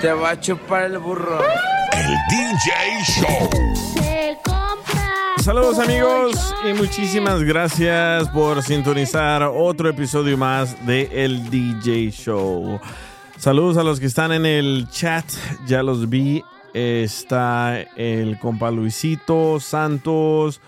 [0.00, 1.40] Te va a chupar el burro.
[1.92, 2.70] El DJ
[3.04, 3.50] Show.
[3.94, 5.14] Se compra.
[5.42, 12.78] Saludos amigos y muchísimas gracias por sintonizar otro episodio más de El DJ Show.
[13.38, 15.24] Saludos a los que están en el chat,
[15.66, 16.44] ya los vi.
[16.74, 20.60] Está el compa Luisito, Santos,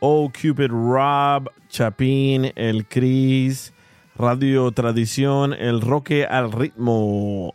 [0.00, 3.72] O Cupid Rob, Chapín, el Cris,
[4.16, 7.52] Radio Tradición, el Roque al ritmo.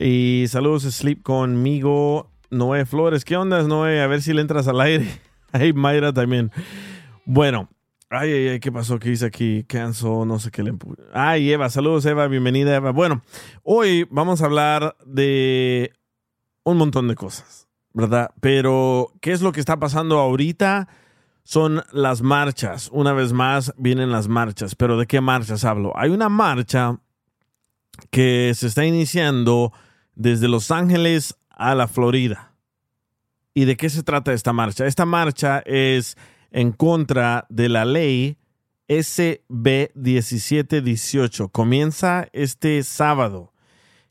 [0.00, 3.24] Y saludos Sleep conmigo, Noé Flores.
[3.24, 4.00] ¿Qué onda, Noé?
[4.00, 5.06] A ver si le entras al aire.
[5.52, 6.52] Ay, Mayra también.
[7.24, 7.68] Bueno,
[8.10, 8.98] ay, ay, ay, ¿qué pasó?
[8.98, 9.64] ¿Qué dice aquí?
[9.64, 12.90] Canso, no sé qué le empu- Ay, Eva, saludos, Eva, bienvenida, Eva.
[12.92, 13.22] Bueno,
[13.64, 15.92] hoy vamos a hablar de
[16.64, 18.30] un montón de cosas, ¿verdad?
[18.40, 20.88] Pero, ¿qué es lo que está pasando ahorita?
[21.44, 22.88] Son las marchas.
[22.92, 24.74] Una vez más, vienen las marchas.
[24.74, 25.92] Pero, ¿de qué marchas hablo?
[25.96, 26.98] Hay una marcha
[28.10, 29.72] que se está iniciando
[30.18, 32.52] desde Los Ángeles a la Florida.
[33.54, 34.86] ¿Y de qué se trata esta marcha?
[34.86, 36.16] Esta marcha es
[36.50, 38.36] en contra de la ley
[38.88, 41.48] SB 1718.
[41.48, 43.52] Comienza este sábado.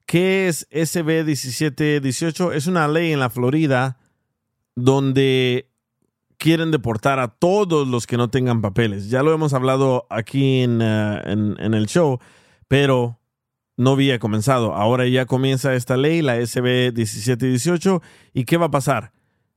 [0.06, 2.54] ¿Qué es SB 1718?
[2.54, 3.98] Es una ley en la Florida
[4.76, 5.70] donde
[6.38, 9.10] quieren deportar a todos los que no tengan papeles.
[9.10, 12.20] Ya lo hemos hablado aquí en, eh, en- el show,
[12.68, 13.17] pero
[13.78, 14.74] no había comenzado.
[14.74, 18.02] Ahora ya comienza esta ley, la SB 1718.
[18.34, 19.14] ¿Y qué va a pasar?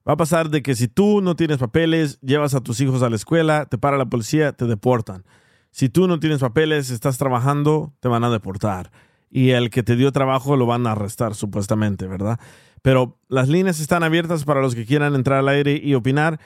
[0.07, 3.11] Va a pasar de que si tú no tienes papeles, llevas a tus hijos a
[3.11, 5.25] la escuela, te para la policía, te deportan.
[5.71, 8.91] Si tú no tienes papeles, estás trabajando, te van a deportar.
[9.31, 12.39] Y el que te dio trabajo lo van a arrestar, supuestamente, ¿verdad?
[12.83, 16.41] Pero las líneas están abiertas para los que quieran entrar al aire y opinar.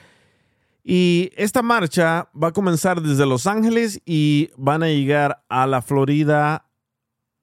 [0.83, 5.81] Y esta marcha va a comenzar desde Los Ángeles y van a llegar a la
[5.81, 6.64] Florida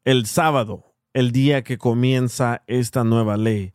[0.06, 3.73] el sábado, el día que comienza esta nueva ley.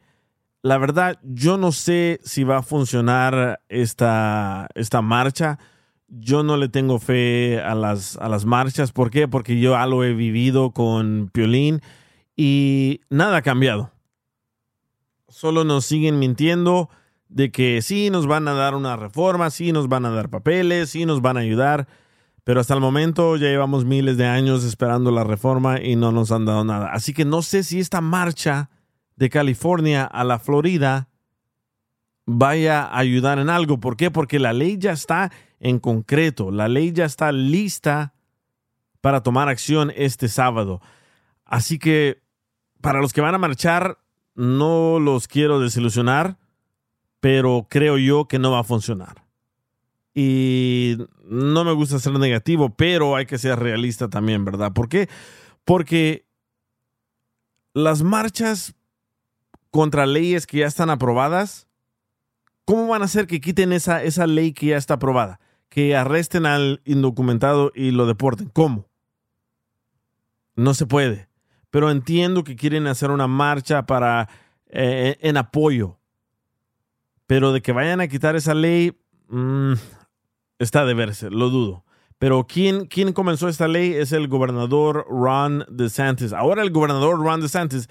[0.62, 5.58] La verdad, yo no sé si va a funcionar esta, esta marcha.
[6.08, 8.90] Yo no le tengo fe a las, a las marchas.
[8.92, 9.28] ¿Por qué?
[9.28, 11.82] Porque yo ya lo he vivido con Piolín
[12.34, 13.92] y nada ha cambiado.
[15.28, 16.88] Solo nos siguen mintiendo
[17.28, 20.90] de que sí nos van a dar una reforma, sí nos van a dar papeles,
[20.90, 21.86] sí nos van a ayudar.
[22.46, 26.30] Pero hasta el momento ya llevamos miles de años esperando la reforma y no nos
[26.30, 26.92] han dado nada.
[26.92, 28.70] Así que no sé si esta marcha
[29.16, 31.08] de California a la Florida
[32.24, 33.80] vaya a ayudar en algo.
[33.80, 34.12] ¿Por qué?
[34.12, 36.52] Porque la ley ya está en concreto.
[36.52, 38.14] La ley ya está lista
[39.00, 40.80] para tomar acción este sábado.
[41.44, 42.22] Así que
[42.80, 43.98] para los que van a marchar,
[44.36, 46.38] no los quiero desilusionar,
[47.18, 49.25] pero creo yo que no va a funcionar.
[50.18, 50.96] Y
[51.26, 54.72] no me gusta ser negativo, pero hay que ser realista también, ¿verdad?
[54.72, 55.10] ¿Por qué?
[55.66, 56.24] Porque
[57.74, 58.74] las marchas
[59.70, 61.68] contra leyes que ya están aprobadas,
[62.64, 65.38] ¿cómo van a hacer que quiten esa, esa ley que ya está aprobada?
[65.68, 68.48] Que arresten al indocumentado y lo deporten.
[68.48, 68.88] ¿Cómo?
[70.54, 71.28] No se puede.
[71.68, 74.30] Pero entiendo que quieren hacer una marcha para
[74.70, 75.98] eh, en apoyo.
[77.26, 78.96] Pero de que vayan a quitar esa ley,
[79.28, 79.74] mm,
[80.58, 81.84] está de verse, lo dudo.
[82.18, 83.92] Pero ¿quién, ¿quién comenzó esta ley?
[83.92, 86.32] Es el gobernador Ron DeSantis.
[86.32, 87.88] Ahora el gobernador Ron DeSantis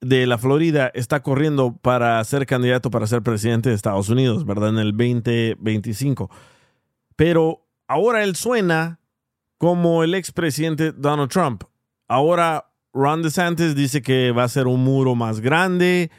[0.00, 4.70] de la Florida está corriendo para ser candidato para ser presidente de Estados Unidos, ¿verdad?
[4.70, 6.30] En el 2025.
[7.16, 8.98] Pero ahora él suena
[9.56, 11.64] como el expresidente Donald Trump.
[12.08, 16.10] Ahora Ron DeSantis dice que va a ser un muro más grande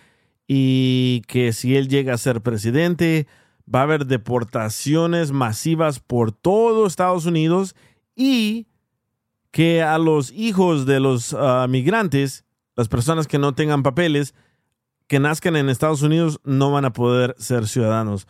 [0.48, 3.28] y que si él llega a ser presidente
[3.74, 7.76] va a haber deportaciones masivas por todo Estados Unidos
[8.16, 8.68] y
[9.52, 12.46] que a los hijos de los uh, migrantes
[12.76, 14.36] las personas que no tengan papeles,
[15.08, 18.28] que nazcan en Estados Unidos, no van a poder ser ciudadanos.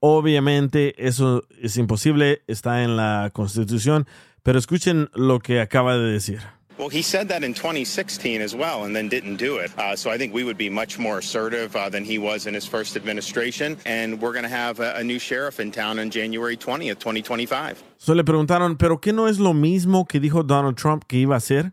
[0.00, 4.06] Obviamente eso es imposible, está en la Constitución,
[4.42, 6.40] pero escuchen lo que acaba de decir.
[6.78, 9.76] Well, he said that in 2016 as well and then didn't do it.
[9.76, 12.54] Uh, so I think we would be much more assertive uh, than he was in
[12.54, 13.76] his first administration.
[13.84, 17.82] And we're going to have a, a, new sheriff in town on January 20th, 2025.
[17.96, 21.34] So le preguntaron, ¿pero qué no es lo mismo que dijo Donald Trump que iba
[21.34, 21.72] a hacer?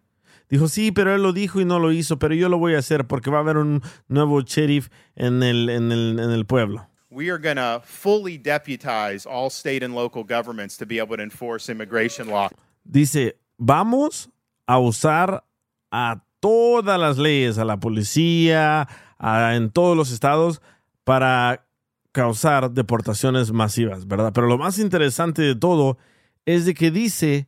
[0.50, 2.80] Dijo, sí, pero él lo dijo y no lo hizo, pero yo lo voy a
[2.80, 6.88] hacer porque va a haber un nuevo sheriff en el, en el, en el pueblo.
[7.12, 11.24] We are going to fully deputize all state and local governments to be able to
[11.24, 12.50] enforce immigration law.
[12.84, 14.30] Dice, vamos
[14.68, 15.46] a usar
[15.92, 18.88] a todas las leyes, a la policía,
[19.20, 20.62] en todos los estados,
[21.04, 21.66] para
[22.12, 24.32] causar deportaciones masivas, ¿verdad?
[24.34, 25.98] Pero lo más interesante de todo
[26.46, 27.48] es de que dice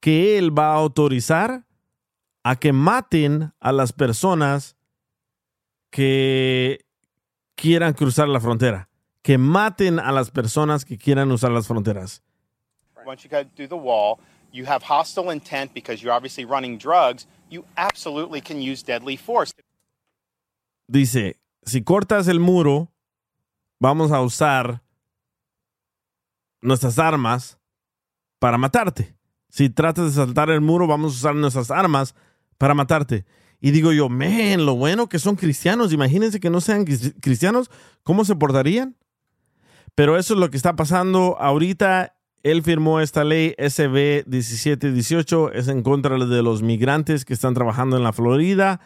[0.00, 1.64] que él va a autorizar
[2.44, 4.76] a que maten a las personas
[5.90, 6.84] que
[7.56, 8.88] quieran cruzar la frontera,
[9.22, 12.22] que maten a las personas que quieran usar las fronteras.
[14.56, 19.52] You have hostile intent because you're obviously running drugs, you absolutely can use deadly force.
[20.88, 22.92] Dice, si cortas el muro,
[23.80, 24.82] vamos a usar
[26.62, 27.58] nuestras armas
[28.38, 29.14] para matarte.
[29.50, 32.14] Si tratas de saltar el muro, vamos a usar nuestras armas
[32.58, 33.24] para matarte.
[33.60, 35.92] Y digo yo, men, lo bueno que son cristianos.
[35.92, 37.70] Imagínense que no sean cristianos,
[38.02, 38.96] ¿cómo se portarían?
[39.94, 42.15] Pero eso es lo que está pasando ahorita.
[42.46, 47.96] Él firmó esta ley SB 1718, es en contra de los migrantes que están trabajando
[47.96, 48.80] en la Florida.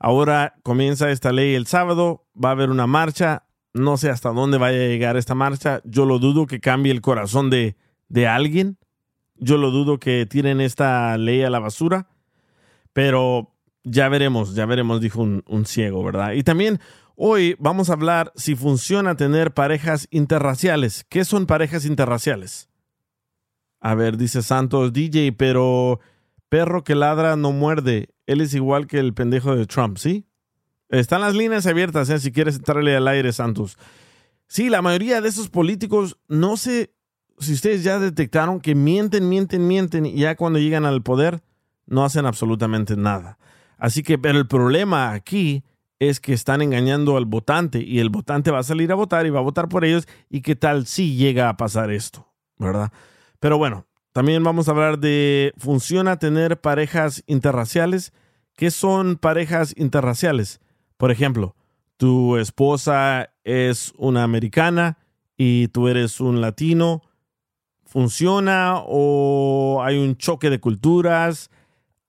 [0.00, 3.44] Ahora comienza esta ley el sábado, va a haber una marcha.
[3.72, 5.80] No sé hasta dónde vaya a llegar esta marcha.
[5.84, 7.76] Yo lo dudo que cambie el corazón de,
[8.08, 8.78] de alguien.
[9.36, 12.08] Yo lo dudo que tiren esta ley a la basura.
[12.92, 16.32] Pero ya veremos, ya veremos, dijo un, un, ciego, ¿verdad?
[16.32, 16.80] Y también
[17.14, 21.06] hoy vamos a hablar si funciona tener parejas interraciales.
[21.08, 22.73] ¿Qué son parejas interraciales?
[23.84, 26.00] A ver, dice Santos, DJ, pero
[26.48, 28.08] perro que ladra no muerde.
[28.24, 30.24] Él es igual que el pendejo de Trump, ¿sí?
[30.88, 32.18] Están las líneas abiertas, ¿eh?
[32.18, 33.76] si quieres entrarle al aire, Santos.
[34.46, 36.94] Sí, la mayoría de esos políticos, no sé
[37.38, 41.42] si ustedes ya detectaron que mienten, mienten, mienten y ya cuando llegan al poder
[41.84, 43.36] no hacen absolutamente nada.
[43.76, 45.62] Así que, pero el problema aquí
[45.98, 49.30] es que están engañando al votante y el votante va a salir a votar y
[49.30, 52.26] va a votar por ellos y qué tal si llega a pasar esto,
[52.56, 52.90] ¿verdad?
[53.44, 58.14] Pero bueno, también vamos a hablar de, ¿funciona tener parejas interraciales?
[58.56, 60.62] ¿Qué son parejas interraciales?
[60.96, 61.54] Por ejemplo,
[61.98, 64.96] tu esposa es una americana
[65.36, 67.02] y tú eres un latino.
[67.84, 71.50] ¿Funciona o hay un choque de culturas?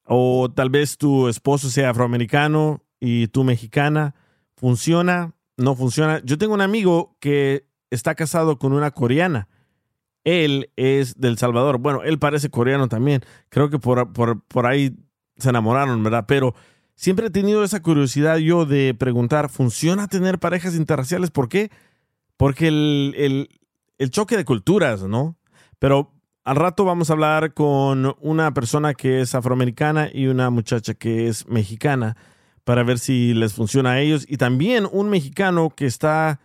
[0.06, 4.16] O tal vez tu esposo sea afroamericano y tú mexicana.
[4.56, 5.34] ¿Funciona?
[5.58, 6.22] ¿No funciona?
[6.24, 9.50] Yo tengo un amigo que está casado con una coreana
[10.26, 11.78] él es del Salvador.
[11.78, 13.22] Bueno, él parece coreano también.
[13.50, 14.94] Creo que por, por, ahí
[15.38, 16.26] se enamoraron, ¿verdad?
[16.28, 16.54] Pero
[16.96, 21.32] siempre he tenido esa curiosidad yo de preguntar, ¿funciona tener parejas interraciales?
[21.32, 21.72] ¿Por qué?
[22.36, 23.50] Porque el,
[23.98, 25.38] el choque de culturas, ¿no?
[25.80, 26.12] Pero
[26.44, 31.28] al rato vamos a hablar con una persona que es afroamericana y una muchacha que
[31.28, 32.18] es mexicana
[32.64, 34.26] para ver si les funciona a ellos.
[34.28, 36.40] Y también un mexicano que está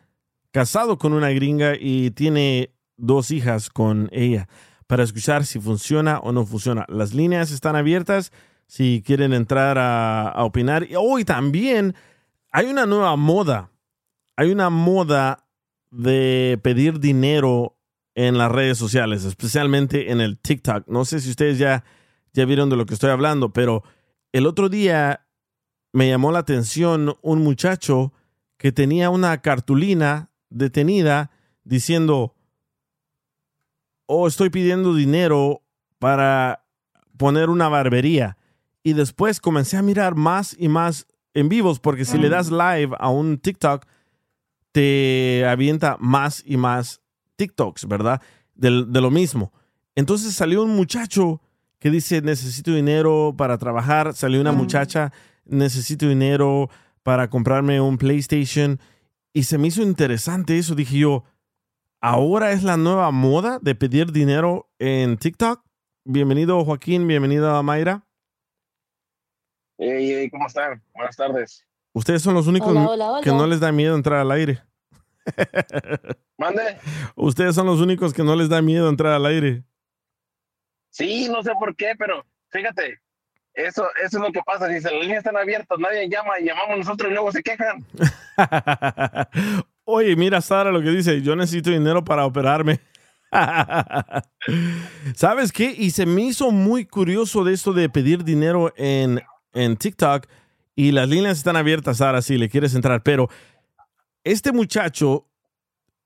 [0.52, 4.49] casado con una gringa y tiene dos hijas con ella
[4.90, 6.85] para escuchar si funciona o no funciona.
[6.88, 8.33] Las líneas están abiertas
[8.66, 10.88] si quieren entrar a, opinar.
[10.99, 11.95] Hoy también
[12.50, 13.71] hay una nueva moda.
[14.37, 15.47] Hay una moda
[15.90, 17.78] de pedir dinero
[18.16, 20.88] en las redes sociales, especialmente en el TikTok.
[20.88, 21.85] No sé si ustedes ya,
[22.33, 23.85] ya vieron de lo que estoy hablando, pero
[24.33, 25.26] el otro día
[25.92, 28.12] me llamó la atención un muchacho
[28.57, 31.30] que tenía una cartulina detenida
[31.62, 32.35] diciendo,
[34.12, 35.62] o estoy pidiendo dinero
[36.00, 36.64] para
[37.17, 38.37] poner una barbería.
[38.83, 42.31] Y después comencé a mirar más y más en vivos, porque si le mm.
[42.33, 43.87] das live a un TikTok,
[44.73, 47.00] te avienta más y más
[47.37, 48.21] TikToks, ¿verdad?
[48.57, 49.52] De, de lo mismo.
[49.95, 51.40] Entonces salió un muchacho
[51.79, 54.12] que dice, necesito dinero para trabajar.
[54.14, 54.57] Salió una mm.
[54.57, 55.12] muchacha,
[55.45, 56.69] necesito dinero
[57.05, 58.81] para comprarme un PlayStation.
[59.33, 60.75] Y se me hizo interesante eso.
[60.75, 61.23] Dije yo,
[62.00, 65.62] ahora es la nueva moda de pedir dinero en TikTok.
[66.04, 68.07] Bienvenido Joaquín, bienvenido a Mayra.
[69.78, 70.83] Hey, ¿cómo están?
[70.95, 71.66] Buenas tardes.
[71.92, 72.73] Ustedes son los únicos
[73.23, 74.62] que no les da miedo entrar al aire.
[76.38, 76.78] ¿Mande?
[77.14, 79.64] Ustedes son los únicos que no les da miedo entrar al aire.
[80.90, 83.00] Sí, no sé por qué, pero fíjate,
[83.54, 84.66] Eso, eso es lo que pasa.
[84.69, 87.85] Dice, las líneas están abiertas, nadie llama, y llamamos nosotros y luego se quejan.
[89.90, 92.80] Oye, mira Sara lo que dice, yo necesito dinero para operarme.
[95.14, 95.75] ¿Sabes qué?
[95.76, 99.20] Y se me hizo muy curioso de esto de pedir dinero en,
[99.52, 100.26] en TikTok
[100.76, 103.28] y las líneas están abiertas, Sara, si le quieres entrar, pero
[104.25, 105.26] este muchacho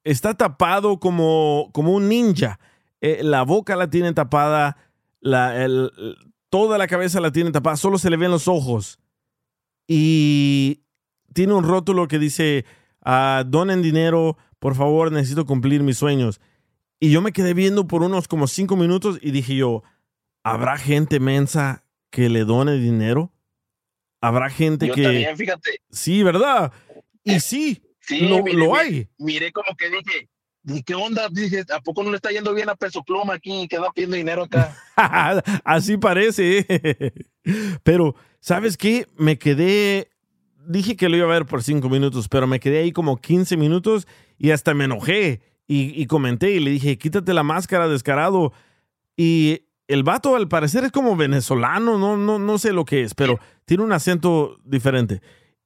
[0.03, 2.59] está tapado como, como un ninja.
[3.01, 4.77] Eh, la boca la tiene tapada,
[6.51, 8.99] toda la cabeza la tiene tapada, solo se le ven los ojos.
[9.87, 10.83] Y
[11.35, 12.65] tiene un rótulo que dice,
[13.05, 16.41] ah, donen dinero, por favor, necesito cumplir mis sueños.
[17.01, 19.83] Y yo me quedé viendo por unos como cinco minutos y dije yo,
[20.43, 23.33] ¿habrá gente mensa que le done dinero?
[24.21, 25.03] ¿Habrá gente Yo que...
[25.03, 25.83] también, fíjate.
[25.91, 26.73] Sí, ¿verdad?
[27.25, 29.09] Y sí, Sí, lo, mire, lo hay.
[29.19, 30.29] Miré como que dije,
[30.65, 31.29] ¿y qué onda?
[31.31, 34.17] Dije, ¿a poco no le está yendo bien a Peso Pluma aquí que anda pidiendo
[34.17, 34.77] dinero acá?
[35.65, 36.67] Así parece.
[37.83, 39.09] Pero, ¿sabes qué?
[39.17, 40.11] Me quedé.
[40.67, 43.57] Dije que lo iba a ver por cinco minutos, pero me quedé ahí como 15
[43.57, 44.07] minutos
[44.39, 45.41] y hasta me enojé.
[45.67, 48.53] Y, comenté y le dije, quítate la máscara, descarado.
[49.17, 53.15] Y el vato, al parecer, es como venezolano, no, no, no sé lo que es,
[53.15, 55.23] pero tiene un acento diferente.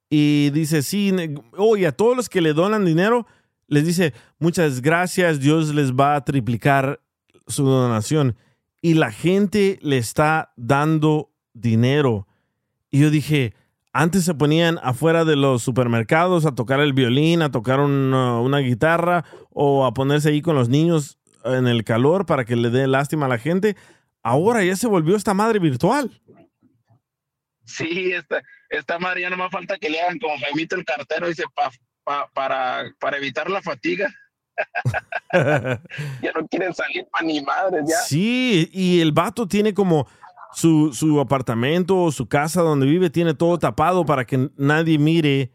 [0.09, 1.13] Y dice, sí,
[1.57, 3.27] oye, a todos los que le donan dinero,
[3.67, 7.01] les dice, muchas gracias, Dios les va a triplicar
[7.45, 8.35] su donación
[8.81, 12.27] y la gente le está dando dinero.
[12.89, 13.53] Y yo dije,
[13.93, 18.59] antes se ponían afuera de los supermercados a tocar el violín, a tocar una, una
[18.59, 22.87] guitarra o a ponerse ahí con los niños en el calor para que le dé
[22.87, 23.75] lástima a la gente.
[24.21, 26.11] Ahora ya se volvió esta madre virtual.
[27.65, 31.27] Sí, esta, esta madre ya no más falta que le hagan como Jaimito el cartero,
[31.27, 31.71] dice, pa,
[32.03, 34.13] pa- para, para evitar la fatiga.
[36.21, 37.97] Ya no quieren salir para ni madres, ya.
[37.97, 40.07] Sí, y el vato tiene como
[40.53, 45.51] su, su apartamento o su casa donde vive, tiene todo tapado para que nadie mire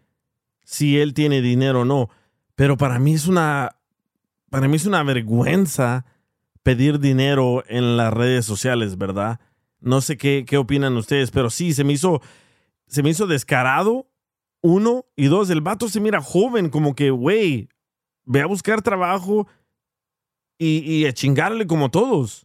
[0.65, 2.11] si él tiene dinero o no.
[2.55, 3.77] Pero para mí es una,
[4.51, 6.05] para mí es una vergüenza
[6.63, 9.41] pedir dinero en las redes sociales, ¿verdad?
[9.81, 12.23] No sé qué, qué opinan ustedes, pero sí, se me hizo,
[12.87, 14.07] se me hizo descarado,
[14.63, 17.69] uno, y dos, el vato se mira joven, como que, güey,
[18.25, 19.47] ve a buscar trabajo
[20.57, 22.44] y, y a chingarle como todos.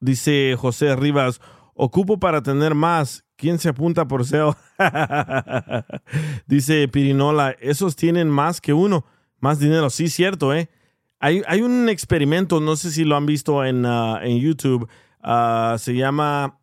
[0.00, 1.40] Dice José Rivas,
[1.74, 3.24] ocupo para tener más.
[3.36, 4.56] ¿Quién se apunta por SEO?
[6.46, 9.04] Dice Pirinola, esos tienen más que uno,
[9.40, 9.90] más dinero.
[9.90, 10.70] Sí, cierto, ¿eh?
[11.18, 14.88] Hay, hay un experimento, no sé si lo han visto en, ah, en YouTube,
[15.22, 16.58] ah, se llama,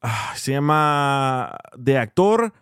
[0.00, 2.52] ah, se llama de actor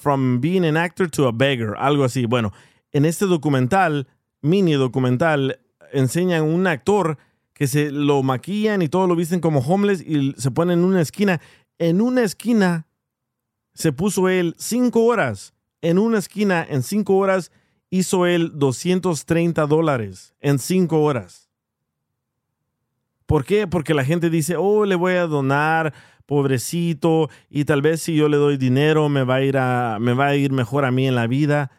[0.00, 2.26] from being an actor to a beggar, algo así.
[2.26, 2.52] Bueno,
[2.90, 4.08] en este documental,
[4.40, 5.60] mini documental,
[5.92, 7.18] enseñan un actor
[7.62, 11.00] que se lo maquillan y todo lo visten como homeless y se ponen en una
[11.00, 11.40] esquina.
[11.78, 12.88] En una esquina
[13.72, 15.54] se puso él cinco horas.
[15.80, 17.52] En una esquina, en cinco horas,
[17.88, 20.34] hizo él 230 dólares.
[20.40, 21.50] En cinco horas.
[23.26, 23.68] ¿Por qué?
[23.68, 25.94] Porque la gente dice, oh, le voy a donar,
[26.26, 30.14] pobrecito, y tal vez si yo le doy dinero me va a ir, a, me
[30.14, 31.70] va a ir mejor a mí en la vida.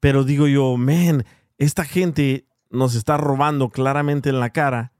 [0.00, 1.26] Pero digo yo, man,
[1.58, 4.94] esta gente nos está robando claramente en la cara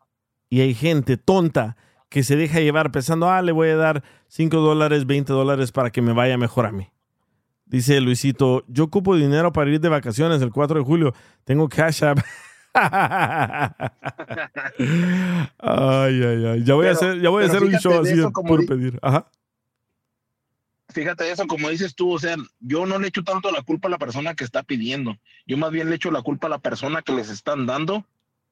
[0.49, 1.77] y hay gente tonta
[2.09, 5.91] que se deja llevar pensando, ah, le voy a dar 5 dólares, 20 dólares para
[5.91, 6.89] que me vaya mejor a mí.
[7.65, 11.15] Dice Luisito, yo ocupo dinero para ir de vacaciones el 4 de julio.
[11.45, 12.19] Tengo Cash App.
[15.59, 16.65] ay, ay, ay.
[16.65, 18.15] Ya voy a hacer, ya voy a hacer un show así
[18.47, 18.99] por di- pedir.
[19.03, 19.29] Ajá.
[20.89, 23.91] Fíjate eso, como dices tú, o sea, yo no le echo tanto la culpa a
[23.91, 25.17] la persona que está pidiendo.
[25.47, 28.07] Yo más bien le echo la culpa a la persona que les están dando,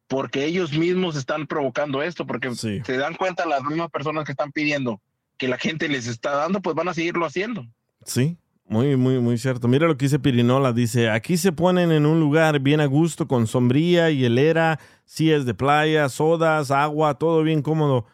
[0.08, 2.80] porque ellos mismos están provocando esto, porque Sí.
[2.84, 5.00] se dan cuenta las mismas personas que están pidiendo
[5.38, 7.66] que la gente les está dando, pues van a seguirlo haciendo.
[8.04, 9.66] Sí, muy, muy, muy cierto.
[9.66, 10.72] Mira lo que dice Pirinola.
[10.72, 15.54] Dice, aquí se ponen en un lugar bien a gusto, con sombría, hielera, sillas de
[15.54, 18.06] playa, sodas, agua, todo bien cómodo.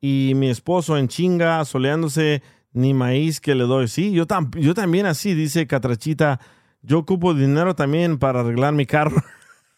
[0.00, 3.88] Y mi esposo en chinga, soleándose, ni maíz que le doy.
[3.88, 6.38] Sí, yo, tam- yo también así, dice Catrachita.
[6.82, 9.20] Yo ocupo dinero también para arreglar mi carro.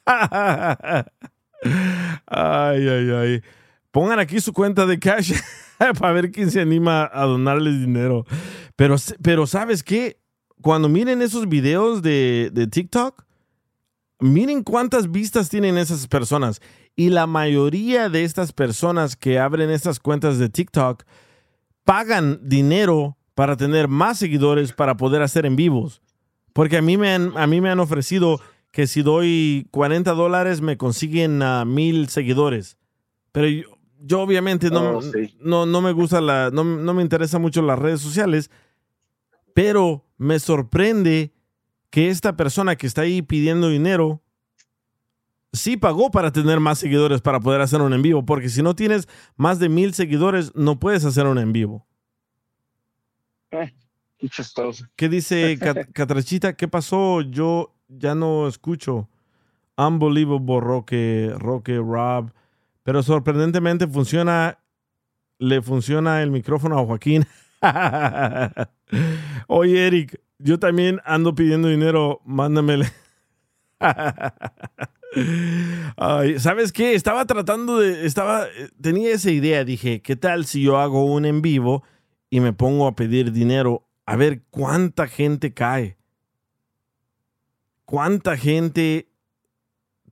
[2.31, 3.43] ay, ay, ay.
[3.91, 5.35] Pongan aquí su cuenta de cash
[5.99, 8.25] para ver quién se anima a donarles dinero.
[8.77, 10.21] Pero, pero ¿sabes qué?
[10.63, 13.25] Cuando miren esos videos de, de TikTok,
[14.21, 16.61] miren cuántas vistas tienen esas personas.
[16.97, 21.05] Y la mayoría de estas personas que abren estas cuentas de TikTok
[21.85, 26.03] pagan dinero para tener más seguidores para poder hacer en vivos.
[26.53, 30.61] Porque a mí me han, a mí me han ofrecido que si doy 40 dólares
[30.61, 32.77] me consiguen a mil seguidores.
[33.33, 33.65] Pero yo,
[34.00, 35.37] yo obviamente no, Oh, sí.
[35.41, 38.50] no, no me gusta la, no, no me interesa mucho las redes sociales,
[39.55, 41.33] pero me sorprende
[41.91, 44.23] que esta persona que está ahí pidiendo dinero
[45.53, 48.77] sí pagó para tener más seguidores para poder hacer un en vivo, porque si no
[48.77, 51.87] tienes más de mil seguidores, no puedes hacer un en vivo.
[53.50, 53.75] Eh,
[54.19, 54.85] qué chistoso.
[54.95, 56.55] ¿Qué dice Cat- Catrachita?
[56.57, 57.21] ¿Qué pasó?
[57.23, 59.09] Yo ya no escucho.
[59.77, 62.33] Unbelievable Roque, Roque, Rob.
[62.83, 64.59] Pero sorprendentemente funciona,
[65.39, 67.27] le funciona el micrófono a Joaquín.
[69.47, 72.91] Oye, Eric, yo también ando pidiendo dinero, mándamele.
[76.39, 76.95] ¿Sabes qué?
[76.95, 81.25] Estaba tratando de, estaba, eh, tenía esa idea, dije, ¿qué tal si yo hago un
[81.25, 81.83] en vivo
[82.31, 86.00] y me pongo a pedir dinero a ver cuánta gente cae?
[87.91, 89.09] ¿Cuánta gente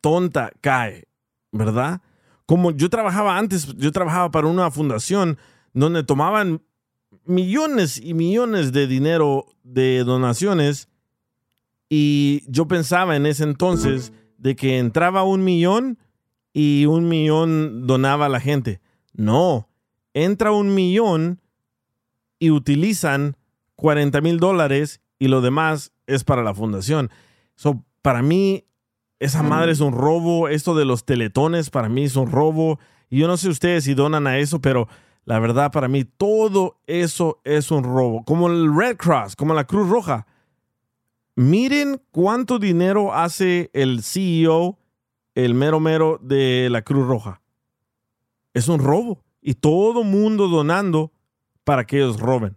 [0.01, 1.07] tonta cae?
[1.53, 2.03] ¿Verdad?
[2.45, 5.39] Como yo trabajaba antes, yo trabajaba para una fundación
[5.75, 6.61] donde tomaban
[7.25, 10.89] millones y millones de dinero de donaciones
[11.89, 16.01] y yo pensaba en ese entonces de que entraba un millón
[16.53, 18.81] y un millón donaba a la gente.
[19.13, 19.69] No,
[20.15, 21.41] entra un millón
[22.41, 23.37] y utilizan
[23.77, 27.13] 40 mil dólares y lo demás es para la fundación.
[27.59, 28.65] So, para mí,
[29.19, 30.47] esa madre es un robo.
[30.47, 32.79] Esto de los teletones para mí es un robo.
[33.11, 34.87] Y yo no sé ustedes si donan a eso, pero
[35.25, 38.25] la verdad para mí todo eso es un robo.
[38.25, 40.29] Como el Red Cross, como la Cruz Roja.
[41.35, 44.79] Miren cuánto dinero hace el CEO,
[45.35, 47.43] el mero mero de la Cruz Roja.
[48.55, 49.25] Es un robo.
[49.43, 51.11] Y todo mundo donando
[51.65, 52.57] para que ellos roben.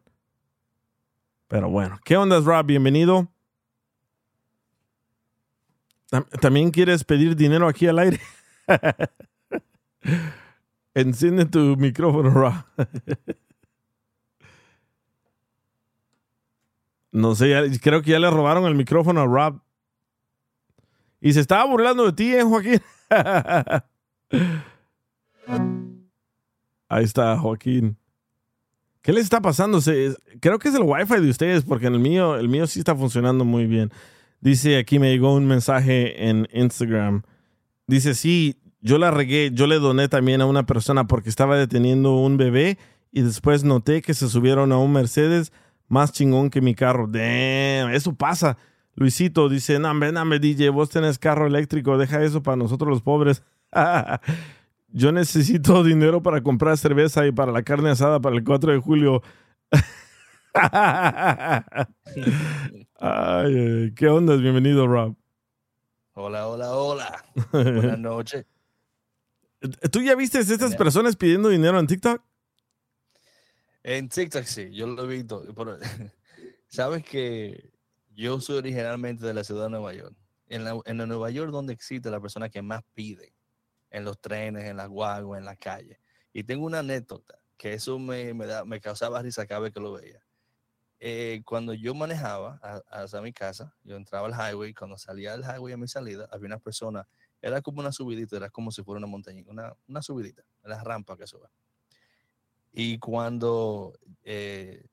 [1.48, 2.68] Pero bueno, ¿qué onda, Rob?
[2.68, 3.32] Bienvenido.
[6.12, 8.20] Tam- ¿También quieres pedir dinero aquí al aire?
[10.94, 12.54] Enciende tu micrófono, Rob.
[17.14, 19.62] no sé, creo que ya le robaron el micrófono a Rob.
[21.22, 22.82] Y se estaba burlando de ti, ¿eh, Joaquín?
[26.90, 27.98] Ahí está, Joaquín.
[29.02, 29.80] ¿Qué les está pasando?
[30.42, 32.96] Creo que es el wifi de ustedes, porque en el mío, el mío sí está
[32.96, 33.92] funcionando muy bien.
[34.42, 37.22] Dice, aquí me llegó un mensaje en Instagram.
[37.88, 42.16] Dice, sí, yo la regué, yo le doné también a una persona porque estaba deteniendo
[42.16, 42.80] un bebé
[43.12, 45.54] y después noté que se subieron a un Mercedes
[45.88, 47.08] más chingón que mi carro.
[47.08, 48.58] Damn, eso pasa.
[48.96, 53.44] Luisito dice, no, hombre, DJ, vos tenés carro eléctrico, deja eso para nosotros los pobres.
[54.94, 58.80] Yo necesito dinero para comprar cerveza y para la carne asada para el 4 de
[58.80, 59.22] julio.
[63.04, 64.36] Ay, ay, ¿Qué onda?
[64.36, 65.16] Bienvenido, Rob.
[66.14, 67.26] Hola, hola, hola.
[67.52, 68.46] Buenas noches.
[69.92, 72.22] ¿Tú ya viste estas personas pidiendo dinero en TikTok?
[73.82, 75.44] En TikTok sí, yo lo he visto.
[75.56, 75.80] pero,
[76.68, 77.72] Sabes que
[78.12, 80.16] yo soy originalmente de la ciudad de Nueva York.
[80.46, 83.34] En, la, en la Nueva York donde existe la persona que más pide,
[83.90, 86.00] en los trenes, en las guaguas, en la calle.
[86.34, 89.80] Y tengo una anécdota que eso me, me, da, me causaba risa cada vez que
[89.80, 90.24] lo veía.
[91.04, 95.42] Eh, cuando yo manejaba a- hacia mi casa, yo entraba al highway, cuando salía del
[95.44, 97.08] highway a mi salida, había una persona,
[97.42, 101.18] era como una subidita, era como si fuera una montaña, una, una subidita, la rampa
[101.18, 101.48] que sube.
[102.72, 104.86] Y cuando, eh,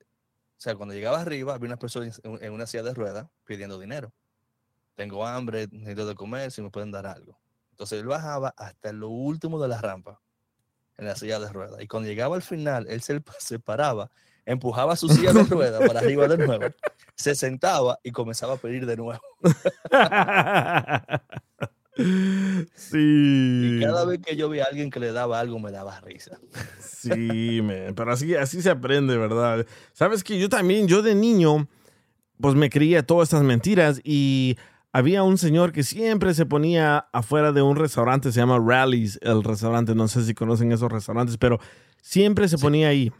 [0.57, 3.79] o sea, cuando llegaba arriba, había una persona en, en una silla de ruedas pidiendo
[3.79, 4.11] dinero.
[4.95, 7.39] Tengo hambre, necesito de comer, si me pueden dar algo.
[7.71, 10.19] Entonces él bajaba hasta lo último de la rampa,
[10.97, 11.81] en la silla de ruedas.
[11.81, 14.11] Y cuando llegaba al final, él se, se paraba,
[14.49, 16.65] empujaba su silla de ruedas para arriba de nuevo,
[17.15, 19.21] se sentaba y comenzaba a pedir de nuevo.
[22.75, 23.77] sí.
[23.77, 26.39] Y cada vez que yo veía a alguien que le daba algo, me daba risa.
[26.79, 29.67] Sí, man, pero así, así se aprende, ¿verdad?
[29.93, 31.67] Sabes que yo también, yo de niño,
[32.41, 34.57] pues me creía todas estas mentiras y
[34.91, 39.43] había un señor que siempre se ponía afuera de un restaurante, se llama Rallies, el
[39.43, 41.59] restaurante, no sé si conocen esos restaurantes, pero
[42.01, 43.11] siempre se ponía ahí.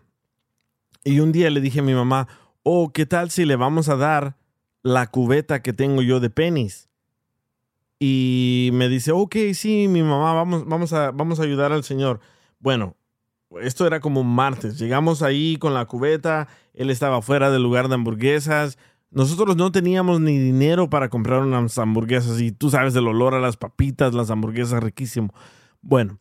[1.03, 2.27] Y un día le dije a mi mamá,
[2.63, 4.37] oh, ¿qué tal si le vamos a dar
[4.83, 6.89] la cubeta que tengo yo de pennies?
[7.99, 12.21] Y me dice, ok, sí, mi mamá, vamos, vamos, a, vamos a ayudar al señor.
[12.59, 12.95] Bueno,
[13.61, 14.77] esto era como un martes.
[14.79, 18.77] Llegamos ahí con la cubeta, él estaba fuera del lugar de hamburguesas.
[19.11, 23.39] Nosotros no teníamos ni dinero para comprar unas hamburguesas y tú sabes del olor a
[23.39, 25.33] las papitas, las hamburguesas, riquísimo.
[25.81, 26.19] Bueno,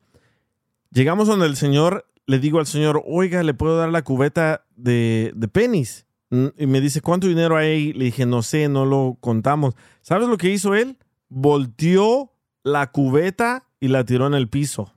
[0.91, 5.33] llegamos donde el señor, le digo al señor, oiga, ¿le puedo dar la cubeta de,
[5.35, 6.05] de pennies?
[6.29, 7.95] Mm, Y me dice, ¿cuánto dinero hay?
[7.95, 9.75] Le dije, no sé, no lo contamos.
[10.03, 10.99] ¿Sabes lo que hizo él?
[11.31, 12.31] Volteó
[12.63, 14.95] la cubeta y la tiró en el piso.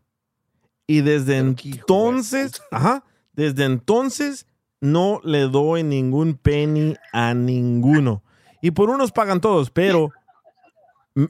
[0.87, 4.45] Y desde entonces, ajá, desde entonces
[4.81, 8.23] no le doy ningún penny a ninguno.
[8.61, 10.09] Y por unos pagan todos, pero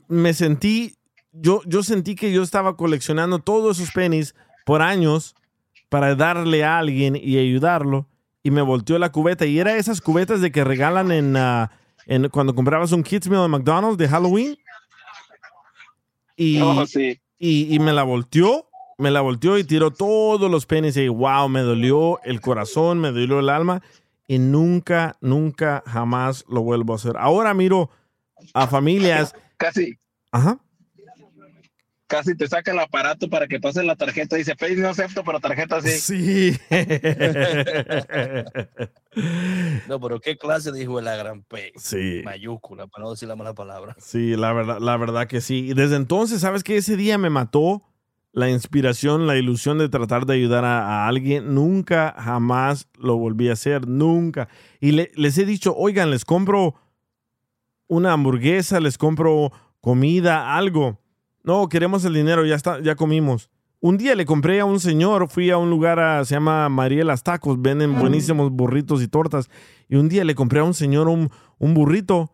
[0.08, 0.96] me sentí,
[1.32, 4.34] yo, yo sentí que yo estaba coleccionando todos esos pennies
[4.66, 5.36] por años
[5.92, 8.08] para darle a alguien y ayudarlo.
[8.44, 9.46] Y me volteó la cubeta.
[9.46, 11.70] Y era esas cubetas de que regalan en, ah,
[12.06, 14.58] en cuando comprabas un Kids Meal en McDonald's de Halloween.
[16.38, 17.20] Y, sí.
[17.38, 21.50] y, y me la volteó, me la volteó y tiró todos los pennies y wow,
[21.50, 23.82] me dolió el corazón, me dolió el alma
[24.28, 27.18] y nunca, nunca, jamás lo vuelvo a hacer.
[27.18, 27.90] Ahora miro
[28.54, 30.00] a familias, Casi,
[30.32, 30.58] ajá,
[32.12, 34.36] casi te saca el aparato para que pase la tarjeta.
[34.36, 36.52] Dice, Face no acepto, pero tarjeta sí.
[36.52, 36.60] sí.
[39.88, 41.74] No, pero qué clase de hijo de la gran P.
[41.76, 42.22] sí.
[42.24, 43.96] Mayúscula, para no decir la mala palabra.
[44.00, 45.70] Sí, la verdad, la verdad que sí.
[45.70, 46.78] Y desde entonces, ¿sabes qué?
[46.78, 47.84] Ese día me mató
[48.32, 51.54] la inspiración, la ilusión de tratar de ayudar a, a alguien.
[51.54, 54.48] Nunca, jamás lo volví a hacer, nunca.
[54.80, 56.76] Y le- les he dicho, oigan, les compro
[57.88, 61.01] una hamburguesa, les compro comida, algo.
[61.44, 63.50] No, queremos el dinero, ya está, ya comimos.
[63.80, 67.24] Un día le compré a un señor, fui a un lugar, a- se llama Marielas
[67.24, 69.50] Tacos, venden buenísimos burritos y tortas.
[69.90, 72.32] Y un día le compré a un señor un, un burrito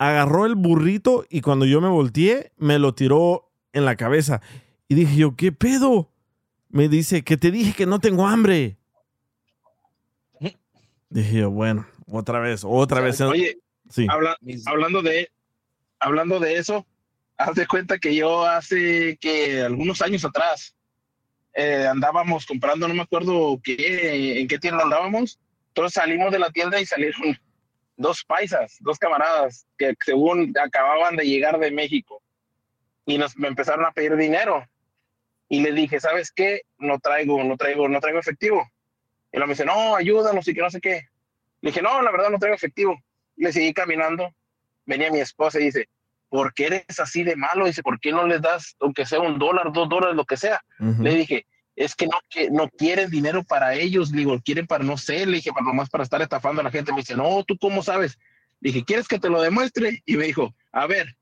[0.00, 4.40] agarró el burrito y cuando yo me volteé, me lo tiró en la cabeza.
[4.86, 6.12] Y dije yo, ¿qué pedo?
[6.68, 8.78] Me dice, que te dije que no tengo hambre.
[11.10, 13.20] Dije yo, bueno, otra vez, otra vez.
[13.22, 14.06] Oye, sí.
[14.10, 15.30] habla- Mis- hablando de
[16.00, 16.86] hablando de eso,
[17.38, 20.74] haz de cuenta que yo hace que algunos años atrás
[21.54, 25.38] eh, andábamos comprando, no me acuerdo qué, en qué tienda andábamos.
[25.68, 27.38] Entonces salimos de la tienda y salieron
[27.96, 32.20] dos paisas, dos camaradas que según acababan de llegar de México
[33.06, 34.66] y nos me empezaron a pedir dinero.
[35.48, 36.62] Y le dije, ¿sabes qué?
[36.76, 38.68] No traigo, no traigo, no traigo efectivo.
[39.32, 41.08] Y él me dice, no, ayúdanos y que no sé qué.
[41.60, 43.00] Le dije, no, la verdad no traigo efectivo.
[43.36, 44.34] Le seguí caminando.
[44.84, 45.88] Venía mi esposa y dice,
[46.28, 47.66] ¿por qué eres así de malo?
[47.66, 50.62] Dice, ¿por qué no les das, aunque sea un dólar, dos dólares, lo que sea?
[50.78, 54.10] Le dije, es que no, que no quieren dinero para ellos.
[54.10, 56.70] Le digo, quieren para, no sé, le dije, para nomás para estar estafando a la
[56.70, 56.92] gente.
[56.92, 58.18] Me dice, no, ¿tú cómo sabes?
[58.60, 60.02] Le dije, ¿quieres que te lo demuestre?
[60.04, 61.16] Y me dijo, a ver,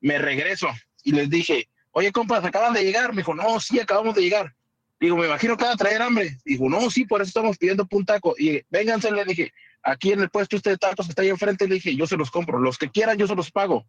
[0.00, 0.68] me regreso.
[1.02, 3.10] Y les dije, oye, compas, acaban de llegar.
[3.10, 4.54] Me dijo, no, sí, acabamos de llegar.
[5.00, 6.38] Digo, me imagino que van a traer hambre.
[6.44, 8.34] Dijo, no, sí, por eso estamos pidiendo un taco.
[8.38, 11.66] Y vénganse, le dije, aquí en el puesto este de tacos que está ahí enfrente,
[11.66, 12.58] le dije, yo se los compro.
[12.58, 13.86] Los que quieran, yo se los pago.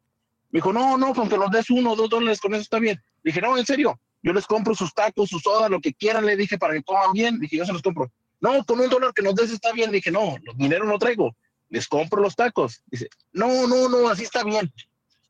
[0.52, 2.80] Me dijo, no, no, con que los des uno o dos dólares, con eso está
[2.80, 3.02] bien.
[3.24, 6.26] Le dije, no, en serio, yo les compro sus tacos, sus sodas, lo que quieran,
[6.26, 7.40] le dije, para que coman bien.
[7.40, 8.12] Dije, yo se los compro.
[8.42, 9.92] No, con un dólar que nos des está bien.
[9.92, 11.36] Dije, no, los dinero no traigo.
[11.70, 12.82] Les compro los tacos.
[12.88, 14.72] Dice, no, no, no, así está bien.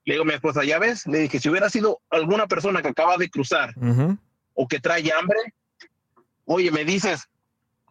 [0.05, 1.05] Le digo a mi esposa, ¿ya ves?
[1.05, 3.73] Le dije, si hubiera sido alguna persona que acaba de cruzar
[4.53, 5.37] o que trae hambre,
[6.45, 7.29] oye, me dices,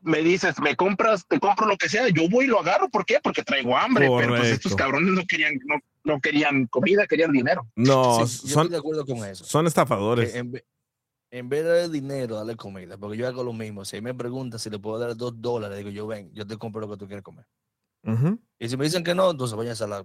[0.08, 2.88] me dices, me compras, te compro lo que sea, yo voy y lo agarro.
[2.88, 3.18] ¿Por qué?
[3.22, 4.08] Porque traigo hambre.
[4.18, 4.76] Pero pues estos Correcto.
[4.76, 7.66] cabrones no querían, no, no querían comida, querían dinero.
[7.76, 9.44] No, Sí, yo son, estoy de acuerdo con eso.
[9.44, 10.34] son estafadores.
[10.34, 10.52] En,
[11.30, 13.84] en vez de darle dinero, darle comida, porque yo hago lo mismo.
[13.84, 16.80] Si me preguntan si le puedo dar dos dólares, digo yo, ven, yo te compro
[16.80, 17.44] lo que tú quieres comer.
[18.04, 18.38] Ujú.
[18.58, 20.04] Y si me dicen que no, entonces váyanse a la...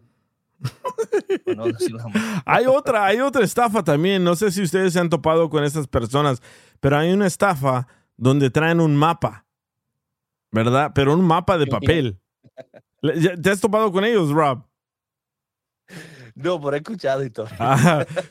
[2.45, 4.23] Hay otra, hay otra estafa también.
[4.23, 6.41] No sé si ustedes se han topado con estas personas,
[6.79, 7.87] pero hay una estafa
[8.17, 9.45] donde traen un mapa,
[10.53, 10.91] ¿verdad?
[10.95, 12.19] Pero un mapa de papel.
[13.41, 14.63] ¿Te has topado con ellos, Rob?
[16.35, 17.47] No, por he escuchado y todo.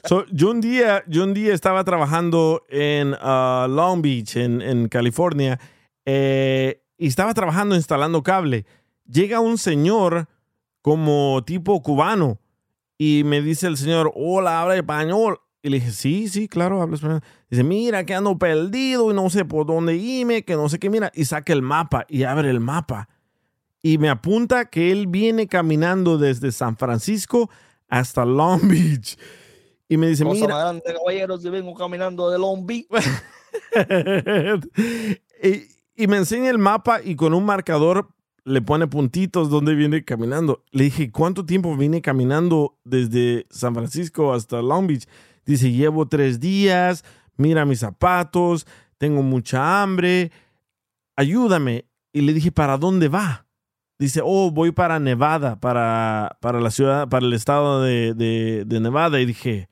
[0.04, 4.88] So, yo, un día, yo un día estaba trabajando en ah, Long Beach, en, en
[4.88, 5.60] California,
[6.06, 8.64] eh, y estaba trabajando instalando cable.
[9.04, 10.28] Llega un señor
[10.80, 12.40] como tipo cubano
[12.98, 15.38] y me dice el señor, hola, habla español.
[15.62, 17.22] Y le dije, sí, sí, claro, hablo español.
[17.48, 20.90] Dice, mira, que ando perdido y no sé por dónde irme, que no sé qué,
[20.90, 21.12] mira.
[21.14, 23.08] Y saca el mapa y abre el mapa.
[23.80, 27.48] Y me apunta que él viene caminando desde San Francisco
[27.88, 29.16] hasta Long Beach.
[29.88, 32.86] Y me dice, Cosa mira, grande, caballeros, si vengo caminando de Long Beach.
[35.42, 38.08] y, y me enseña el mapa y con un marcador
[38.44, 40.64] le pone puntitos donde viene caminando.
[40.72, 45.06] Le dije, ¿cuánto tiempo vine caminando desde San Francisco hasta Long Beach?
[45.44, 47.04] Dice, llevo tres días,
[47.36, 48.66] mira mis zapatos,
[48.98, 50.30] tengo mucha hambre,
[51.16, 51.86] ayúdame.
[52.12, 53.46] Y le dije, ¿para dónde va?
[53.98, 58.80] Dice, oh, voy para Nevada, para, para la ciudad, para el estado de, de- de
[58.80, 59.20] Nevada.
[59.20, 59.68] Y dije,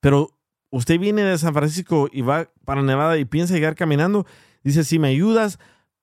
[0.00, 0.30] pero
[0.70, 4.26] usted viene de San Francisco y va para Nevada y piensa llegar caminando.
[4.62, 5.58] Dice, si me ayudas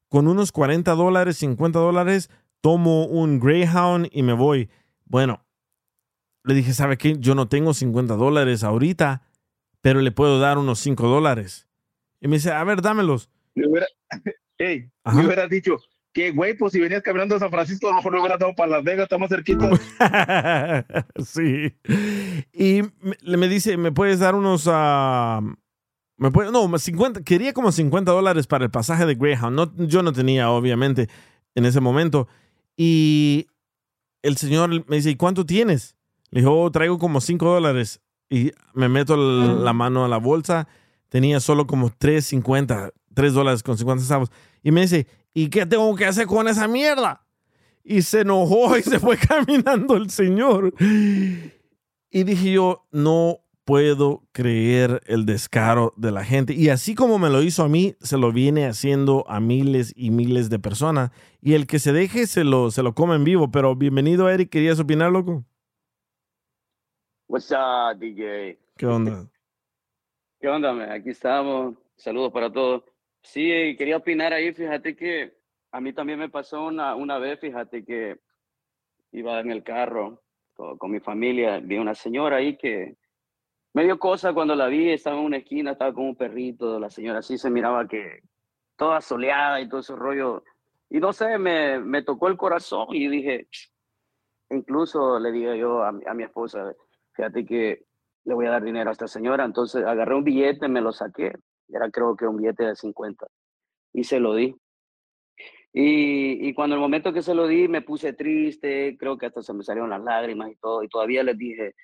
[0.09, 2.29] con unos 40 dólares, 50 dólares,
[2.61, 4.69] tomo un Greyhound y me voy.
[5.05, 5.44] Bueno,
[6.45, 7.17] le dije, ¿sabe qué?
[7.19, 9.23] Yo no tengo 50 dólares ahorita,
[9.81, 11.67] pero le puedo dar unos 5 dólares.
[12.21, 13.29] Y me dice, a ver, dámelos.
[13.55, 13.87] Me hubiera,
[14.59, 15.77] me dicho,
[16.13, 18.55] que güey, pues si venías caminando a San Francisco, a lo mejor me hubieras dado
[18.55, 19.69] para Las Vegas, está más cerquita.
[21.25, 21.75] sí.
[22.53, 24.67] Y me, me dice, ¿me puedes dar unos...
[24.71, 25.41] ah,
[26.17, 29.55] me puede, no, más 50, quería como 50 dólares para el pasaje de Greyhound.
[29.55, 31.09] No, yo no tenía, obviamente,
[31.55, 32.27] en ese momento.
[32.77, 33.47] Y
[34.21, 35.94] el señor me dice, ¿y cuánto tienes?
[36.35, 38.01] Le dijo, "Oh, traigo como 5 dólares.
[38.29, 40.67] Y me meto la mano a la bolsa.
[41.07, 44.31] Tenía solo como 3.50, 3 dólares con 50 centavos.
[44.61, 47.25] Y me dice, ¿y qué tengo que hacer con esa mierda?
[47.85, 50.73] Y se enojó y se fue caminando el señor.
[50.77, 56.53] Y dije yo, no puedo creer el descaro de la gente.
[56.53, 60.11] Y así como me lo hizo a mí, se lo viene haciendo a miles y
[60.11, 61.11] miles de personas.
[61.39, 63.51] Y el que se deje se lo, se lo come en vivo.
[63.51, 64.49] Pero bienvenido, Eric.
[64.49, 65.45] ¿Querías opinar, loco?
[67.27, 68.59] What's up, DJ?
[68.77, 69.27] ¿Qué onda?
[70.39, 70.91] ¿Qué onda, man?
[70.91, 71.75] Aquí estamos.
[71.95, 72.83] Saludos para todos.
[73.23, 74.53] Sí, quería opinar ahí.
[74.53, 75.35] Fíjate que
[75.71, 78.19] a mí también me pasó una, una vez, fíjate que
[79.11, 80.21] iba en el carro
[80.53, 81.59] con, con mi familia.
[81.59, 82.95] Vi una señora ahí que
[83.73, 84.91] me dio cosa cuando la vi.
[84.91, 86.79] Estaba en una esquina, estaba con un perrito.
[86.79, 88.21] La señora así se miraba que
[88.75, 90.43] toda soleada y todo ese rollo.
[90.91, 93.47] Y no sé, me, me tocó el corazón y dije,
[94.51, 96.75] incluso le dije yo a, a mi esposa,
[97.15, 97.85] fíjate que
[98.25, 99.45] le voy a dar dinero a esta señora.
[99.45, 101.33] Entonces agarré un billete, me lo saqué.
[101.69, 103.25] Era creo que un billete de 50
[103.93, 104.55] y se lo di.
[105.73, 109.41] Y, y cuando el momento que se lo di me puse triste, creo que hasta
[109.41, 110.83] se me salieron las lágrimas y todo.
[110.83, 111.75] Y todavía les dije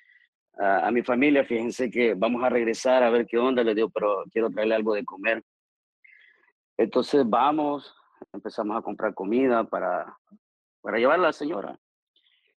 [0.58, 3.62] a, a mi familia, fíjense que vamos a regresar a ver qué onda.
[3.62, 5.42] Les digo, pero quiero traerle algo de comer.
[6.76, 7.94] Entonces vamos,
[8.32, 10.16] empezamos a comprar comida para,
[10.80, 11.78] para llevar a la señora.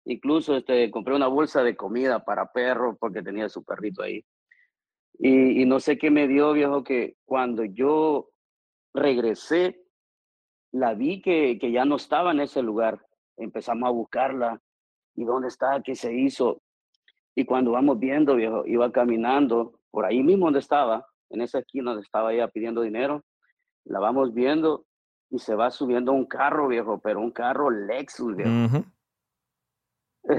[0.07, 4.25] Incluso este, compré una bolsa de comida para perro porque tenía su perrito ahí.
[5.19, 8.31] Y, y no sé qué me dio, viejo, que cuando yo
[8.93, 9.81] regresé,
[10.73, 13.05] la vi que, que ya no estaba en ese lugar.
[13.37, 14.61] Empezamos a buscarla.
[15.17, 15.81] ¿Y dónde está?
[15.83, 16.61] ¿Qué se hizo?
[17.37, 21.93] Y cuando vamos viendo, viejo, iba caminando por ahí mismo donde estaba, en esa esquina
[21.93, 23.25] donde estaba ella pidiendo dinero.
[23.85, 24.87] La vamos viendo
[25.31, 28.51] y se va subiendo un carro, viejo, pero un carro Lexus, viejo.
[28.51, 28.85] Ujú.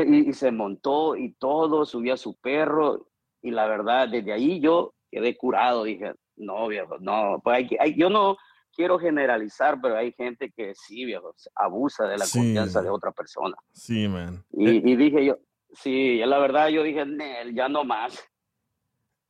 [0.08, 3.08] Y, y se montó y todo, subía a su perro
[3.42, 7.96] y la verdad, desde ahí yo quedé curado, dije, no, viejo, no, pues hay, hay-
[7.98, 8.38] yo no
[8.74, 12.40] quiero generalizar, pero hay gente que sí, viejo, abusa de la Sí.
[12.40, 13.56] confianza de otra persona.
[13.72, 14.44] Sí, man.
[14.52, 15.38] Y, Eh, y dije yo,
[15.72, 18.22] sí, ya la verdad yo dije, "Nel, ya no más.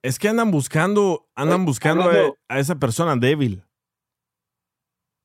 [0.01, 3.63] Es que andan buscando, andan buscando a, a esa persona débil.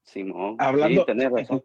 [0.02, 1.62] Simón, Hablando- sí, tenés razón.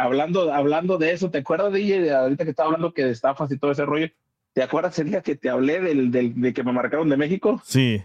[0.00, 3.50] Hablando, hablando de eso, ¿te acuerdas, DJ, de ahorita que estaba hablando que de estafas
[3.52, 4.08] y todo ese rollo?
[4.52, 7.60] ¿Te acuerdas el día que te hablé del, del, de que me marcaron de México?
[7.64, 8.02] Sí.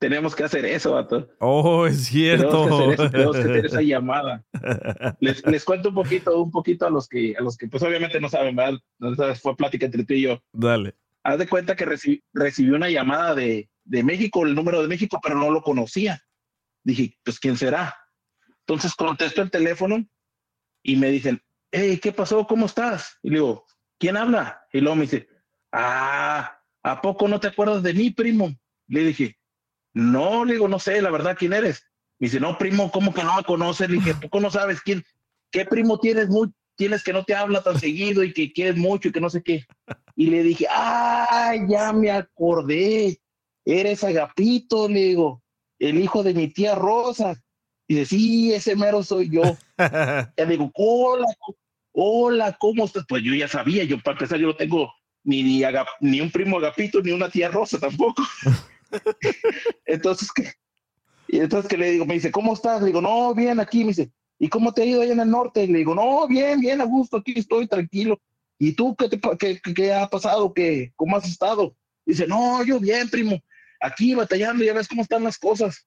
[0.00, 1.28] Tenemos que hacer eso, vato.
[1.40, 2.64] Oh, es cierto.
[2.64, 4.44] Tenemos que hacer, eso, tenemos que hacer esa llamada.
[5.18, 8.20] Les, les cuento un poquito, un poquito a los que, a los que pues obviamente
[8.20, 8.78] no saben, ¿verdad?
[9.00, 10.40] Entonces fue plática entre tú y yo.
[10.52, 10.94] Dale.
[11.24, 15.18] Haz de cuenta que reci- recibí una llamada de, de México, el número de México,
[15.20, 16.22] pero no lo conocía.
[16.84, 17.94] Dije, pues, ¿quién será?
[18.60, 20.06] Entonces contesto el teléfono
[20.88, 22.46] y me dicen, hey, ¿qué pasó?
[22.46, 23.18] ¿Cómo estás?
[23.22, 23.66] Y le digo,
[23.98, 24.62] ¿quién habla?
[24.72, 25.28] Y luego me dice,
[25.70, 28.56] ah, ¿a poco no te acuerdas de mí, primo?
[28.86, 29.38] Le dije,
[29.92, 31.82] no, le digo, no sé, la verdad, ¿quién eres?
[32.18, 33.90] Me dice, no, primo, ¿cómo que no me conoces?
[33.90, 35.04] Le dije, ¿a poco no sabes quién?
[35.50, 39.08] ¿Qué primo tienes, muy, tienes que no te habla tan seguido y que quieres mucho
[39.08, 39.66] y que no sé qué?
[40.16, 43.20] Y le dije, ah, ya me acordé,
[43.66, 45.42] eres Agapito, le digo,
[45.78, 47.38] el hijo de mi tía Rosa.
[47.88, 49.42] Y dice, sí, ese mero soy yo.
[50.36, 51.26] Ya le digo, hola,
[51.92, 53.04] hola, ¿cómo estás?
[53.08, 54.92] Pues yo ya sabía, yo para empezar, yo no tengo
[55.24, 55.42] ni,
[56.00, 58.22] ni, un primo Agapito, ni una tía Rosa tampoco.
[59.86, 60.52] entonces, ¿qué?
[61.28, 62.80] Y entonces que le digo, me dice, ¿cómo estás?
[62.80, 65.30] Le digo, no, bien aquí, me dice, ¿y cómo te ha ido allá en el
[65.30, 65.66] norte?
[65.66, 68.20] Le digo, no, bien, bien, a gusto, aquí estoy tranquilo.
[68.58, 70.52] ¿Y tú qué, te, qué, qué- qué ha pasado?
[70.52, 71.76] ¿Qué, ¿Cómo has estado?
[72.04, 73.38] Dice, no, yo bien, primo,
[73.80, 75.86] aquí batallando, ya ves cómo están las cosas.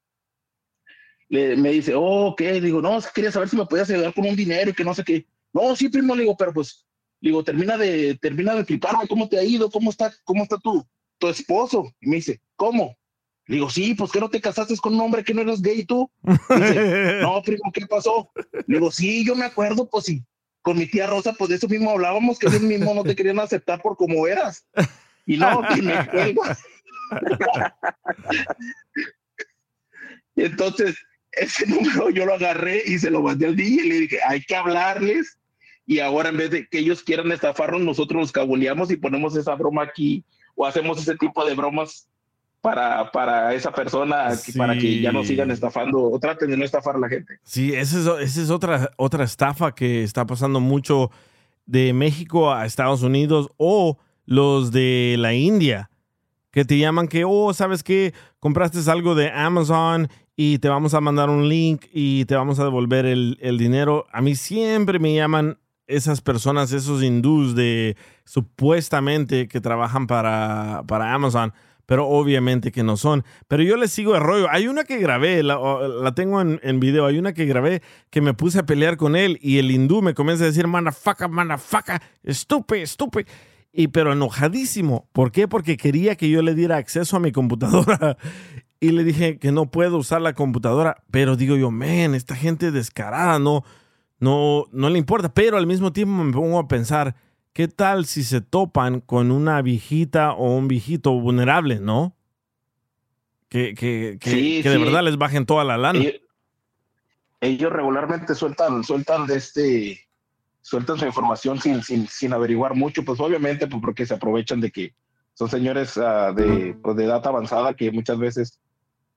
[1.31, 4.35] Le, me dice, oh, le digo, no, quería saber si me podías ayudar con un
[4.35, 5.25] dinero y que no sé qué.
[5.53, 6.85] No, sí, primo, le digo, pero pues,
[7.21, 10.57] le digo, termina de, termina de explicarme cómo te ha ido, cómo está, cómo está
[10.57, 10.85] tu,
[11.17, 11.89] tu esposo.
[12.01, 12.97] Y me dice, ¿cómo?
[13.45, 15.85] Le digo, sí, pues que no te casaste con un hombre que no eres gay
[15.85, 16.11] tú.
[16.21, 16.41] Dice,
[17.21, 18.29] no, primo, ¿qué pasó?
[18.67, 20.25] Le digo, sí, yo me acuerdo, pues sí,
[20.61, 23.39] con mi tía Rosa, pues de eso mismo hablábamos, que ellos mismos no te querían
[23.39, 24.65] aceptar por como eras.
[25.25, 26.43] Y no, que me cuelgo.
[30.35, 30.97] Entonces,
[31.33, 34.41] ese número yo lo agarré y se lo mandé al DJ y le dije, hay
[34.41, 35.37] que hablarles.
[35.85, 39.55] Y ahora en vez de que ellos quieran estafarnos, nosotros los cabuleamos y ponemos esa
[39.55, 40.23] broma aquí
[40.55, 42.07] o hacemos ese tipo de bromas
[42.61, 46.95] para, para esa persona, para que ya no sigan estafando o traten de no estafar
[46.95, 47.39] a la gente.
[47.43, 51.09] Sí, esa es, esa es otra, otra estafa que está pasando mucho
[51.65, 55.89] de México a Estados Unidos o los de la India,
[56.51, 58.13] que te llaman que, oh, ¿sabes qué?
[58.39, 62.63] Compraste algo de Amazon y te vamos a mandar un link y te vamos a
[62.63, 64.05] devolver el, el dinero.
[64.11, 71.13] A mí siempre me llaman esas personas, esos hindús de supuestamente que trabajan para, para
[71.13, 71.53] Amazon,
[71.85, 73.25] pero obviamente que no son.
[73.47, 74.47] Pero yo les sigo el rollo.
[74.49, 75.59] Hay una que grabé, la,
[76.01, 79.15] la tengo en, en video, hay una que grabé que me puse a pelear con
[79.15, 83.29] él y el hindú me comienza a decir, manafaca, manafaca, estúpido, estúpido.
[83.73, 85.07] Y pero enojadísimo.
[85.13, 85.47] ¿Por qué?
[85.47, 88.17] Porque quería que yo le diera acceso a mi computadora.
[88.83, 91.03] Y le dije que no puedo usar la computadora.
[91.11, 93.63] Pero digo yo, man, esta gente descarada, no,
[94.19, 95.31] no, no le importa.
[95.31, 97.15] Pero al mismo tiempo me pongo a pensar,
[97.53, 102.15] ¿qué tal si se topan con una viejita o un viejito vulnerable, no?
[103.49, 105.99] Que, que, que, Sí, que de verdad les bajen toda la lana.
[105.99, 106.21] Ellos,
[107.39, 110.07] ellos regularmente sueltan, sueltan de este,
[110.61, 114.71] sueltan su información sin, sin, sin averiguar mucho, pues obviamente pues porque se aprovechan de
[114.71, 114.95] que
[115.33, 118.60] son señores ah, de, pues, de edad avanzada que muchas veces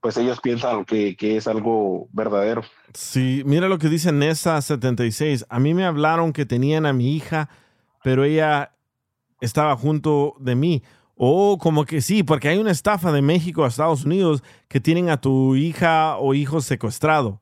[0.04, 2.62] pues ellos piensan que, que es algo verdadero.
[2.92, 5.46] Sí, mira lo que dice Nessa76.
[5.48, 7.48] A mí me hablaron que tenían a mi hija,
[8.02, 8.74] pero ella
[9.40, 10.82] estaba junto de mí.
[11.16, 15.08] O como que sí, porque hay una estafa de México a Estados Unidos que tienen
[15.08, 17.40] a tu hija o hijo secuestrado.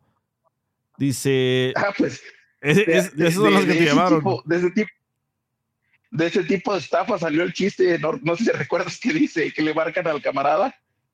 [0.99, 2.23] Dice, Ah, pues
[2.61, 4.21] es- es- de- esos son los que de te llamaron.
[4.21, 4.91] tipo- de ese tipo
[6.13, 9.53] de ese tipo de estafa salió el chiste, no, no sé si recuerdas que dice
[9.53, 10.73] que le marcan al camarada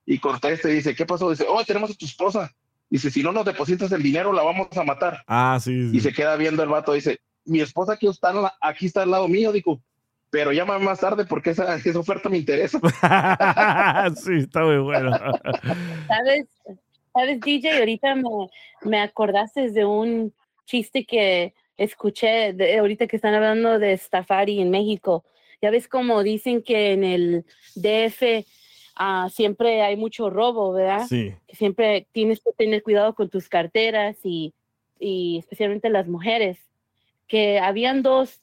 [0.09, 1.29] y contesta y dice, ¿qué pasó?
[1.29, 2.51] Dice, oh, tenemos a tu esposa.
[2.89, 5.23] Dice, si no nos depositas el dinero, la vamos a matar.
[5.27, 5.91] Ah, sí.
[5.93, 9.29] Y se queda viendo el vato, dice, mi esposa aquí está, aquí está al lado
[9.29, 9.83] mío, digo,
[10.31, 12.81] pero llámame más tarde porque esa, esa oferta me interesa.
[14.17, 15.13] sí, está muy bueno.
[16.09, 16.47] ¿Sabes,
[17.13, 17.79] ¿Sabes, DJ?
[17.79, 18.23] Ahorita me,
[18.85, 20.33] me acordaste de un
[20.65, 25.27] chiste que escuché de, ahorita que están hablando de Stafari en México.
[25.61, 27.45] Ya ves como dicen que en el
[27.75, 28.47] DF
[28.99, 31.07] ah, siempre hay mucho robo, ¿verdad?
[31.09, 31.35] Sí.
[31.47, 34.53] Que siempre tienes que tener cuidado con tus carteras y,
[34.99, 36.59] y especialmente las mujeres.
[37.27, 38.43] Que habían dos,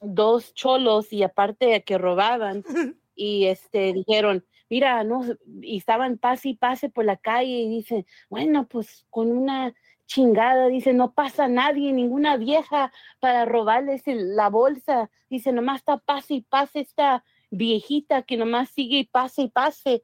[0.00, 2.64] dos cholos y aparte que robaban
[3.14, 5.24] y este dijeron, mira, no,
[5.60, 9.74] y estaban pase y pase por la calle y dicen, bueno, pues con una
[10.06, 16.34] chingada, dice, no pasa nadie, ninguna vieja para robarles la bolsa, dice, nomás está pase
[16.34, 20.02] y pase esta viejita que nomás sigue y pase y pase.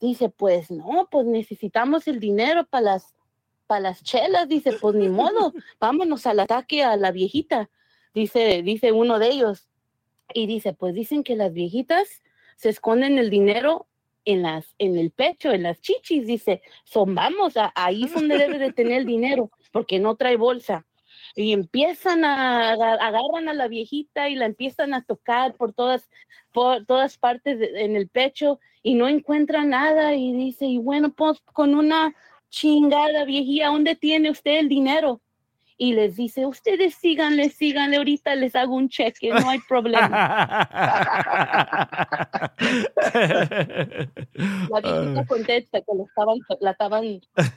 [0.00, 3.14] Dice, pues no, pues necesitamos el dinero para las,
[3.66, 7.70] para las chelas, dice, pues ni modo, vámonos al ataque a la viejita,
[8.14, 9.68] dice, dice uno de ellos.
[10.34, 12.22] Y dice, pues dicen que las viejitas
[12.56, 13.86] se esconden el dinero
[14.24, 18.38] en las en el pecho, en las chichis, dice, son vamos, a- ahí es donde
[18.38, 20.86] debe de tener el dinero, porque no trae bolsa.
[21.34, 26.08] Y empiezan a aga- agarran a la viejita y la empiezan a tocar por todas
[26.52, 31.12] por todas partes de- en el pecho y no encuentra nada y dice, y bueno,
[31.14, 32.14] pues con una
[32.50, 35.21] chingada viejía, ¿dónde tiene usted el dinero?
[35.82, 40.08] Y les dice, ustedes síganle, síganle, ahorita les hago un cheque, no hay problema.
[44.70, 47.04] La viejita contesta que la estaban, la estaban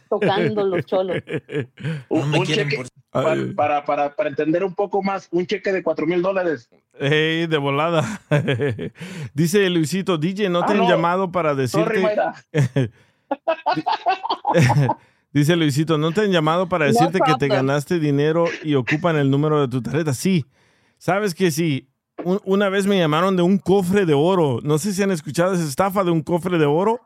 [0.09, 1.17] tocando los cholos.
[2.09, 6.07] Un, un cheque, pa- para, para, para entender un poco más, un cheque de cuatro
[6.07, 6.67] mil dólares.
[6.99, 8.03] Ey, de volada.
[9.35, 10.89] Dice Luisito, DJ, ¿no Ah, te han no.
[10.89, 12.01] llamado para Sorry, decirte?
[12.01, 12.33] Mayra.
[15.35, 19.17] Dice Luisito, ¿no te han llamado para No decirte que te ganaste dinero y ocupan
[19.17, 20.13] el número de tu tarjeta?
[20.13, 20.45] Sí.
[20.97, 21.89] ¿Sabes que sí?
[22.23, 24.59] Un- una vez me llamaron de un cofre de oro.
[24.63, 27.01] No sé si han escuchado esa estafa de un cofre de oro.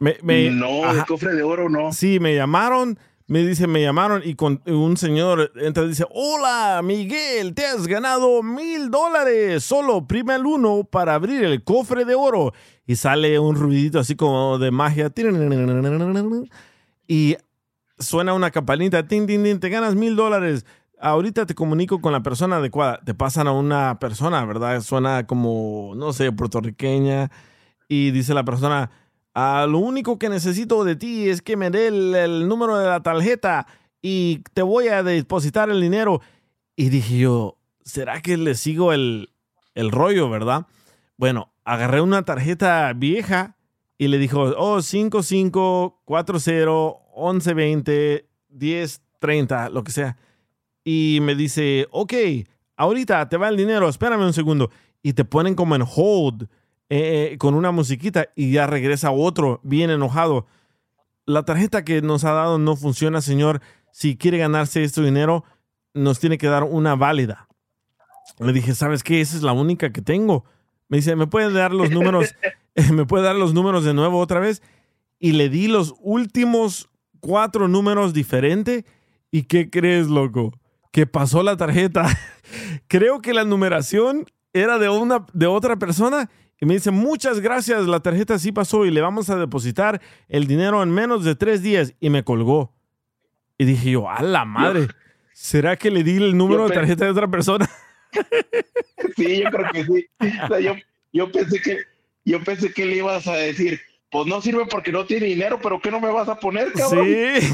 [0.00, 1.06] Me- me- no, ajá.
[1.06, 1.94] cofre de oro no.
[1.94, 2.98] Sí, me llamaron,
[3.30, 7.86] me dice, me llamaron y con un señor entra y dice, hola Miguel, te has
[7.86, 12.52] ganado mil dólares, solo prima el uno para abrir el cofre de oro.
[12.88, 15.12] Y sale un ruidito así como de magia.
[17.06, 17.36] Y
[18.00, 19.28] suena una campanita, tin,
[19.60, 20.66] te ganas mil dólares.
[21.00, 22.98] Ahorita te comunico con la persona adecuada.
[23.04, 24.80] Te pasan a una persona, ¿verdad?
[24.80, 27.30] Suena como, no sé, puertorriqueña.
[27.86, 28.90] Y dice la persona,
[29.42, 33.02] "Ah, lo único que necesito de ti es que me dé el, número de la
[33.02, 33.66] tarjeta
[34.02, 36.20] y te voy a depositar el dinero.
[36.76, 39.30] Y dije yo, ¿será que le sigo el,
[39.74, 40.66] el rollo, verdad?
[41.16, 43.56] Bueno, agarré una tarjeta vieja
[43.98, 46.32] y le dijo, oh, 5540
[47.16, 50.16] 1120 1030, lo que sea.
[50.84, 52.14] Y me dice, ok,
[52.76, 54.70] ahorita te va el dinero, espérame un segundo.
[55.02, 56.48] Y te ponen como en hold
[56.90, 60.46] eh, con una musiquita y ya regresa otro bien enojado.
[61.24, 63.60] La tarjeta que nos ha dado no funciona, señor.
[63.92, 65.44] Si quiere ganarse este dinero,
[65.94, 67.48] nos tiene que dar una válida.
[68.40, 69.20] Le dije, ¿sabes qué?
[69.20, 70.44] Esa es la única que tengo.
[70.88, 72.34] Me dice, ¿me puede dar los números?
[72.92, 74.60] ¿Me puede dar los números de nuevo otra vez?
[75.20, 78.84] Y le di los últimos cuatro números diferentes.
[79.30, 80.58] ¿Y qué crees, loco?
[80.90, 82.06] Que pasó la tarjeta.
[82.88, 86.28] Creo que la numeración era de, una, de otra persona.
[86.60, 90.46] Y me dice, muchas gracias, la tarjeta sí pasó y le vamos a depositar el
[90.46, 91.94] dinero en menos de tres días.
[92.00, 92.74] Y me colgó.
[93.56, 94.88] Y dije yo, a la madre,
[95.32, 97.68] ¿será que le di el número de tarjeta de otra persona?
[99.16, 100.06] Sí, yo creo que sí.
[100.44, 100.72] O sea, yo,
[101.12, 101.78] yo pensé que
[102.24, 103.80] yo pensé que le ibas a decir,
[104.10, 107.06] pues no sirve porque no tiene dinero, pero ¿qué no me vas a poner, cabrón?
[107.06, 107.48] Sí.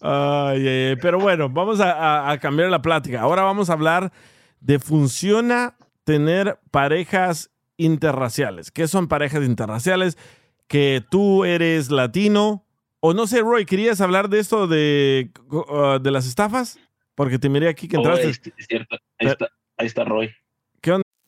[0.00, 0.96] Ay, ay, ay.
[1.00, 3.20] Pero bueno, vamos a, a- a cambiar la plática.
[3.20, 4.12] Ahora vamos a hablar
[4.60, 5.74] de funciona
[6.10, 8.72] tener parejas interraciales.
[8.72, 10.18] ¿Qué son parejas interraciales?
[10.66, 12.66] Que tú eres latino.
[12.98, 16.80] O no sé, Roy, ¿querías hablar de esto de, uh, de las estafas?
[17.14, 18.28] Porque te miré aquí que Oh, entraste.
[18.30, 18.96] es, es cierto.
[19.20, 19.46] Ahí está,
[19.78, 20.30] ahí está Roy.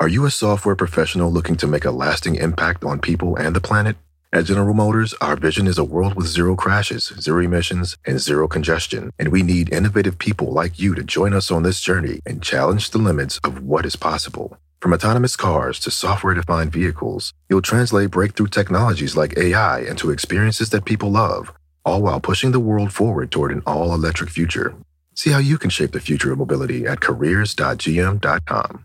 [0.00, 3.60] Are you a software professional looking to make a lasting impact on people and the
[3.60, 3.96] planet?
[4.32, 8.48] At General Motors, our vision is a world with zero crashes, zero emissions, and zero
[8.48, 9.12] congestion.
[9.20, 12.90] And we need innovative people like you to join us on this journey and challenge
[12.90, 14.56] the limits of what is possible.
[14.82, 20.70] From autonomous cars to software defined vehicles, you'll translate breakthrough technologies like AI into experiences
[20.70, 21.52] that people love,
[21.84, 24.74] all while pushing the world forward toward an all electric future.
[25.14, 28.84] See how you can shape the future of mobility at careers.gm.com.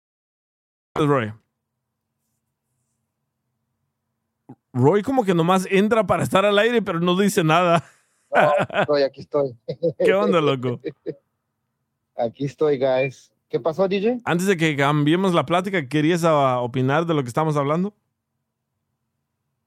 [0.95, 1.33] Roy.
[4.73, 7.83] Roy como que nomás entra para estar al aire, pero no dice nada.
[8.79, 9.55] Estoy, aquí estoy.
[9.99, 10.79] ¿Qué onda, loco?
[12.15, 13.31] Aquí estoy, guys.
[13.49, 14.19] ¿Qué pasó, DJ?
[14.23, 17.93] Antes de que cambiemos la plática, ¿querías ah, opinar de lo que estamos hablando?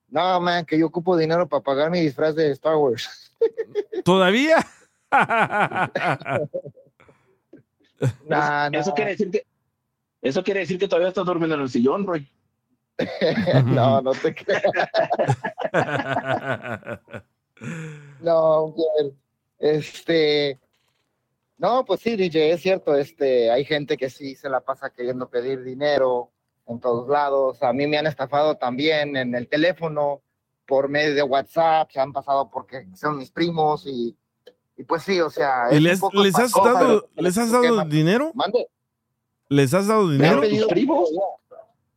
[0.08, 3.32] No, man, que yo ocupo dinero para pagar mi disfraz de Star Wars.
[4.04, 4.56] ¿Todavía?
[8.26, 8.94] Nah, Eso no.
[8.96, 9.46] quiere decir que
[10.24, 12.26] eso quiere decir que todavía estás durmiendo en el sillón, Roy.
[13.66, 14.62] no, no te creas.
[18.20, 19.16] No, bien.
[19.58, 20.58] este,
[21.56, 25.30] no, pues sí, DJ, es cierto, este, hay gente que sí se la pasa queriendo
[25.30, 26.30] pedir dinero
[26.66, 27.62] en todos lados.
[27.62, 30.22] A mí me han estafado también en el teléfono
[30.66, 34.16] por medio de WhatsApp, se han pasado porque son mis primos y,
[34.76, 35.66] y pues sí, o sea.
[35.70, 38.32] ¿Y es un les, has dado, les has dado dinero?
[38.34, 38.68] Mande.
[39.54, 40.40] ¿Les has dado Me han dinero?
[40.40, 41.10] pedido primos?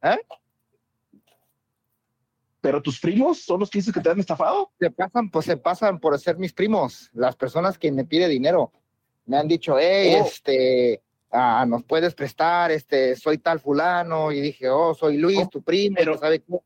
[0.04, 0.18] ¿Eh?
[2.62, 4.72] ¿Pero tus primos son los que dices que te han estafado?
[4.80, 8.72] Se pasan, pues se pasan por ser mis primos, las personas que me piden dinero.
[9.26, 10.26] Me han dicho, hey, Oh.
[10.26, 11.02] este,
[11.32, 15.62] ah, nos puedes prestar, este, soy tal fulano, y dije, oh, soy Luis, Oh, tu
[15.62, 16.58] primo, pero- sabe qué.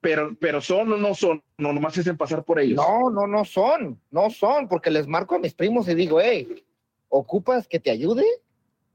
[0.00, 2.76] Pero, pero son o no son, no nomás se hacen pasar por ellos.
[2.76, 6.64] No, no, no son, no son, porque les marco a mis primos y digo, hey,
[7.08, 8.24] ¿ocupas que te ayude?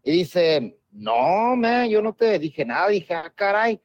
[0.04, 3.80] Y dice, no, man, yo no te dije nada, dije, ah, caray.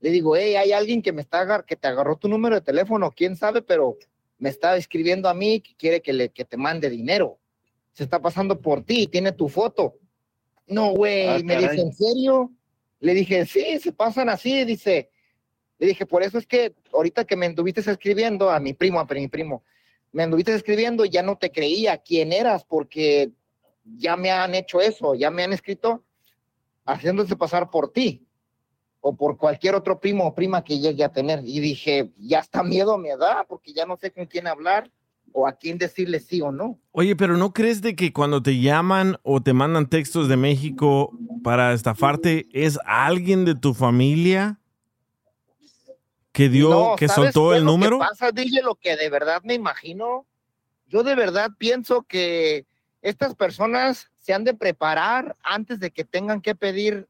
[0.00, 3.10] Le digo, hey, hay alguien que me está que te agarró tu número de teléfono,
[3.10, 3.96] quién sabe, pero
[4.38, 7.38] me está escribiendo a mí que quiere que le que te mande dinero.
[7.92, 9.94] Se está pasando por ti, tiene tu foto.
[10.66, 12.50] No, güey, Ah, me dice, ¿en serio?
[13.00, 15.10] Le dije, sí, se pasan así, dice.
[15.78, 19.04] Le dije, por eso es que ahorita que me anduviste escribiendo a mi primo, a
[19.04, 19.64] mi primo,
[20.12, 23.30] me anduviste escribiendo y ya no te creía quién eras porque
[23.84, 26.04] ya me han hecho eso, ya me han escrito
[26.84, 28.26] haciéndose pasar por ti
[29.00, 31.40] o por cualquier otro primo o prima que llegue a tener.
[31.44, 34.90] Y dije, ya hasta miedo me da porque ya no sé con quién hablar
[35.32, 36.78] o a quién decirle sí o no.
[36.92, 41.10] Oye, pero ¿no crees de que cuando te llaman o te mandan textos de México
[41.42, 44.60] para estafarte es alguien de tu familia
[46.32, 47.98] que dio, No, que ¿sabes soltó el número?
[47.98, 50.26] pasa, DJ, lo que de verdad me imagino,
[50.86, 52.66] yo de verdad pienso que
[53.02, 57.08] estas personas se han de preparar antes de que tengan que pedir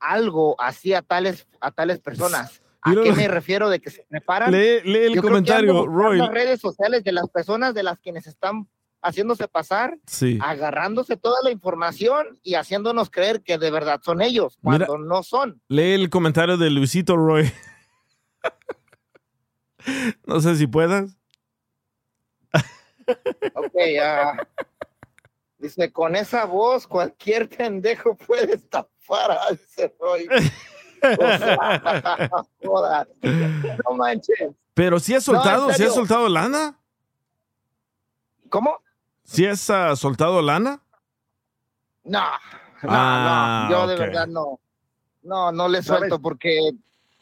[0.00, 2.62] algo así a tales, a tales personas.
[2.80, 4.52] ¿A Mira qué me refiero de que se preparan?
[4.52, 6.18] Lee, lee el Yo comentario, Roy.
[6.18, 8.68] las redes sociales de las personas de las quienes están
[9.02, 10.38] haciéndose pasar, Sí.
[10.40, 15.24] agarrándose toda la información y haciéndonos creer que de verdad son ellos, Mira- cuando no
[15.24, 15.60] son.
[15.68, 17.50] Lee el comentario de Luisito Roy.
[20.26, 21.16] no sé si puedas.
[23.54, 24.36] Ok, ah,
[25.58, 30.28] dice, con esa voz cualquier pendejo puede estafar a ese Roy.
[31.00, 32.30] O sea,
[32.64, 33.08] jodas.
[33.22, 34.50] no manches.
[34.74, 36.78] Pero si has No, soltado, si has soltado lana.
[38.48, 38.78] ¿Cómo?
[39.24, 40.80] ¿Si has ah, soltado lana?
[42.04, 42.20] No,
[42.82, 44.58] no, Ah, no, yo de verdad no.
[45.22, 45.98] No, no le ¿Sabes?
[45.98, 46.72] suelto porque,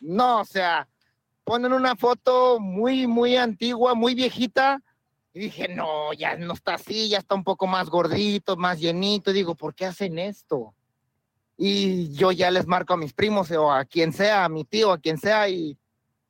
[0.00, 0.86] no, o sea,
[1.44, 4.80] ponen una foto muy, muy antigua, muy viejita,
[5.36, 9.34] y dije, no, ya no está así, ya está un poco más gordito, más llenito,
[9.34, 10.72] digo, ¿por qué hacen esto?
[11.58, 14.92] Y yo ya les marco a mis primos o a quien sea, a mi tío,
[14.92, 15.76] a quien sea, y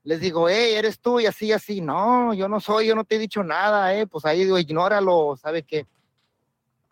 [0.03, 3.15] les digo, hey, eres tú, y así, así, no, yo no soy, yo no te
[3.15, 5.87] he dicho nada, eh, pues ahí digo, ignóralo, ¿sabe qué?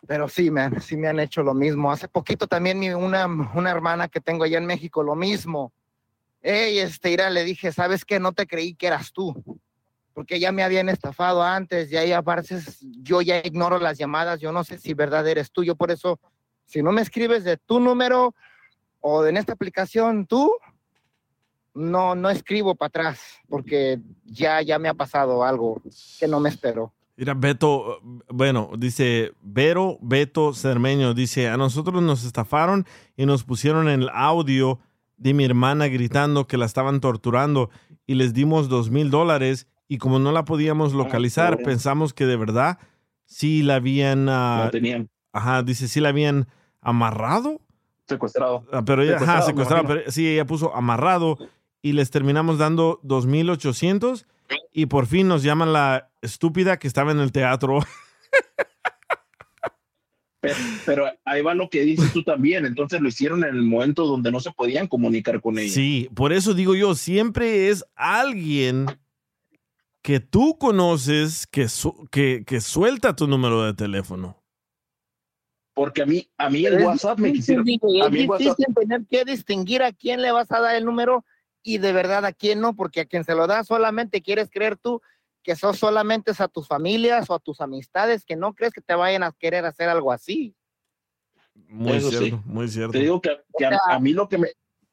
[0.07, 1.91] Pero sí, man, sí me han hecho lo mismo.
[1.91, 5.73] Hace poquito también mi, una, una hermana que tengo allá en México, lo mismo.
[6.41, 8.21] Ey, este, Ira, le dije, ¿sabes qué?
[8.21, 9.59] No te creí que eras tú.
[10.15, 12.57] Porque ya me habían estafado antes, y ahí aparte
[13.03, 15.63] yo ya ignoro las llamadas, yo no sé si verdad eres tú.
[15.63, 16.19] Yo por eso,
[16.65, 18.33] si no me escribes de tu número
[19.01, 20.51] o en esta aplicación tú,
[21.75, 25.81] no, no escribo para atrás, porque ya, ya me ha pasado algo
[26.17, 26.93] que no me espero.
[27.17, 27.99] Mira, Beto,
[28.29, 32.85] bueno, dice Vero Beto Cermeño, dice, a nosotros nos estafaron
[33.15, 34.79] y nos pusieron el audio
[35.17, 37.69] de mi hermana gritando que la estaban torturando
[38.05, 41.65] y les dimos dos mil dólares y como no la podíamos localizar, pobre.
[41.65, 42.79] pensamos que de verdad
[43.25, 46.47] sí la habían, ah, Lo tenían ajá, dice, sí la habían
[46.81, 47.61] amarrado,
[48.07, 48.65] secuestrado.
[48.71, 51.37] Ah, pero ella, ajá, Secuestrado, pero sí, ella puso amarrado
[51.81, 54.25] y les terminamos dando 2,800
[54.71, 57.79] y por fin nos llaman la estúpida que estaba en el teatro.
[60.41, 60.55] Pero,
[60.85, 62.67] pero ahí va lo que dices tú también.
[62.67, 65.73] Entonces lo hicieron en el momento donde no se podían comunicar con ella.
[65.73, 68.85] Sí, por eso digo yo, siempre es alguien
[70.05, 74.39] que tú conoces que, su- que, que suelta tu número de teléfono.
[75.73, 77.65] Porque a mí, a mí el es WhatsApp me quisieron.
[77.67, 80.85] A Es mí WhatsApp, difícil tener que distinguir a quién le vas a dar el
[80.85, 81.25] número
[81.63, 84.77] y de verdad a quién no, porque a quien se lo da solamente quieres creer
[84.77, 85.01] tú
[85.41, 88.93] que sos solamente a tus familias o a tus amistades, que no crees que te
[88.93, 90.55] vayan a querer hacer algo así.
[91.55, 92.17] Muy Eso sí.
[92.17, 92.91] cierto, muy cierto.
[92.91, 94.49] te digo que, que a, a mí lo que me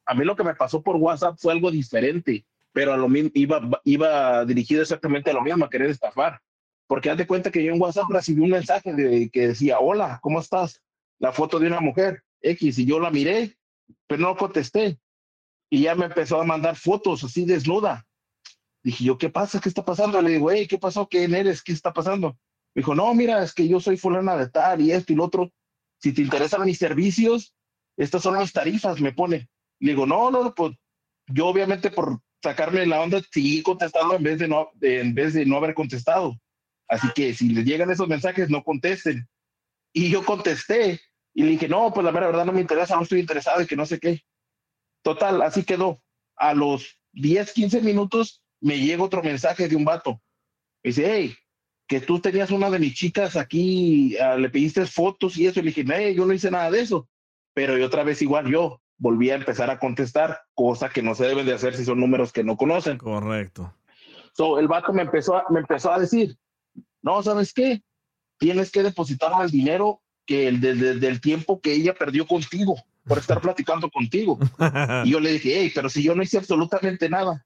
[0.06, 3.30] a mí lo que me pasó por WhatsApp fue algo diferente, pero a lo mismo
[3.34, 6.40] iba, iba dirigido exactamente a lo mismo, a querer estafar.
[6.86, 10.18] Porque haz de cuenta que yo en WhatsApp recibí un mensaje de, que decía, hola,
[10.22, 10.82] ¿cómo estás?
[11.18, 13.56] La foto de una mujer X, y yo la miré,
[14.06, 14.98] pero no contesté.
[15.70, 18.06] Y ya me empezó a mandar fotos así desnuda.
[18.82, 19.60] Dije yo, ¿qué pasa?
[19.60, 20.20] ¿Qué está pasando?
[20.20, 21.06] Le digo, hey, ¿qué pasó?
[21.06, 21.62] ¿Quién eres?
[21.62, 22.36] ¿Qué está pasando?
[22.74, 25.24] Me dijo, no, mira, es que yo soy fulana de tal y esto y lo
[25.24, 25.52] otro.
[25.98, 27.54] Si te interesan mis servicios,
[27.96, 29.48] estas son mis tarifas, me pone.
[29.78, 30.74] Le digo, no, no, pues
[31.28, 35.46] yo obviamente por sacarme la onda seguí contestando en vez de no, en vez de
[35.46, 36.38] no haber contestado.
[36.88, 39.28] Así que si les llegan esos mensajes, no contesten.
[39.94, 41.00] Y yo contesté
[41.34, 43.76] y le dije, no, pues la verdad no me interesa, no estoy interesado y que
[43.76, 44.22] no sé qué.
[45.02, 46.02] Total, así quedó.
[46.36, 50.20] A los 10, 15 minutos me llega otro mensaje de un vato.
[50.82, 51.34] Me dice, hey,
[51.86, 55.60] que tú tenías una de mis chicas aquí, ah, le pediste fotos y eso.
[55.60, 57.08] Y le dije, hey, yo no hice nada de eso.
[57.54, 61.26] Pero y otra vez igual yo volví a empezar a contestar, cosa que no se
[61.26, 62.98] deben de hacer si son números que no conocen.
[62.98, 63.74] Correcto.
[64.32, 66.36] So, el vato me empezó, a, me empezó a decir,
[67.02, 67.82] no, ¿sabes qué?
[68.38, 72.76] Tienes que depositar el dinero que el de- de- del tiempo que ella perdió contigo
[73.04, 74.38] por estar platicando contigo.
[75.04, 77.44] Y yo le dije, hey, pero si yo no hice absolutamente nada.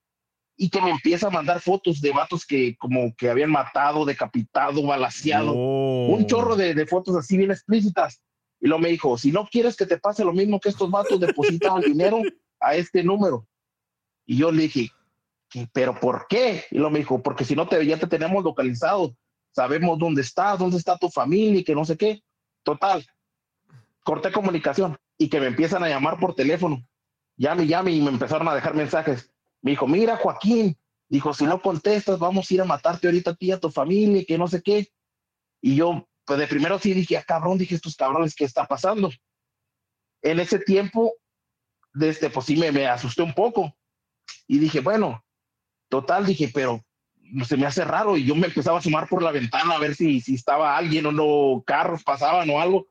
[0.59, 4.83] Y que me empieza a mandar fotos de vatos que como que habían matado, decapitado,
[4.87, 5.53] balaseado.
[5.55, 6.09] Oh.
[6.15, 8.21] Un chorro de, de fotos así bien explícitas.
[8.61, 11.21] Y luego me dijo, si no quieres que te pase lo mismo que estos vatos,
[11.21, 12.23] deposita el dinero
[12.61, 13.47] a este número.
[14.25, 14.91] Y yo le dije,
[15.49, 15.69] "¿Qué?
[15.73, 16.65] ¿pero por qué?
[16.71, 19.15] Y luego me dijo, porque si no te, ya te tenemos localizado.
[19.53, 22.23] Sabemos dónde estás, dónde está tu familia y que no sé qué.
[22.63, 23.07] Total.
[24.05, 26.87] Corté comunicación y que me empiezan a llamar por teléfono.
[27.37, 29.31] Llame, llame y me empezaron a dejar mensajes.
[29.63, 30.77] Me dijo, mira, Joaquín,
[31.09, 33.71] dijo, si no contestas, vamos a ir a matarte ahorita a ti y a tu
[33.71, 34.89] familia y que no sé qué.
[35.61, 39.11] Y yo, pues de primero sí dije, ah, cabrón, dije, estos cabrones, ¿qué está pasando?
[40.22, 41.12] En ese tiempo,
[41.95, 43.72] desde, pues sí me, me asusté un poco.
[44.49, 45.24] Y dije, bueno,
[45.89, 46.85] total, dije, pero
[47.47, 48.16] se me hace raro.
[48.16, 51.07] Y yo me empezaba a asomar por la ventana a ver si, si estaba alguien
[51.07, 52.89] o no, carros pasaban o algo.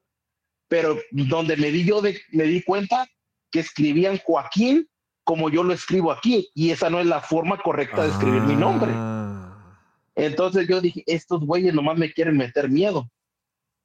[0.69, 3.05] Pero donde me di yo, de, me di cuenta
[3.51, 4.87] que escribían Joaquín
[5.25, 6.49] como yo lo escribo aquí.
[6.53, 8.91] Y esa no es la forma correcta de escribir mi nombre.
[8.93, 9.81] Ah.
[10.15, 13.09] Entonces yo dije, estos güeyes nomás me quieren meter miedo.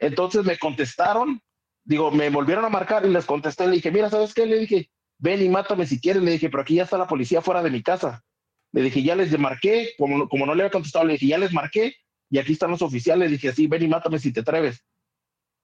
[0.00, 1.40] Entonces me contestaron,
[1.84, 4.46] digo, me volvieron a marcar y les contesté, le dije, mira, ¿sabes qué?
[4.46, 7.42] Le dije, ven y mátame si quieres, le dije, pero aquí ya está la policía
[7.42, 8.24] fuera de mi casa.
[8.72, 11.52] Le dije, ya les marqué, como, como no le había contestado, le dije, ya les
[11.52, 11.94] marqué
[12.30, 14.84] y aquí están los oficiales, le dije, sí, ven y mátame si te atreves.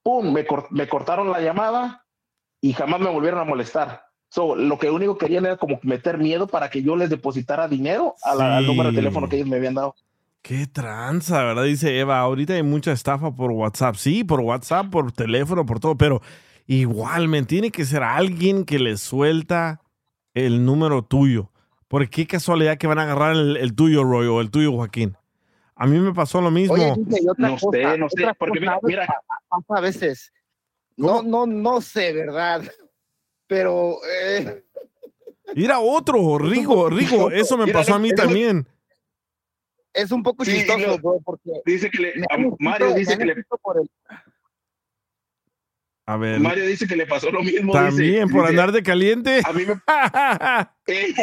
[0.03, 2.05] Pum, me, cor- me cortaron la llamada
[2.61, 4.03] y jamás me volvieron a molestar.
[4.29, 7.69] So, lo que único que querían era como meter miedo para que yo les depositara
[7.69, 9.95] dinero a la- al número de teléfono que ellos me habían dado.
[10.47, 11.65] Qué tranza, ¿verdad?
[11.65, 13.97] Dice Eva, ahorita hay mucha estafa por WhatsApp.
[13.97, 16.23] Sí, por WhatsApp, por teléfono, por todo, pero
[16.69, 19.81] igual, me tiene que ser alguien que le suelta
[20.35, 21.51] el número tuyo.
[21.89, 25.17] Porque qué casualidad que van a agarrar el, el tuyo, Roy, o el tuyo, Joaquín.
[25.75, 26.75] A mí me pasó lo mismo.
[26.75, 29.07] Oye, DJ, y otra No cosa, sé, no sé, porque cosa, mira, mira.
[29.07, 30.33] pa- pasa a veces.
[30.97, 32.63] No, no, no sé, ¿verdad?
[33.49, 34.65] Pero eh,
[35.57, 38.69] Mira otro, Rigo, Rigo, eso me Mira, pasó a mí también.
[39.97, 40.99] Es un poco Sí, chistoso, no.
[40.99, 42.13] bro, porque Dice que le,
[42.59, 43.91] Mario dice que le, por el-
[46.07, 47.73] A ver, Mario dice que le pasó lo mismo.
[47.73, 49.41] también dice, por dice, andar de caliente.
[49.45, 49.75] A mí me
[50.87, 51.15] Eh,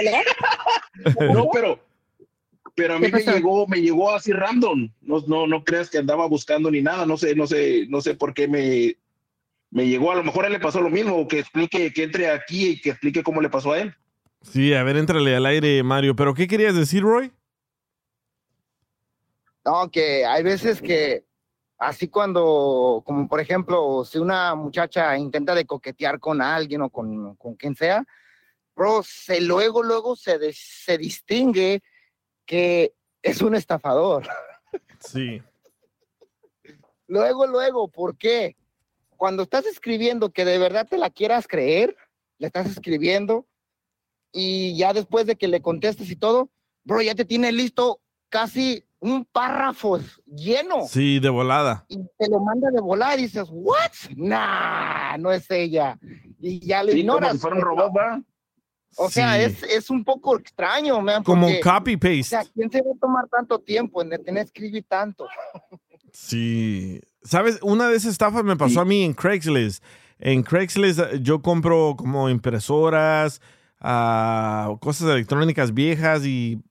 [1.33, 1.79] no, pero,
[2.75, 4.89] pero a mí ¿Qué me llegó, me llegó así random.
[5.01, 7.05] No, no, no creas que andaba buscando ni nada.
[7.05, 8.97] No sé, no sé, no sé por qué me,
[9.71, 10.11] me llegó.
[10.11, 11.15] A lo mejor a él le pasó lo mismo.
[11.15, 13.93] o Que explique, que entre aquí y que explique cómo le pasó a él.
[14.41, 16.15] Sí, a ver, éntrale al aire, Mario.
[16.17, 17.31] ¿Pero qué querías decir, Roy?
[19.65, 21.25] No, que hay veces que
[21.77, 27.35] así cuando, como por ejemplo, si una muchacha intenta de coquetear con alguien o con,
[27.35, 28.05] con quien sea,
[28.75, 31.81] bro, se luego, luego se, se distingue
[32.45, 34.27] que es un estafador.
[34.99, 35.41] Sí.
[37.05, 38.55] Luego, luego, ¿por qué?
[39.17, 41.95] Cuando estás escribiendo que de verdad te la quieras creer,
[42.39, 43.45] le estás escribiendo
[44.31, 46.49] y ya después de que le contestes y todo,
[46.83, 51.85] bro, ya te tiene listo casi un párrafo lleno Sí, de volada.
[51.89, 53.91] y te lo manda de volar y dices, ¿what?
[54.15, 55.99] Nah, no es ella.
[56.39, 57.33] Y ya le Sí, como ignoras.
[57.33, 58.21] si fuera un robot, ¿va?
[58.95, 61.23] O sea, es, es un poco extraño, man.
[61.23, 62.23] Como porque, copy O paste.
[62.23, 65.27] sea, ¿quién se va a tomar tanto tiempo en tener que escribir tanto?
[66.11, 67.01] Sí.
[67.23, 67.59] ¿Sabes?
[67.61, 69.83] Una de esas estafas me pasó a mí en Craigslist.
[70.19, 73.41] En Craigslist eh, yo compro como impresoras,
[73.79, 76.61] ah, cosas electrónicas viejas y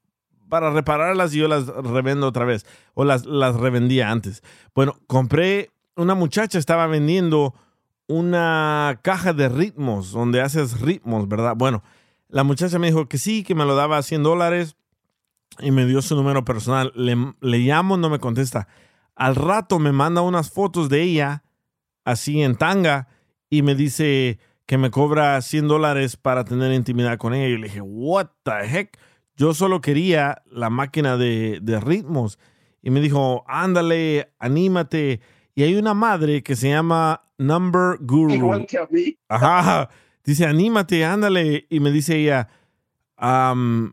[0.53, 2.67] para repararlas y yo las revendo otra vez.
[2.93, 4.43] O las, las revendía antes.
[4.75, 7.55] Bueno, compré, una muchacha estaba vendiendo
[8.07, 11.55] una caja de ritmos, donde haces ritmos, ¿verdad?
[11.57, 11.83] Bueno,
[12.29, 14.77] la muchacha me dijo que sí, que me lo daba a 100 dólares
[15.59, 16.93] y me dio su número personal.
[16.95, 18.69] Le, le llamo, no me contesta.
[19.17, 21.45] Al rato me manda unas fotos de ella,
[22.05, 23.09] así en tanga,
[23.49, 27.49] y me dice que me cobra 100 dólares para tener intimidad con ella.
[27.49, 28.99] Y le dije, what the heck?
[29.37, 32.39] Yo solo quería la máquina de, de ritmos.
[32.83, 35.21] Y me dijo, ándale, anímate.
[35.55, 38.35] Y hay una madre que se llama Number Guru.
[38.35, 39.17] Igual que a mí.
[39.29, 39.89] Ajá.
[40.25, 41.67] Dice, anímate, ándale.
[41.69, 42.49] Y me dice ella,
[43.17, 43.93] "Am,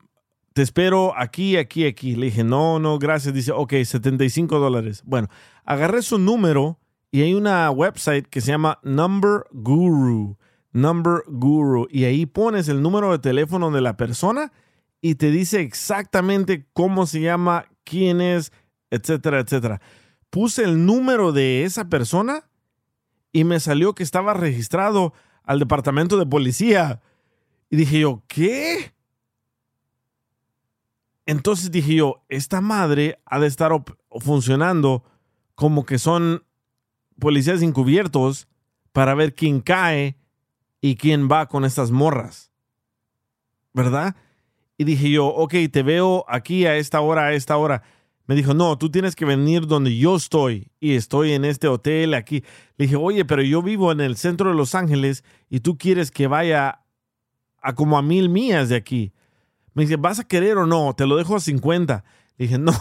[0.54, 2.16] te espero aquí, aquí, aquí.
[2.16, 3.34] Le dije, no, no, gracias.
[3.34, 5.04] Dice, ok, 75 dólares.
[5.06, 5.28] Bueno,
[5.66, 6.80] agarré su número
[7.12, 10.38] y hay una website que se llama Number Guru.
[10.72, 11.88] Number Guru.
[11.90, 14.52] Y ahí pones el número de teléfono de la persona
[15.02, 18.52] y te dice exactamente cómo se llama, quién es,
[18.90, 19.82] etcétera, etcétera.
[20.30, 22.50] Puse el número de esa persona
[23.32, 27.02] y me salió que estaba registrado al departamento de policía.
[27.70, 28.94] Y dije yo, ¿qué?
[31.26, 33.72] Entonces dije yo, esta madre ha de estar
[34.20, 35.04] funcionando
[35.56, 36.44] como que son
[37.20, 38.48] policías encubiertos
[38.92, 40.18] para ver quién cae
[40.82, 42.52] y quién va con estas morras.
[43.74, 44.16] ¿Verdad?
[44.80, 47.84] Y dije yo, ok, te veo aquí a esta hora, a esta hora.
[48.28, 52.14] Me dijo, no, tú tienes que venir donde yo estoy y estoy en este hotel
[52.14, 52.46] aquí.
[52.78, 56.12] Le dije, oye, pero yo vivo en el centro de Los Ángeles y tú quieres
[56.12, 56.80] que vaya
[57.62, 59.12] a como a mil millas de aquí.
[59.74, 60.94] Me dice, ¿vas a querer o no?
[60.96, 62.06] Te lo dejo a 50.
[62.38, 62.72] Le dije, no,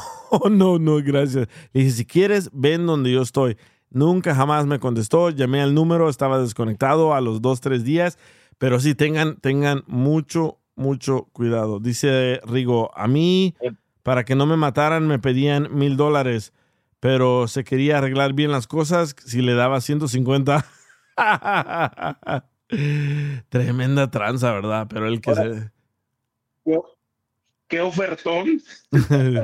[0.48, 1.48] no, no, gracias.
[1.72, 3.56] Le dije, si quieres, ven donde yo estoy.
[3.90, 5.30] Nunca jamás me contestó.
[5.30, 8.20] Llamé al número, estaba desconectado a los dos, tres días.
[8.56, 11.80] Pero sí, tengan, tengan mucho, mucho cuidado.
[11.80, 13.54] Dice Rigo, a mí,
[14.02, 16.52] para que no me mataran, me pedían mil dólares.
[17.00, 20.64] Pero se quería arreglar bien las cosas si le daba 150.
[23.48, 24.86] Tremenda tranza, ¿verdad?
[24.88, 25.70] Pero el que se...
[26.64, 26.80] ¿Qué-
[27.68, 28.62] ¿Qué ofertón?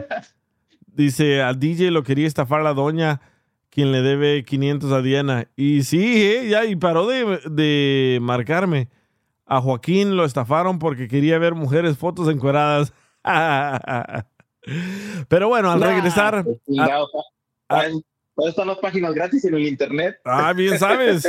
[0.87, 3.21] Dice, al DJ lo quería estafar la doña,
[3.71, 5.49] quien le debe 500 a Diana.
[5.57, 8.89] Y sí, eh, ya, y paró de, de marcarme.
[9.47, 12.93] A Joaquín lo estafaron porque quería ver mujeres fotos encueradas.
[15.29, 16.45] Pero bueno, al Nah, regresar...
[16.45, 16.59] pues,
[17.69, 17.89] a-
[18.37, 20.17] ¿Dónde están las páginas gratis en el internet?
[20.25, 21.25] Ah, bien sabes.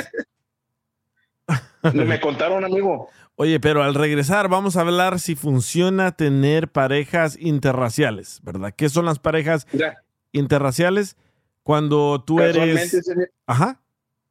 [1.94, 3.10] Me contaron, amigo.
[3.36, 8.74] Oye, pero al regresar vamos a hablar si funciona tener parejas interraciales, ¿verdad?
[8.76, 10.02] ¿Qué son las parejas Mira,
[10.32, 11.16] interraciales?
[11.62, 12.90] Cuando tú eres...
[12.92, 13.82] se- Ajá.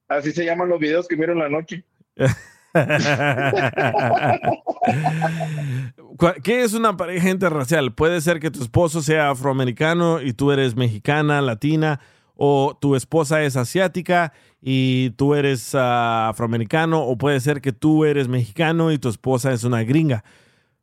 [0.08, 1.84] así se llaman los videos que vieron la noche.
[6.42, 7.94] ¿Qué es una pareja interracial?
[7.94, 12.00] Puede ser que tu esposo sea afroamericano y tú eres mexicana, latina,
[12.34, 18.04] o tu esposa es asiática y tú eres ah, afroamericano, o puede ser que tú
[18.04, 20.24] eres mexicano y tu esposa es una gringa.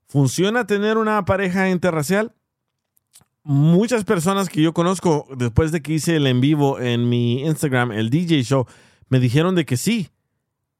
[0.08, 2.34] ¿Funciona tener una pareja interracial?
[3.44, 7.92] Muchas personas que yo conozco, después de que hice el en vivo en mi Instagram,
[7.92, 8.66] el DJ Show,
[9.10, 10.10] me dijeron de que sí.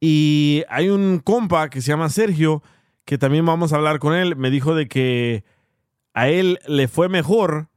[0.04, 2.64] Y hay un compa que se llama Sergio,
[3.06, 5.46] que también vamos a hablar con él, me dijo de que
[6.14, 7.70] a él le fue mejor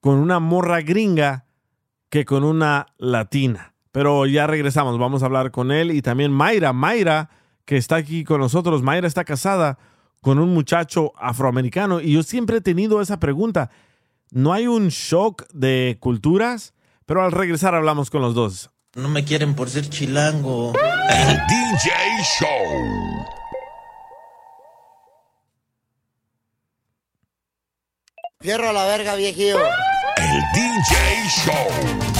[0.00, 1.44] con una morra gringa
[2.08, 3.74] que con una latina.
[3.92, 7.28] Pero ya regresamos, vamos a hablar con él y también Mayra, Mayra,
[7.66, 9.78] que está aquí con nosotros, Mayra está casada
[10.22, 13.70] con un muchacho afroamericano y yo siempre he tenido esa pregunta.
[14.30, 16.72] ¿No hay un shock de culturas?
[17.04, 18.70] Pero al regresar hablamos con los dos.
[18.96, 20.72] No me quieren por ser chilango.
[21.08, 21.92] El DJ
[22.40, 23.24] Show.
[28.40, 29.60] Fierro a la verga, viejillo.
[30.16, 32.10] El DJ Show.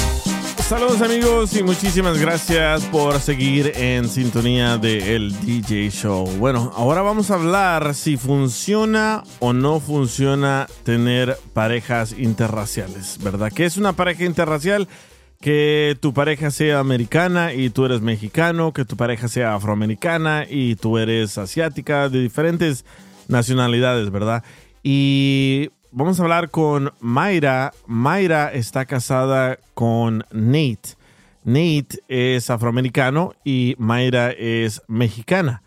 [0.68, 6.24] Saludos amigos y muchísimas gracias por seguir en sintonía de El DJ Show.
[6.38, 13.50] Bueno, ahora vamos a hablar si funciona o no funciona tener parejas interraciales, ¿verdad?
[13.52, 14.86] ¿Qué es una pareja interracial?
[15.40, 20.76] Que tu pareja sea americana y tú eres mexicano, que tu pareja sea afroamericana y
[20.76, 22.84] tú eres asiática, de diferentes
[23.26, 24.44] nacionalidades, ¿verdad?
[24.82, 27.72] Y vamos a hablar con Mayra.
[27.86, 30.96] Mayra está casada con Nate.
[31.44, 35.62] Nate es afroamericano y Mayra es mexicana.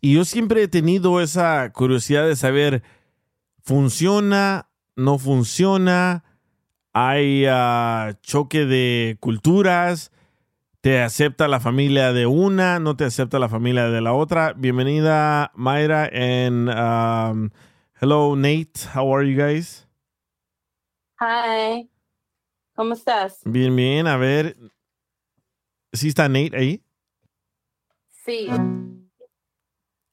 [0.00, 2.84] Y yo siempre he tenido esa curiosidad de saber,
[3.64, 4.68] ¿funciona?
[4.94, 6.22] ¿No funciona?
[6.98, 10.10] ¿Hay ah, choque de culturas?
[10.80, 12.78] ¿Te acepta la familia de una?
[12.78, 14.54] ¿No te acepta la familia de la otra?
[14.54, 17.50] Bienvenida, Mayra, and um,
[18.00, 18.88] hello, Nate.
[18.94, 19.86] How are you guys?
[21.20, 21.90] Hi.
[22.74, 23.40] ¿Cómo estás?
[23.44, 24.06] Bien, bien.
[24.06, 24.56] A ver,
[25.92, 26.82] ¿sí está Nate ahí?
[28.24, 28.48] Sí.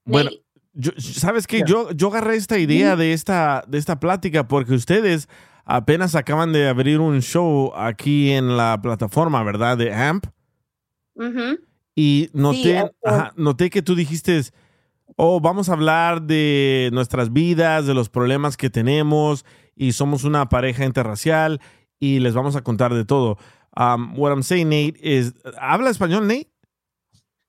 [0.04, 0.32] Bueno,
[0.74, 1.62] yo- ¿sabes qué?
[1.66, 5.30] Yo, yo agarré esta idea de esta, de esta plática porque ustedes
[5.64, 9.78] apenas acaban de abrir un show aquí en la plataforma, ¿verdad?
[9.78, 10.26] De AMP.
[11.96, 14.40] Y noté, Sí, ajá, noté que tú dijiste,
[15.16, 19.44] oh, vamos a hablar de nuestras vidas, de los problemas que tenemos
[19.76, 21.60] y somos una pareja interracial
[22.00, 23.38] y les vamos a contar de todo.
[23.76, 26.48] Um, what I'm saying, Nate, is, ¿habla español, Nate?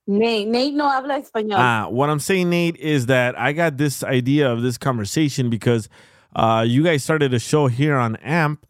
[0.07, 1.57] Nate, Nate no habla español.
[1.59, 5.89] Ah, what I'm saying, Nate, is that I got this idea of this conversation because
[6.35, 8.65] uh, you guys started a show here on AMP,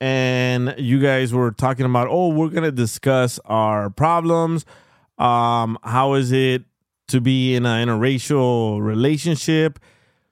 [0.00, 4.66] and you guys were talking about, oh, we're gonna discuss our problems.
[5.18, 6.64] Um, how is it
[7.08, 9.78] to be in a interracial relationship?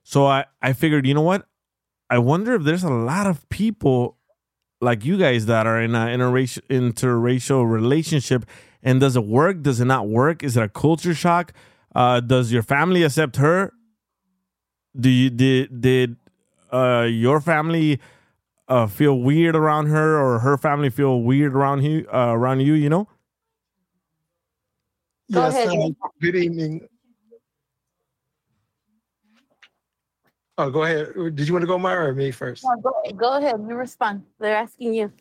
[0.02, 1.46] So I, I figured, you know what?
[2.10, 4.16] I wonder if there's a lot of people
[4.80, 8.46] like you guys that are in an interracial, interracial relationship
[8.82, 11.52] and does it work does it not work is it a culture shock
[11.96, 13.72] uh, does your family accept her
[14.98, 16.16] do you did did
[16.72, 18.00] uh, your family
[18.68, 22.74] uh, feel weird around her or her family feel weird around you uh, around you
[22.74, 23.08] you know
[25.30, 25.68] Go yes, ahead.
[25.68, 26.88] um, good evening.
[30.56, 31.12] Oh, go ahead.
[31.36, 32.64] Did you want to go, Myra, or me first?
[32.64, 33.56] No, go, go ahead.
[33.68, 34.24] You respond.
[34.40, 35.12] They're asking you.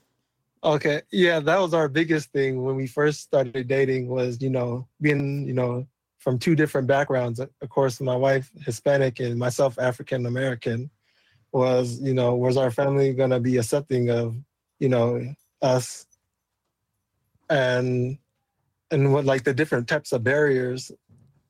[0.63, 1.01] Okay.
[1.11, 5.45] Yeah, that was our biggest thing when we first started dating was, you know, being,
[5.45, 5.85] you know,
[6.19, 7.39] from two different backgrounds.
[7.39, 10.89] Of course, my wife Hispanic and myself African American
[11.57, 14.35] was, you know, was our family going to be accepting of,
[14.79, 15.21] you know,
[15.61, 16.05] us
[17.49, 18.17] and
[18.91, 20.91] and what like the different types of barriers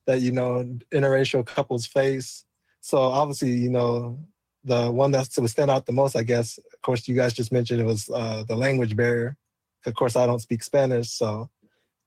[0.06, 2.44] that, you know, interracial couples face.
[2.80, 4.18] So obviously, you know,
[4.64, 7.52] the one that would stand out the most, I guess, of course, you guys just
[7.52, 9.36] mentioned it was uh, the language barrier.
[9.86, 11.48] Of course, I don't speak Spanish, so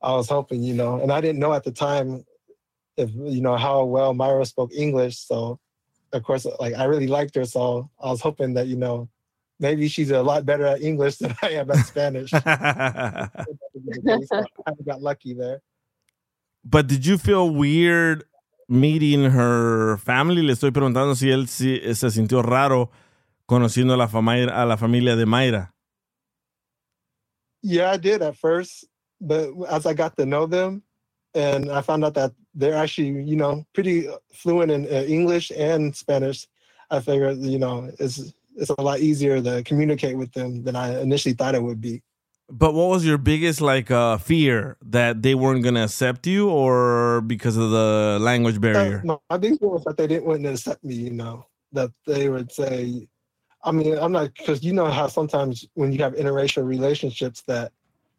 [0.02, 2.24] I was hoping, you know, and I didn't know at the time
[2.96, 5.18] if you know how well Myra spoke English.
[5.18, 5.58] So,
[6.12, 9.08] of course, like I really liked her, so I was hoping that you know
[9.58, 12.30] maybe she's a lot better at English than I am at Spanish.
[12.30, 13.28] so I
[14.84, 15.60] got lucky there.
[16.64, 18.24] but did you feel weird
[18.68, 22.90] meeting her family le estoy preguntando si él si, eh, se sintió raro
[23.46, 25.72] conociendo a la, fama- a la familia de Mayra
[27.62, 28.86] Yeah, I did at first,
[29.20, 30.82] but as I got to know them,
[31.34, 35.94] and I found out that they're actually, you know, pretty fluent in uh, English and
[35.94, 36.46] Spanish.
[36.90, 41.00] I figured, you know, it's it's a lot easier to communicate with them than I
[41.00, 42.02] initially thought it would be.
[42.50, 47.22] But what was your biggest like uh, fear that they weren't gonna accept you, or
[47.22, 48.98] because of the language barrier?
[48.98, 50.94] Uh, no, my biggest fear was that they didn't want to accept me.
[50.94, 53.08] You know, that they would say,
[53.64, 57.72] I mean, I'm not because you know how sometimes when you have interracial relationships that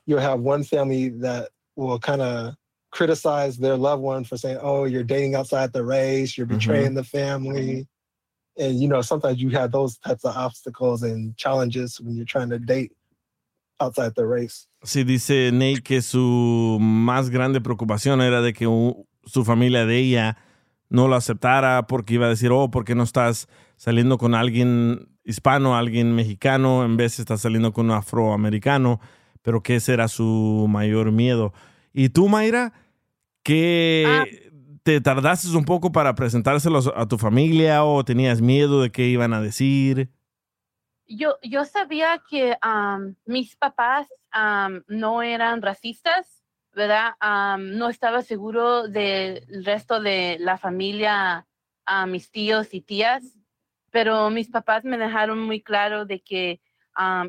[0.07, 2.55] you'll have one family that will kind of
[2.93, 7.03] criticize their loved one for saying, "Oh, you're dating outside the race, you're betraying the
[7.03, 7.87] family,"
[8.57, 12.49] and you know sometimes you have those types of obstacles and challenges when you're trying
[12.49, 12.91] to date
[13.79, 14.67] outside the race.
[14.83, 18.65] Sí, dice Nate que su más grande preocupación era de que
[19.25, 20.37] su familia de ella
[20.89, 25.09] no lo aceptara porque iba a decir, oh, ¿por qué no estás saliendo con alguien
[25.23, 28.99] hispano, alguien mexicano, en vez de estás saliendo con un afroamericano?
[29.41, 31.53] Pero que ese era su mayor miedo.
[31.93, 32.73] ¿Y tú, Mayra?
[33.43, 34.51] ¿Que
[34.83, 39.33] te tardaste un poco para presentárselos a tu familia o tenías miedo de qué iban
[39.33, 40.09] a decir?
[41.05, 42.55] Yo, yo sabía que
[43.25, 44.07] mis papás
[44.87, 47.13] no eran racistas, ¿verdad?
[47.59, 51.45] No estaba seguro del resto de la familia,
[51.85, 53.23] a mis tíos y tías,
[53.91, 56.61] pero mis papás me dejaron muy claro de que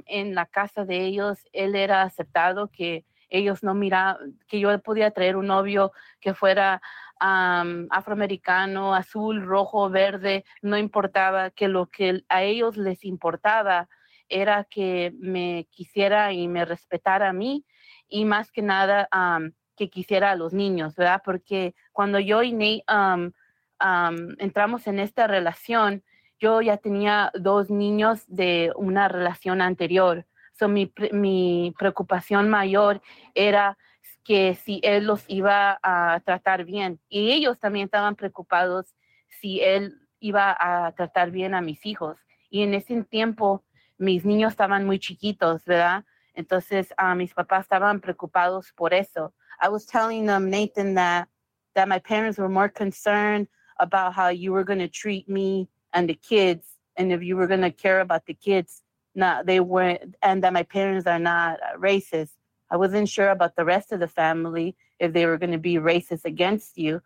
[0.07, 3.05] en la casa de ellos él era aceptado, que
[3.39, 6.80] ellos no miraban, que yo podía traer un novio que fuera
[7.18, 13.89] am, afroamericano, azul, rojo, verde, no importaba, que lo que a ellos les importaba
[14.28, 17.64] era que me quisiera y me respetara a mí
[18.09, 21.22] y más que nada am, que quisiera a los niños, ¿verdad?
[21.24, 23.32] Porque cuando yo y Nate am,
[23.78, 26.05] am, entramos en esta relación,
[26.39, 30.26] yo ya tenía dos niños de una relación anterior.
[30.55, 33.03] So, mi, mi preocupación mayor
[33.35, 33.77] era
[34.25, 37.01] que si él los iba a tratar bien.
[37.09, 38.95] Y ellos también estaban preocupados
[39.41, 42.17] si él iba a tratar bien a mis hijos.
[42.49, 43.65] Y en ese tiempo
[43.99, 46.05] mis niños estaban muy chiquitos, ¿verdad?
[46.35, 49.35] Entonces ah, mis papás estaban preocupados por eso.
[49.61, 51.29] I was telling them, Nathan, that,
[51.75, 53.49] that my parents were more concerned
[53.79, 57.47] about how you were going to treat me and the kids, and if you were
[57.47, 58.83] going to care about the kids.
[59.15, 62.31] Not they weren't, and that my parents are not uh, racist.
[62.71, 65.77] I wasn't sure about the rest of the family if they were going to be
[65.77, 67.01] racist against you,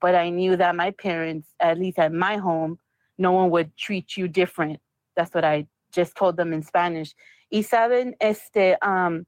[0.00, 2.78] but I knew that my parents, at least at my home,
[3.18, 4.80] no one would treat you different.
[5.14, 7.14] That's what I just told them in Spanish.
[7.50, 9.24] Y saben, este, um,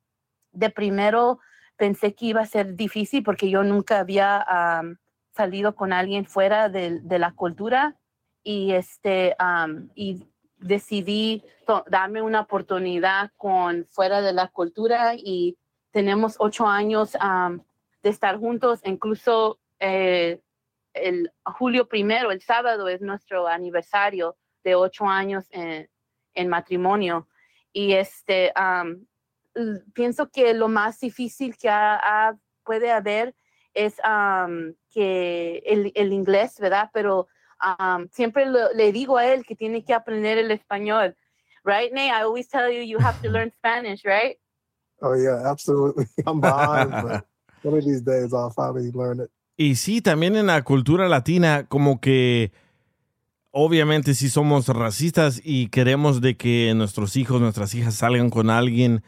[0.52, 1.38] de primero
[1.76, 4.96] pensé que iba a ser difícil porque yo nunca había um,
[5.36, 7.96] salido con alguien fuera de, de la cultura
[8.42, 10.26] y este um, y
[10.56, 11.44] decidí
[11.86, 15.56] darme una oportunidad con fuera de la cultura y
[15.90, 20.40] tenemos ocho años de estar juntos, incluso eh,
[20.92, 25.88] el julio primero, el sábado, es nuestro aniversario de ocho años en,
[26.34, 27.28] en matrimonio.
[27.72, 28.52] Y este,
[29.92, 31.70] pienso que lo más difícil que
[32.62, 33.34] puede haber
[33.72, 33.96] es
[34.90, 36.90] que el, el inglés, ¿verdad?
[36.92, 37.26] Pero
[37.78, 41.14] um, siempre lo- le digo a él que tiene que aprender el español.
[41.64, 42.10] Right, Nate?
[42.10, 44.36] I always tell you you have to learn Spanish, right?
[45.00, 46.06] Oh yeah, absolutely.
[46.26, 47.24] I'm behind, but
[47.62, 49.30] one of these days I'll finally learn it.
[49.56, 52.50] Y sí, también en la cultura latina, como que
[53.50, 59.02] obviamente sí somos racistas y queremos de que nuestros hijos, nuestras hijas salgan con alguien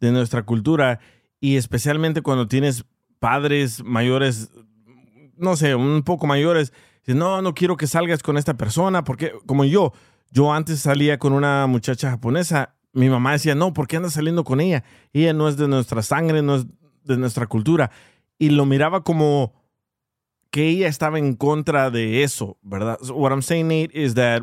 [0.00, 1.00] de nuestra cultura
[1.40, 2.84] y especialmente cuando tienes
[3.18, 4.52] padres mayores,
[5.36, 6.72] no sé, un poco mayores,
[7.06, 9.92] no, no quiero que salgas con esta persona porque como yo,
[10.30, 14.44] yo antes salía con una muchacha japonesa, mi mamá decía, no, ¿por qué andas saliendo
[14.44, 14.84] con ella?
[15.12, 16.66] Ella no es de nuestra sangre, no es
[17.04, 17.90] de nuestra cultura.
[18.38, 19.54] Y lo miraba como
[20.50, 22.98] que ella estaba en contra de eso, ¿verdad?
[23.02, 24.42] So what I'm saying, Nate, is that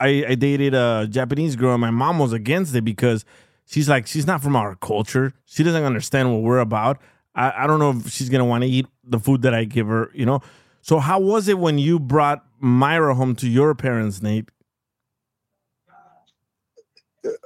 [0.00, 3.24] I dated a Japanese girl and my mom was against it because
[3.66, 5.32] she's like, she's not from our culture.
[5.44, 6.98] She doesn't understand what we're about.
[7.34, 9.64] I, I don't know if she's going to want to eat the food that I
[9.64, 10.40] give her, you know?
[10.82, 14.48] So how was it when you brought Myra home to your parents, Nate?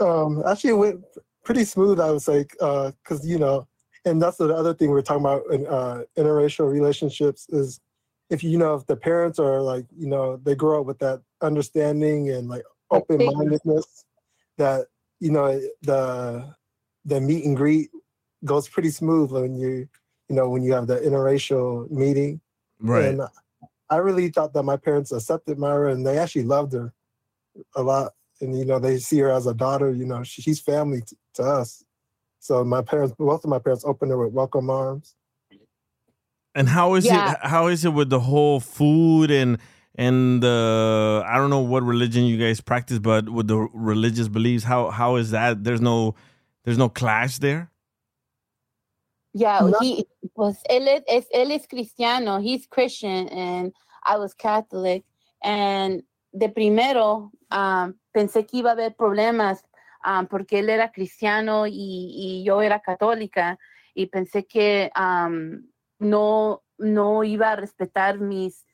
[0.01, 1.05] um, actually it went
[1.45, 3.66] pretty smooth, I was like, because you know,
[4.05, 7.80] and that's the other thing we're talking about in uh, interracial relationships is
[8.30, 11.22] if you know if the parents are like you know they grow up with that
[11.43, 14.05] understanding and like open mindedness
[14.57, 14.87] that
[15.20, 16.55] you know the
[17.05, 17.91] the meet and greet
[18.45, 19.89] goes pretty smooth when you
[20.28, 22.41] you know when you have the interracial meeting
[22.85, 23.07] Right.
[23.07, 23.22] and
[23.91, 26.93] I really thought that my parents accepted Myra and they actually loved her
[27.76, 28.12] a lot.
[28.41, 31.16] And, you know, they see her as a daughter, you know, she, she's family t-
[31.35, 31.85] to us.
[32.41, 35.14] So my parents, both of my parents, opened it with welcome arms.
[36.55, 37.32] And how is Yeah.
[37.32, 37.39] it?
[37.43, 39.59] How is it with the whole food and
[39.97, 44.64] and the I don't know what religion you guys practice, but with the religious beliefs,
[44.64, 45.64] how how is that?
[45.64, 46.14] There's no
[46.64, 47.70] there's no clash there.
[49.35, 49.78] Yeah, No.
[49.82, 53.74] he pues él es, él es cristiano, he's Christian and
[54.05, 55.05] I was Catholic
[55.43, 59.64] and de primero um, pensé que iba a haber problemas
[60.07, 63.59] um, porque él era cristiano y, y yo era católica
[63.93, 65.68] y pensé que um,
[65.99, 68.66] no no iba a respetar mis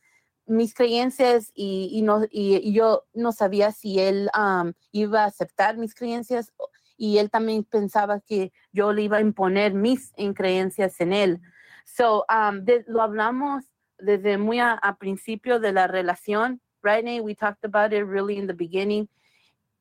[0.47, 5.77] mis creencias y, y no y, yo no sabía si él um, iba a aceptar
[5.79, 6.53] mis creencias
[7.01, 11.41] y él también pensaba que yo le iba a imponer mis en creencias en él.
[11.87, 13.65] So, um, de- lo hablamos
[13.99, 17.23] desde muy a, a principio de la relación, right, Nate?
[17.23, 19.09] We talked about it really in the beginning.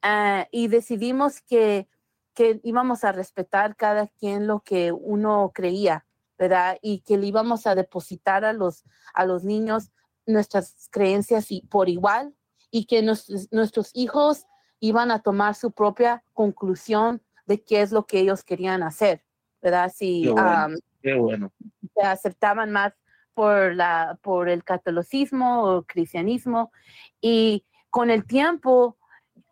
[0.01, 1.89] Ah, y decidimos que,
[2.33, 6.05] que íbamos a respetar cada quien lo que uno creía,
[6.37, 6.77] ¿verdad?
[6.81, 9.91] Y que le íbamos a depositar a los, a los niños
[10.25, 12.33] nuestras creencias y, por igual
[12.71, 14.45] y que nuestros, nuestros hijos
[14.79, 19.23] iban a tomar su propia conclusión de qué es lo que ellos querían hacer,
[19.61, 19.91] ¿verdad?
[19.93, 20.65] Si Qué bueno.
[20.65, 21.51] um, Qué bueno.
[21.95, 22.93] se aceptaban más
[23.33, 26.71] por, la, por el catolicismo o cristianismo.
[27.21, 28.97] Y con el tiempo,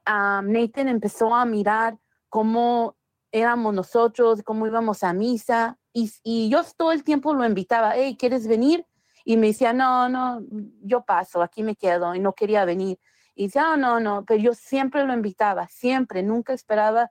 [0.06, 1.98] um, Nathan empezó a mirar
[2.30, 2.96] cómo
[3.32, 5.78] éramos nosotros, cómo íbamos a misa.
[5.94, 8.86] Y, y yo todo el tiempo lo invitaba, hey, ¿quieres venir?
[9.26, 10.42] Y me decía, no, no,
[10.84, 12.14] yo paso, aquí me quedo.
[12.16, 13.00] Y no quería venir.
[13.38, 17.10] Y decía, "Oh, no, no, pero yo siempre lo invitaba, siempre, nunca esperaba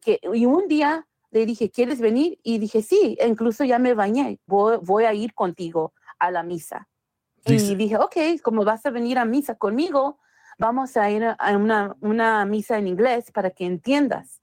[0.00, 0.20] que...
[0.32, 2.38] Y un día le dije, ¿quieres venir?
[2.44, 6.42] Y dije, sí, e incluso ya me bañé, voy, voy a ir contigo a la
[6.42, 6.88] misa.
[7.44, 10.18] Dice- Y dije, ok, como vas a venir a misa conmigo,
[10.58, 14.40] vamos a ir a una, una misa en inglés para que entiendas.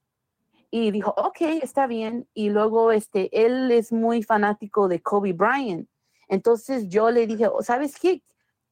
[0.70, 2.28] Y dijo, ok, está bien.
[2.34, 5.88] Y luego este, él es muy fanático de Kobe Bryant.
[6.28, 8.22] Entonces yo le dije, "Oh, ¿sabes qué?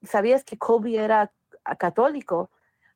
[0.01, 1.31] ¿Sabías que Kobe era
[1.77, 2.49] católico?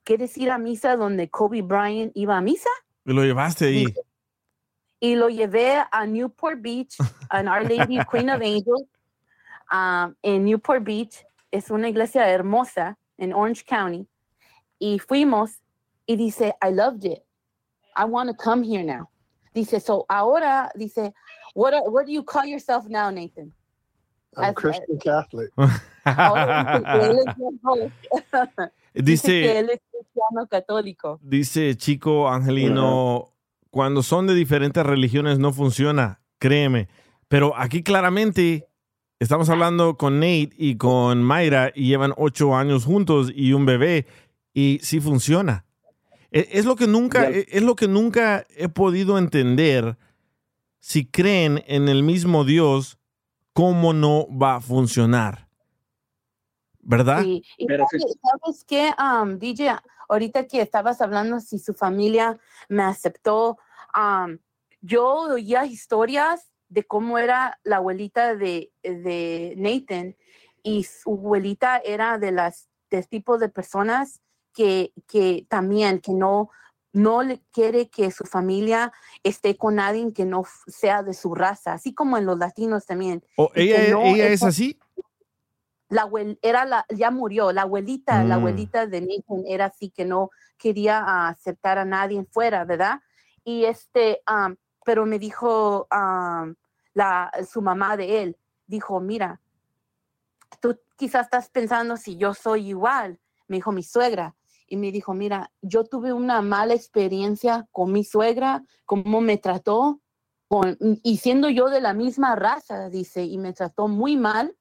[0.04, 2.70] ¿Quieres ir a misa donde Kobe Bryant iba a misa?
[3.06, 3.86] Y lo llevaste ahí.
[5.00, 6.96] y lo llevé a Newport Beach,
[7.32, 8.88] en Our Lady Queen of Angels,
[9.72, 11.24] um, en Newport Beach.
[11.52, 14.08] Es una iglesia hermosa en Orange County.
[14.80, 15.62] Y fuimos
[16.06, 17.24] y dice, I loved it.
[17.96, 19.10] I want to come here now.
[19.54, 21.14] Dice, so ahora, dice,
[21.56, 23.54] what, are- what do you call yourself now, Nathan?
[24.36, 25.50] I'm As- Christian Catholic.
[26.16, 28.72] Ahora dice que él es mejor.
[28.94, 31.20] Dice que él es cristiano católico.
[31.22, 33.32] dice Chico Angelino,
[33.70, 36.88] cuando son de diferentes religiones no funciona, créeme.
[37.28, 38.68] Pero aquí claramente
[39.20, 44.08] estamos hablando con Nate y con Mayra y llevan ocho años juntos y un bebé
[44.54, 45.66] y sí funciona.
[46.32, 49.96] E- Es lo que nunca, e- es lo que nunca he podido entender.
[50.80, 52.98] Si creen en el mismo Dios,
[53.54, 55.47] ¿cómo no va a funcionar?
[56.88, 57.22] ¿Verdad?
[57.22, 59.84] Sí, y Pero sabes, ¿sabes qué, um, DJ?
[60.08, 63.58] Ahorita que estabas hablando si su familia me aceptó,
[63.94, 64.38] um,
[64.80, 70.16] yo oía historias de cómo era la abuelita de, de Nathan
[70.64, 74.22] y su abuelita era de las del tipo de personas
[74.54, 76.50] que, que también que no
[76.94, 78.92] no le quiere que su familia
[79.24, 83.24] esté con alguien que no sea de su raza, así como en los latinos también.
[83.36, 84.80] ¿O y que ella, no ella es está- así?
[85.90, 88.40] La abuel- era la, ya murió, la abuelita, la Mm.
[88.40, 93.00] abuelita de Nathan era así que no quería aceptar a nadie fuera, ¿verdad?
[93.44, 96.56] Y este, am, pero me dijo am,
[96.94, 99.40] la, su mamá de él, dijo, mira,
[100.60, 104.36] tú quizás estás pensando si yo soy igual, me dijo mi suegra,
[104.68, 110.02] y me dijo, mira, yo tuve una mala experiencia con mi suegra, cómo me trató,
[110.50, 114.57] con, y siendo yo de la misma raza, dice, y me trató muy mal,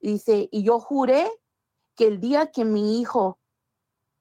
[0.00, 1.30] Dice, y yo juré
[1.96, 3.38] que el día que mi hijo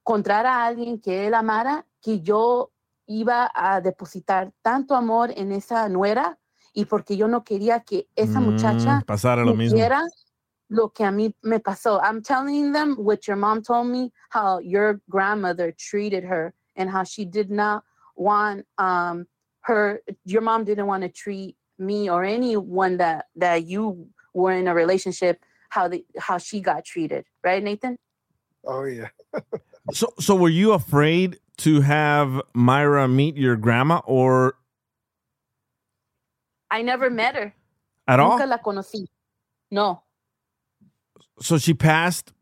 [0.01, 2.71] encontrara a alguien que él amara, que yo
[3.05, 6.39] iba a depositar tanto amor en esa nuera
[6.73, 9.77] y porque yo no quería que esa muchacha Mm, pasara lo mismo.
[10.69, 12.01] lo que a mí me pasó.
[12.03, 17.03] I'm telling them what your mom told me, how your grandmother treated her and how
[17.03, 17.83] she did not
[18.15, 19.27] want um,
[19.61, 24.67] her, your mom didn't want to treat me or anyone that, that you were in
[24.67, 25.43] a relationship
[25.77, 27.97] how the how she got treated, right, Nathan?
[28.65, 29.09] Oh yeah.
[29.93, 34.55] So, so were you afraid to have Myra meet your grandma or
[36.71, 37.53] I never met her.
[38.07, 38.49] at Nunca all?
[38.49, 39.05] la conocí.
[39.71, 40.01] No.
[41.39, 42.33] So she passed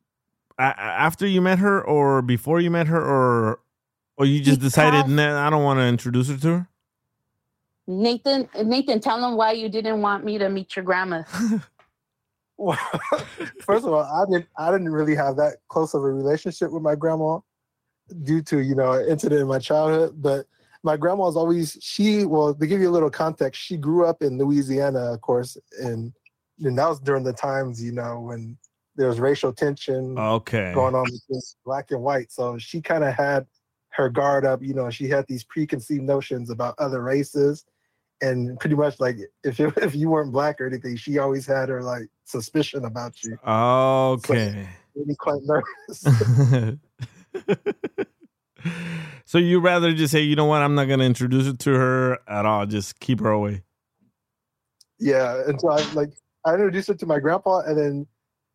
[0.58, 3.60] a- a- after you met her or before you met her or
[4.18, 6.68] or you just decided nah, I don't want to introduce her to her?
[7.88, 11.22] Nathan, Nathan, tell them why you didn't want me to meet your grandma.
[12.58, 12.78] Well,
[13.62, 16.84] first of all, I didn't I didn't really have that close of a relationship with
[16.84, 17.40] my grandma
[18.24, 20.14] due to you know an incident in my childhood.
[20.22, 20.46] But
[20.84, 24.38] my grandma's always she well to give you a little context, she grew up in
[24.38, 26.14] Louisiana, of course, and
[26.60, 28.58] and that was during the times you know when
[28.96, 30.72] there was racial tension Okay.
[30.74, 32.32] going on between black and white.
[32.32, 33.46] So she kind of had
[33.90, 34.62] her guard up.
[34.62, 37.66] You know, she had these preconceived notions about other races,
[38.22, 41.70] and pretty much like if you, if you weren't black or anything, she always had
[41.70, 43.38] her like suspicion about you.
[43.46, 44.68] Okay.
[44.96, 46.80] Made me quite nervous.
[49.26, 52.20] so you rather just say, you know what, I'm not gonna introduce it to her
[52.28, 52.66] at all.
[52.66, 53.64] Just keep her away.
[55.00, 56.14] yeah, and so I like
[56.46, 58.08] I introduced her to my grandpa, and then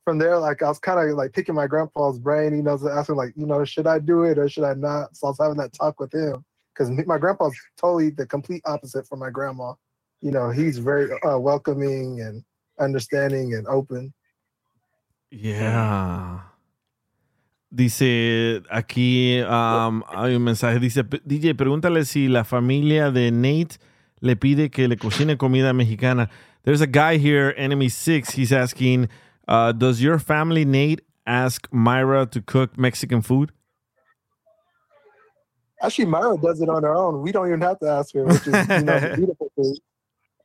[0.04, 2.56] from there, like I was kind of like picking my grandpa's brain.
[2.56, 5.14] You know, so asking like, you know, should I do it or should I not?
[5.14, 6.42] So I was having that talk with him
[6.72, 9.74] because my grandpa's totally the complete opposite from my grandma.
[10.20, 12.44] You know, he's very uh, welcoming and
[12.78, 14.12] understanding and open.
[15.30, 16.40] Yeah.
[17.72, 20.80] Dice aquí um, hay un mensaje.
[20.80, 23.78] Dice DJ, pregúntale si la familia de Nate
[24.20, 26.28] le pide que le cocine comida mexicana.
[26.64, 28.32] There's a guy here, Enemy Six.
[28.32, 29.08] He's asking,
[29.48, 33.52] uh, does your family Nate ask Myra to cook Mexican food?
[35.82, 37.22] Actually, Myra does it on her own.
[37.22, 39.76] We don't even have to ask her, which is you know the beautiful thing.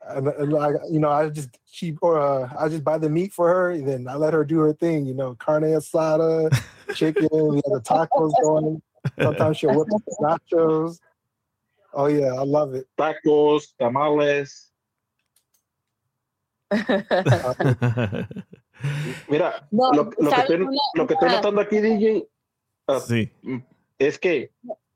[0.07, 3.33] And, and like you know, I just she or uh, I just buy the meat
[3.33, 5.05] for her, and then I let her do her thing.
[5.05, 6.49] You know, carne asada,
[6.93, 8.81] chicken, we have the tacos going.
[9.21, 10.99] Sometimes she'll whip up the nachos.
[11.93, 12.87] Oh yeah, I love it.
[12.97, 14.71] Tacos, tamales.
[19.29, 22.27] Mira, No, lo, lo que estoy, lo que estoy notando aquí, DJ,
[22.87, 23.31] ah, Sí.
[23.99, 24.51] es que,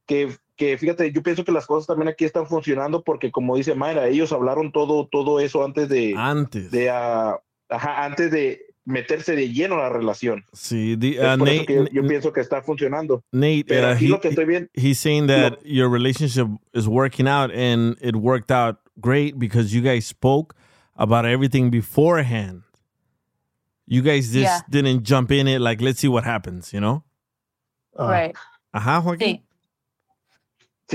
[0.09, 3.75] que, que fíjate, yo pienso que las cosas también aquí están funcionando porque como dice
[3.75, 6.71] Mayra, ellos hablaron todo, todo eso antes de, Antes.
[6.71, 7.37] de ah,
[7.69, 10.43] ajá, antes de meterse de lleno a la relación.
[10.51, 13.23] Sí, Es uh, Nate, yo, yo pienso que está funcionando.
[13.31, 16.87] Nate, Pero uh, aquí he- lo que estoy viendo, he's saying that your relationship is
[16.87, 20.55] working out and it worked out great because you guys spoke
[20.95, 22.63] about everything beforehand.
[23.85, 24.61] You guys just Yeah.
[24.69, 27.03] didn't jump in it like, let's see what happens, you know?
[27.97, 28.35] right.
[28.73, 29.37] Ajá, Joaquín.
[29.37, 29.43] Sí,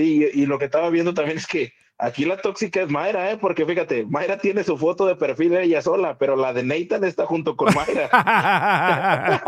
[0.03, 3.37] y, y lo que estaba viendo también es que aquí la tóxica es Mayra, ¿eh?
[3.37, 7.05] Porque fíjate, Mayra tiene su foto de perfil de ella sola, pero la de Nathan
[7.05, 8.11] está junto con Mayra.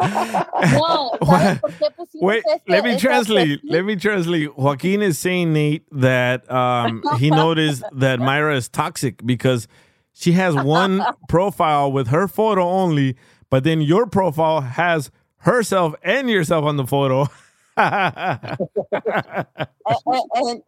[0.73, 3.61] No, ¿sabes por qué pusimos Wait, let me esta translate.
[3.63, 4.49] Let me translate.
[4.57, 9.69] Joaquin is saying, Nate, that um, he noticed that Myra is toxic because
[10.13, 13.17] she has one profile with her photo only,
[13.51, 17.29] but then your profile has herself and yourself on the photo.
[17.77, 18.59] And-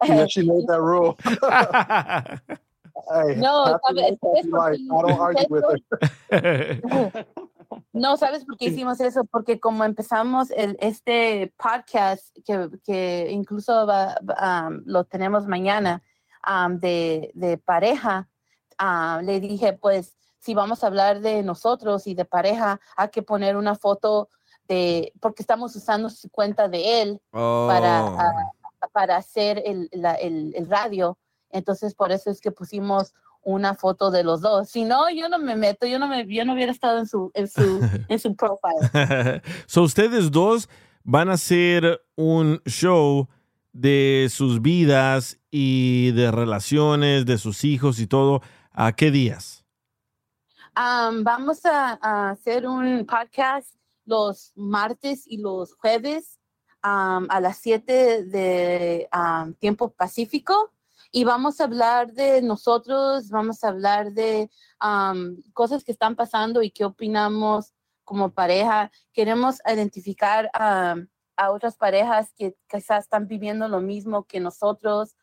[0.05, 1.17] Yeah, she made that rule.
[3.11, 3.95] Hey, No, ¿sabes?
[3.95, 4.79] life, happy Es life.
[4.79, 5.63] I don't argue with
[6.31, 7.25] her.
[7.93, 9.25] No, ¿sabes por qué hicimos eso?
[9.25, 16.01] Porque como empezamos el, este podcast, que, que incluso um, lo tenemos mañana,
[16.47, 18.27] um, de, de pareja,
[18.77, 23.21] ah, le dije, pues, si vamos a hablar de nosotros y de pareja, hay que
[23.21, 24.29] poner una foto
[24.69, 28.17] de, porque estamos usando su cuenta de él para, Oh.
[28.17, 28.51] ah,
[28.93, 31.17] para hacer el, la- el- el radio.
[31.51, 34.69] Entonces, por eso es que pusimos una foto de los dos.
[34.69, 37.31] Si no, yo no me meto, yo no, me, yo no hubiera estado en su,
[37.33, 37.61] en su,
[38.07, 39.41] en su profile.
[39.65, 40.69] so ustedes dos
[41.03, 43.27] van a hacer un show
[43.73, 48.41] de sus vidas y de relaciones, de sus hijos y todo.
[48.71, 49.65] ¿A qué días?
[50.75, 53.73] Am, vamos a, a hacer un podcast
[54.09, 56.39] los martes y los jueves
[56.81, 59.09] a las 7 de
[59.59, 60.71] tiempo pacífico
[61.11, 64.49] y vamos a hablar de nosotros, vamos a hablar de
[65.53, 67.73] cosas que están pasando y qué opinamos
[68.03, 68.91] como pareja.
[69.13, 75.15] Queremos identificar a otras parejas que quizás están viviendo lo mismo que nosotros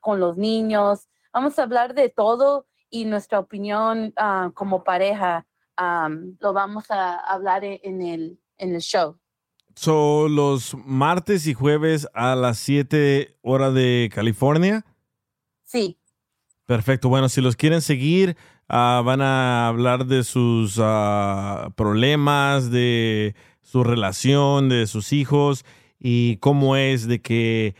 [0.00, 1.08] con los niños.
[1.32, 5.46] Vamos a hablar de todo y nuestra opinión ah, como pareja
[5.78, 9.18] lo vamos a hablar e- en el, en el show.
[9.74, 14.84] So, los martes y jueves a las 7 hora de California.
[15.62, 15.98] Sí,
[16.68, 17.08] Perfecto.
[17.08, 18.36] Bueno, si los quieren seguir,
[18.68, 25.64] ah, van a hablar de sus ah, problemas, de su relación, de sus hijos
[25.98, 27.74] y cómo es de que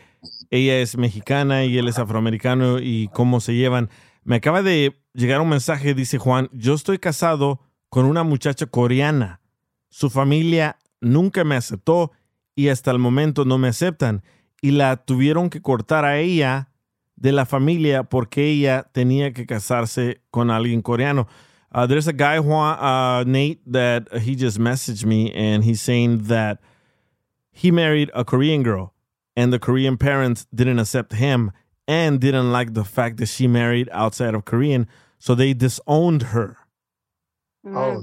[0.49, 3.91] ella es mexicana y él es afroamericano y cómo se llevan.
[4.23, 7.59] Me acaba de llegar un mensaje, dice Juan, yo estoy casado
[7.89, 9.41] con una muchacha coreana.
[9.89, 12.11] Su familia nunca me aceptó
[12.55, 14.23] y hasta el momento no me aceptan.
[14.61, 16.69] Y la tuvieron que cortar a ella
[17.15, 21.27] de la familia porque ella tenía que casarse con alguien coreano.
[21.71, 26.23] Uh, there's a guy, Juan, uh, Nate, that he just messaged me and he's saying
[26.23, 26.59] that
[27.51, 28.93] he married a Korean girl
[29.35, 31.51] and the Korean parents didn't accept him
[31.87, 34.87] and didn't like the fact that she married outside of Korean,
[35.17, 36.57] so they disowned her.
[37.65, 38.01] Oh,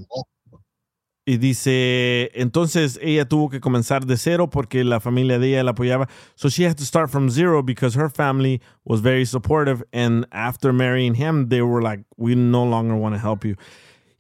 [1.28, 5.72] Y dice, entonces ella tuvo que comenzar de cero porque la familia de ella la
[5.72, 6.08] apoyaba.
[6.36, 9.82] So she had to start from zero because her family was very supportive.
[9.92, 13.56] And after marrying him, they were like, we no longer want to help you.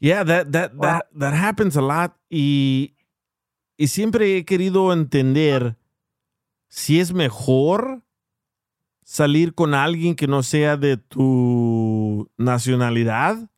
[0.00, 2.16] Yeah, that, that, that, that happens a lot.
[2.28, 2.96] Y,
[3.78, 5.76] y siempre he querido entender
[6.68, 8.02] si es mejor
[9.04, 13.48] salir con alguien que no sea de tu nacionalidad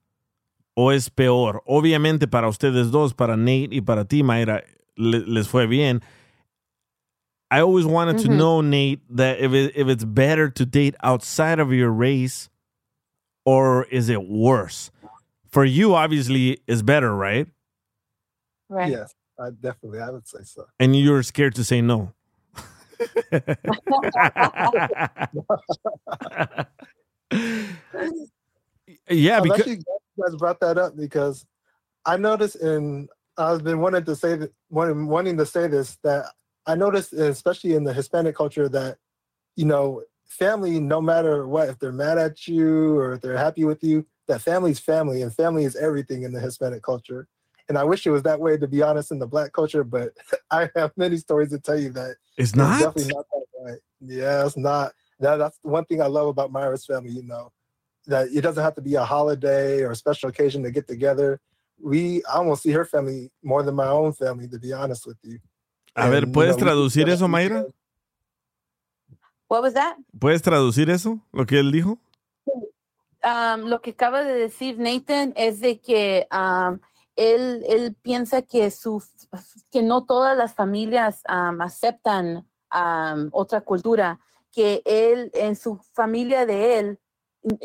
[0.81, 1.61] o es peor?
[1.67, 4.63] Obviamente para ustedes dos, para Nate y para ti, Mayra,
[4.97, 6.01] le- les fue bien.
[7.51, 8.37] I always wanted to Mhm.
[8.37, 12.49] know, Nate, that if, it, if it's better to date outside of your race
[13.45, 14.93] or is it worse?
[15.51, 17.49] For you, obviously, it's better, right?
[18.69, 18.93] Right.
[18.93, 20.67] Yes, I definitely, I would say so.
[20.79, 22.13] And you're scared to say no.
[29.09, 31.47] yeah, I'm because actually glad you guys brought that up because
[32.05, 36.27] I noticed in I've been wanting to say that wanting, wanting to say this that
[36.67, 38.99] I noticed especially in the Hispanic culture that
[39.57, 43.65] you know family no matter what if they're mad at you or if they're happy
[43.65, 47.27] with you that family's family and family is everything in the Hispanic culture.
[47.71, 50.13] And I wish it was that way to be honest in the black culture but
[50.51, 52.79] I have many stories to tell you that It's not?
[52.79, 53.77] definitely not that way.
[54.01, 54.93] Yeah it's not.
[55.21, 57.53] That, that's one thing I love about Myra's family you know
[58.09, 61.39] that it doesn't have to be a holiday or a special occasion to get together.
[61.81, 65.19] We I almost see her family more than my own family, to be honest with
[65.23, 65.39] you.
[65.95, 67.67] A ver, And, you ¿puedes know, we- traducir eso, Mayra?
[69.49, 69.97] What was that?
[70.19, 71.99] ¿Puedes traducir eso, lo que él dijo?
[73.25, 76.79] Um, lo que acaba de decir Nathan es de que um,
[77.17, 79.03] él, él piensa que, su,
[79.71, 84.21] que no todas las familias um, aceptan um, otra cultura,
[84.53, 86.99] que él en su familia de él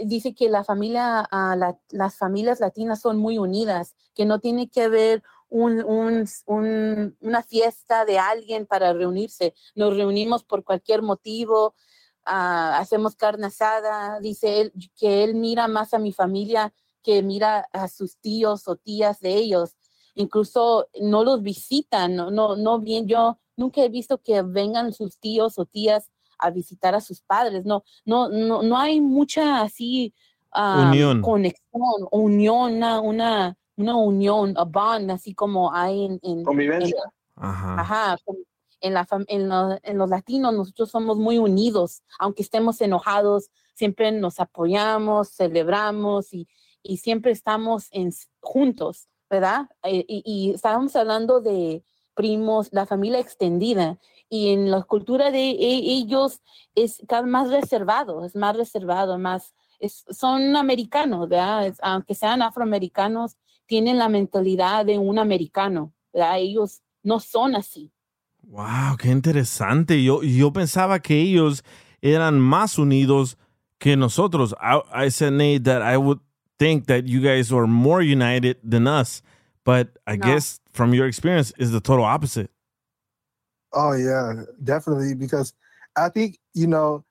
[0.06, 4.70] dice que la familia, ah, la- las familias latinas son muy unidas, que no tiene
[4.70, 9.54] que haber un, un- un- una fiesta de alguien para reunirse.
[9.76, 11.76] Nos reunimos por cualquier motivo,
[12.26, 14.20] ah, hacemos carne asada.
[14.20, 16.74] Dice él que él mira más a mi familia
[17.04, 19.76] que mira a sus tíos o tías de ellos.
[20.16, 23.08] Incluso no los visitan, no, no, no bien.
[23.08, 26.10] Yo nunca he visto que vengan sus tíos o tías
[26.44, 27.66] a visitar a sus padres.
[27.66, 30.14] No, no, no, no hay mucha así
[30.52, 31.22] ah, Unión.
[31.22, 36.96] conexión, unión, una, una, una unión, a bond, así como hay en, en- Convivencia.
[37.06, 37.82] en- Ajá.
[37.82, 38.18] Ajá,
[38.82, 44.12] en, la, en, lo- en los latinos nosotros somos muy unidos, aunque estemos enojados, siempre
[44.12, 46.48] nos apoyamos, celebramos y,
[46.84, 48.12] y siempre estamos en,
[48.42, 49.70] juntos, ¿verdad?
[49.84, 51.84] Eh, y, y estábamos hablando de
[52.14, 53.98] primos, la familia extendida,
[54.34, 56.42] y en la cultura de e- ellos
[56.74, 61.68] es más reservado, es más reservado, más, es- son americanos, ¿verdad?
[61.68, 63.38] Es- aunque sean afroamericanos,
[63.68, 66.40] tienen la mentalidad de un americano, ¿verdad?
[66.40, 67.92] Ellos no son así.
[68.48, 70.04] Wow, qué interesante.
[70.04, 71.64] Yo, yo pensaba que ellos
[72.02, 73.38] eran más unidos
[73.78, 74.56] que nosotros.
[74.60, 76.20] I, I said, Nate, that I would
[76.58, 79.22] think that you guys were more united than us.
[79.64, 80.26] But I No.
[80.26, 82.50] guess from your experience, is the total opposite.
[83.74, 85.16] Oh yeah, definitely.
[85.16, 85.54] Because
[85.96, 87.04] I think you know,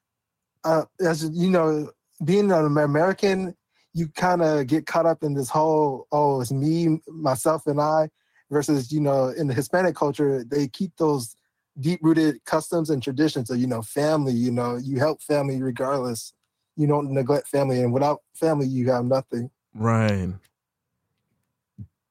[0.64, 1.90] uh, as you know,
[2.24, 3.54] being an American,
[3.92, 8.08] you kind of get caught up in this whole oh, it's me, myself, and I.
[8.50, 11.36] Versus you know, in the Hispanic culture, they keep those
[11.80, 14.34] deep-rooted customs and traditions of you know, family.
[14.34, 16.34] You know, you help family regardless.
[16.76, 19.50] You don't neglect family, and without family, you have nothing.
[19.74, 20.34] Right.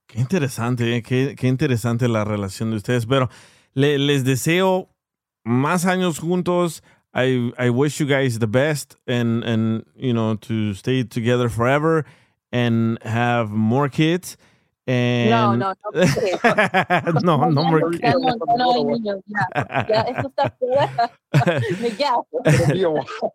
[0.08, 3.06] Qué interesante, eh, qué, qué interesante la relación de ustedes.
[3.06, 3.30] Pero
[3.76, 4.90] le- les deseo
[5.46, 6.82] más años juntos.
[7.14, 12.06] I, I wish you guys the best and, and, you know, to stay together forever
[12.54, 14.38] and have more kids.
[14.88, 16.02] And No, no, no.
[17.22, 18.16] no, no more Ya kids.
[18.20, 21.12] no, ya no hay niños, ya, ya, eso está fuera.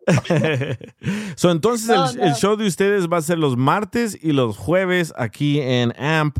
[1.36, 2.24] So, entonces No, el, no.
[2.24, 6.38] el show de ustedes va a ser los martes y los jueves aquí en AMP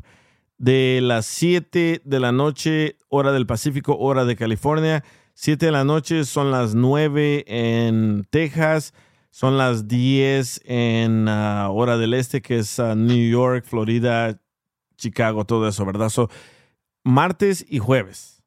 [0.59, 5.05] de las 7 de la noche, hora del Pacífico, hora de California.
[5.35, 8.95] 7 de la noche son las 9 en Texas,
[9.31, 14.41] son las 10 en ah, hora del este, que es ah, New York, Florida,
[14.97, 16.09] Chicago, todo eso, ¿verdad?
[16.09, 16.31] So,
[17.05, 18.43] martes y jueves.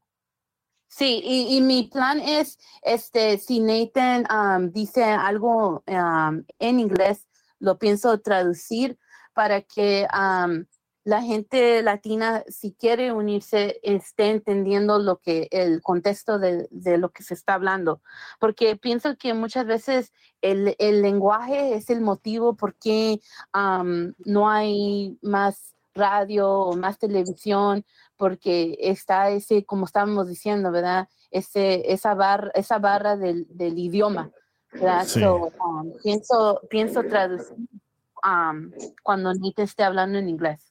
[0.88, 7.28] Sí, y, y mi plan es, este, si Nathan um, dice algo en inglés,
[7.60, 8.98] lo pienso traducir
[9.34, 10.66] para que um,
[11.10, 17.10] la gente latina, si quiere unirse, esté entendiendo lo que el contexto de, de lo
[17.10, 18.04] que se está hablando.
[18.40, 23.20] Porque pienso que muchas veces el, el lenguaje es el motivo por qué
[23.56, 27.84] um, no hay más radio o más televisión,
[28.16, 31.10] porque está ese, como estábamos diciendo, ¿verdad?
[31.32, 34.30] Ese, esa, bar, esa barra del, del idioma.
[34.72, 35.06] ¿verdad?
[35.06, 35.22] Sí.
[35.22, 37.58] So, um, pienso, pienso traducir
[38.24, 38.72] um,
[39.02, 40.69] cuando Nita esté hablando en inglés.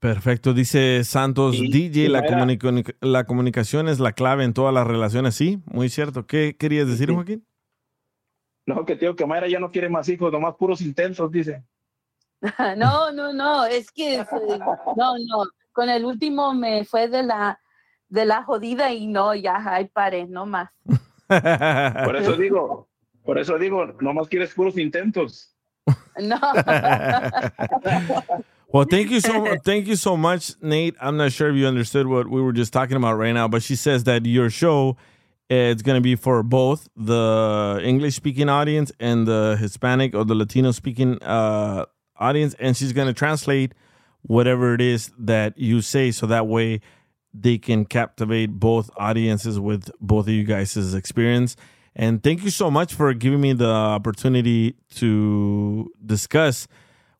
[0.00, 5.34] Perfecto, dice Santos, DJ, la, comunicación es la clave en todas las relaciones.
[5.34, 6.26] Sí, muy cierto.
[6.26, 7.14] ¿Qué querías decir, Sí.
[7.14, 7.46] Joaquín?
[8.64, 11.62] No, que tío, que Mayra ya no quiere más hijos, nomás puros intensos, dice.
[12.78, 14.58] No, no, no, es que es, eh,
[14.96, 17.60] no, no, con el último me fue de la
[18.08, 20.70] de la jodida y no, ya hay pares, no más.
[22.04, 22.88] Por eso digo,
[23.24, 25.54] por eso digo, nomás quieres puros intentos.
[26.20, 26.38] No.
[28.72, 30.94] Well, thank you so thank you so much, Nate.
[31.00, 33.62] I'm not sure if you understood what we were just talking about right now, but
[33.62, 34.96] she says that your show
[35.50, 40.24] uh, it's going to be for both the English speaking audience and the Hispanic or
[40.24, 41.86] the Latino speaking uh,
[42.16, 43.74] audience, and she's going to translate
[44.22, 46.80] whatever it is that you say, so that way
[47.34, 51.56] they can captivate both audiences with both of you guys' experience.
[51.96, 56.68] And thank you so much for giving me the opportunity to discuss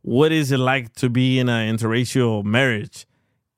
[0.03, 3.07] what is it like to be in an interracial marriage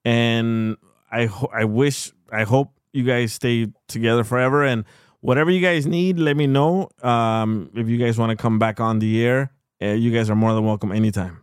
[0.05, 0.77] and
[1.11, 4.85] i ho- i wish i hope you guys stay together forever and
[5.21, 8.81] whatever you guys need let me know um, if you guys want to come back
[8.81, 11.39] on the air uh, you guys are more than welcome anytime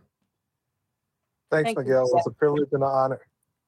[1.50, 2.04] Thanks, Thank Miguel.
[2.06, 3.20] It was a privilege and an honor.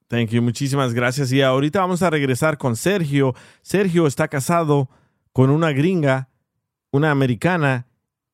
[0.09, 1.32] Thank you, muchísimas gracias.
[1.32, 3.34] Y ahorita vamos a regresar con Sergio.
[3.62, 4.88] Sergio está casado
[5.32, 6.28] con una gringa,
[6.92, 7.88] una americana,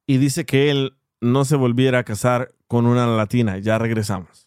[0.07, 3.59] y dice que él no se volviera a casar con una latina.
[3.59, 4.47] Ya regresamos.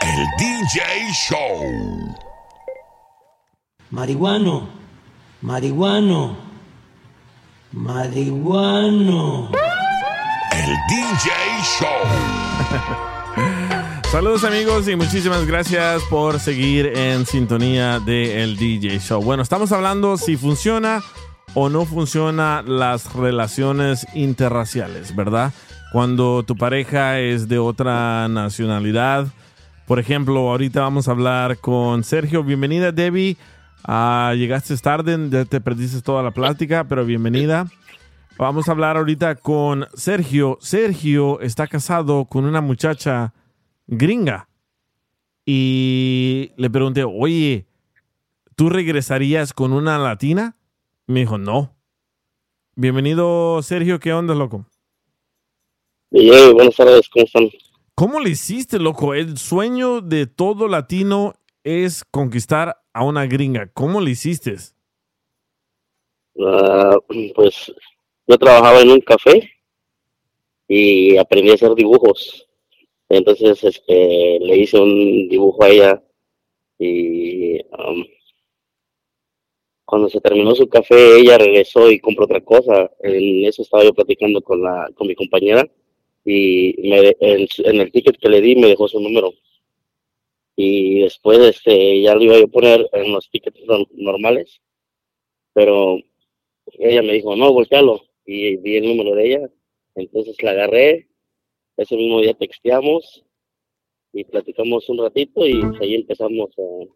[0.00, 0.80] El DJ
[1.12, 2.16] Show.
[3.90, 4.68] Marihuano,
[5.42, 6.36] marihuano,
[7.72, 9.50] marihuano.
[10.50, 11.30] El DJ
[11.78, 11.88] Show.
[14.10, 19.22] Saludos amigos y muchísimas gracias por seguir en sintonía de el DJ Show.
[19.22, 21.02] Bueno, estamos hablando si funciona
[21.54, 25.52] o no funciona las relaciones interraciales, ¿verdad?
[25.90, 29.26] Cuando tu pareja es de otra nacionalidad.
[29.86, 32.44] Por ejemplo, ahorita vamos a hablar con Sergio.
[32.44, 33.38] Bienvenida, Debbie.
[33.84, 37.68] Ah, llegaste tarde, ya te perdiste toda la plática, pero bienvenida.
[38.36, 40.58] Vamos a hablar ahorita con Sergio.
[40.60, 43.32] Sergio está casado con una muchacha
[43.86, 44.48] gringa.
[45.46, 47.66] Y le pregunté, oye,
[48.56, 50.54] ¿tú regresarías con una latina?
[51.06, 51.74] Me dijo, no.
[52.76, 53.98] Bienvenido, Sergio.
[53.98, 54.66] ¿Qué onda, loco?
[56.10, 57.50] Buenas tardes, ¿cómo están?
[57.94, 59.12] ¿Cómo le hiciste, loco?
[59.12, 63.70] El sueño de todo latino es conquistar a una gringa.
[63.74, 64.56] ¿Cómo le hiciste?
[66.40, 66.96] Ah,
[67.34, 67.72] pues
[68.26, 69.50] yo trabajaba en un café
[70.66, 72.48] y aprendí a hacer dibujos.
[73.10, 76.02] Entonces este, le hice un dibujo a ella
[76.78, 78.04] y am,
[79.84, 82.90] cuando se terminó su café ella regresó y compró otra cosa.
[83.00, 85.68] En eso estaba yo platicando con, la, con mi compañera
[86.30, 89.32] y me, en, en el ticket que le di me dejó su número.
[90.56, 94.60] Y después este, ya lo iba a poner en los tickets no- normales,
[95.54, 95.98] pero
[96.72, 98.02] ella me dijo, no, voltealo.
[98.26, 99.50] Y vi el número de ella.
[99.94, 101.08] Entonces la agarré.
[101.76, 103.24] Ese mismo día texteamos
[104.12, 106.88] y platicamos un ratito y ahí empezamos eh,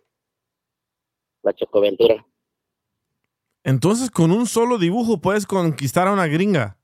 [1.42, 2.26] la chocoventura.
[3.64, 6.81] Entonces, con un solo dibujo puedes conquistar a una gringa.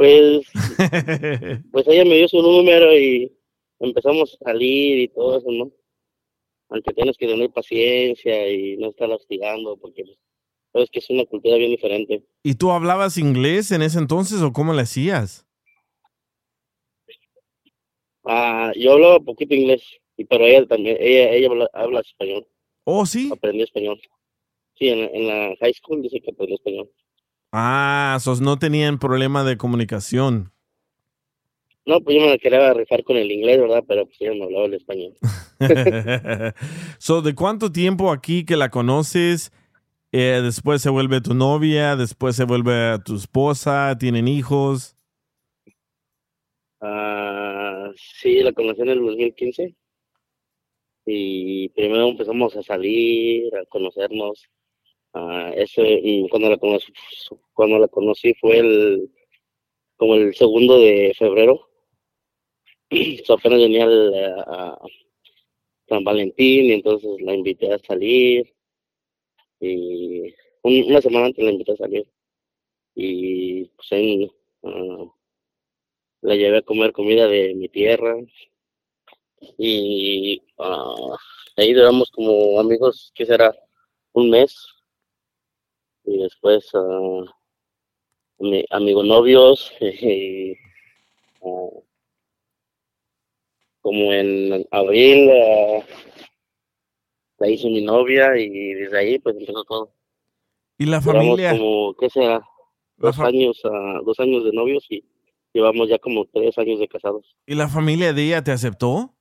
[0.00, 0.46] Pues,
[1.72, 3.30] pues ella me dio su número y
[3.80, 5.70] empezamos a salir y todo eso, ¿no?
[6.70, 10.16] Aunque tienes que tener paciencia y no estar hostigando porque pues,
[10.72, 12.24] sabes que es una cultura bien diferente.
[12.42, 15.46] ¿Y tú hablabas inglés en ese entonces o cómo le hacías?
[18.24, 19.82] Ah, yo hablaba poquito inglés,
[20.16, 22.46] y pero ella también, ella, ella habla, habla español.
[22.84, 23.28] Oh, sí.
[23.30, 24.00] Aprendió español.
[24.76, 26.90] Sí, en, la- en la high school dice que aprendió español.
[27.52, 30.52] Ah, sos no tenían problema de comunicación.
[31.86, 33.82] No, pues yo me la quería rifar con el inglés, ¿verdad?
[33.88, 35.14] Pero pues ella no hablaba el español.
[36.98, 39.52] so, ¿de cuánto tiempo aquí que la conoces?
[40.12, 44.96] eh, después se vuelve tu novia, después se vuelve tu esposa, tienen hijos.
[46.80, 49.74] Ah, sí, la conocí en el 2015.
[51.06, 54.48] y primero empezamos a salir, a conocernos.
[55.12, 56.92] Ah, ese, cuando la conocí,
[57.52, 59.10] cuando la conocí fue el
[59.96, 61.68] como el segundo de febrero.
[63.24, 64.14] So, apenas venía el,
[64.46, 64.78] a
[65.90, 68.50] San Valentín y entonces la invité a salir
[69.60, 72.06] y un- una semana antes la invité a salir
[72.96, 74.30] y pues ahí,
[74.64, 75.06] ah,
[76.22, 78.16] la llevé a comer comida de mi tierra
[79.58, 81.16] y ah,
[81.56, 83.54] ahí duramos como amigos, ¿qué será?
[84.12, 84.54] Un mes
[86.04, 87.22] y después ah,
[88.38, 90.54] mi- amigos novios y,
[91.42, 91.68] ah,
[93.80, 95.84] como en abril ah,
[97.38, 99.92] la hice mi novia y desde ahí pues empezó todo.
[100.78, 101.52] ¿Y la familia?
[101.52, 102.40] como, ¿qué será?
[102.96, 105.02] Dos años, ah, dos años de novios y
[105.54, 107.34] llevamos ya como tres años de casados.
[107.46, 109.14] ¿Y la familia de ella te aceptó?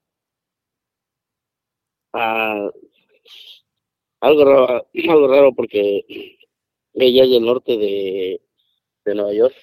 [4.22, 6.38] Algo raro, algo raro porque
[7.08, 8.42] ella es del norte de,
[9.06, 9.56] de Nueva York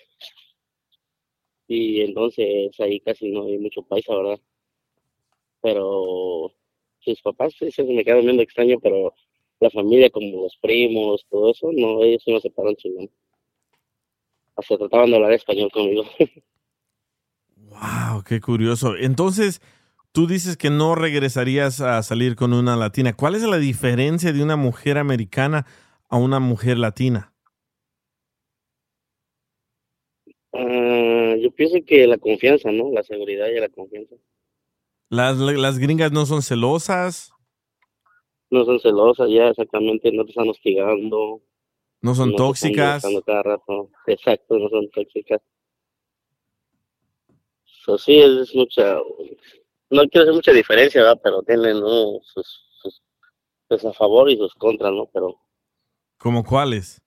[1.69, 4.41] y entonces ahí casi no hay mucho paisa, ¿verdad?
[5.61, 6.53] Pero
[7.01, 9.15] sus papás sí se me quedan viendo extraño, pero
[9.61, 13.11] la familia como los primos, todo eso, no, ellos sí me separaron chingón.
[14.55, 16.05] Hasta trataban de hablar español conmigo.
[17.69, 18.97] Wow, qué curioso.
[18.97, 19.61] Entonces,
[20.13, 23.13] tú dices que no regresarías a salir con una latina.
[23.13, 25.67] ¿Cuál es la diferencia de una mujer americana
[26.09, 27.33] a una mujer latina?
[30.53, 32.91] Ah, yo pienso que la confianza, ¿no?
[32.93, 34.17] La seguridad y la confianza.
[35.11, 37.33] Las, las gringas no son celosas,
[38.51, 41.43] No son celosas ya, exactamente, no te están hostigando.
[42.03, 43.05] no son no te están tóxicas.
[43.05, 43.91] molestando cada rato.
[44.07, 45.41] Exacto, no son tóxicas.
[47.85, 48.97] So, sí, es mucha,
[49.91, 51.21] no quiero hacer mucha diferencia, ¿verdad?
[51.23, 52.21] Pero tienen ¿no?
[52.23, 53.03] sus, sus,
[53.69, 55.07] sus a favor y sus contras, ¿no?
[55.13, 55.39] Pero
[56.19, 57.01] ¿Como cuáles?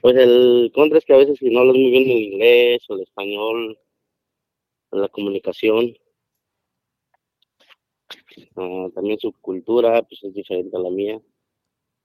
[0.00, 2.94] pues el contra es que a veces si no hablas muy bien el inglés o
[2.94, 3.78] el español,
[4.90, 5.94] la comunicación,
[8.56, 11.20] ah, también su cultura pues es diferente a la mía,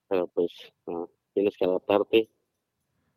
[0.07, 0.51] pero pues
[0.87, 2.29] ah, tienes que adaptarte.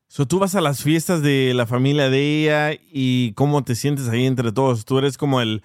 [0.08, 4.08] So, tú vas a las fiestas de la familia de ella y cómo te sientes
[4.08, 4.84] ahí entre todos.
[4.84, 5.62] Tú eres como el,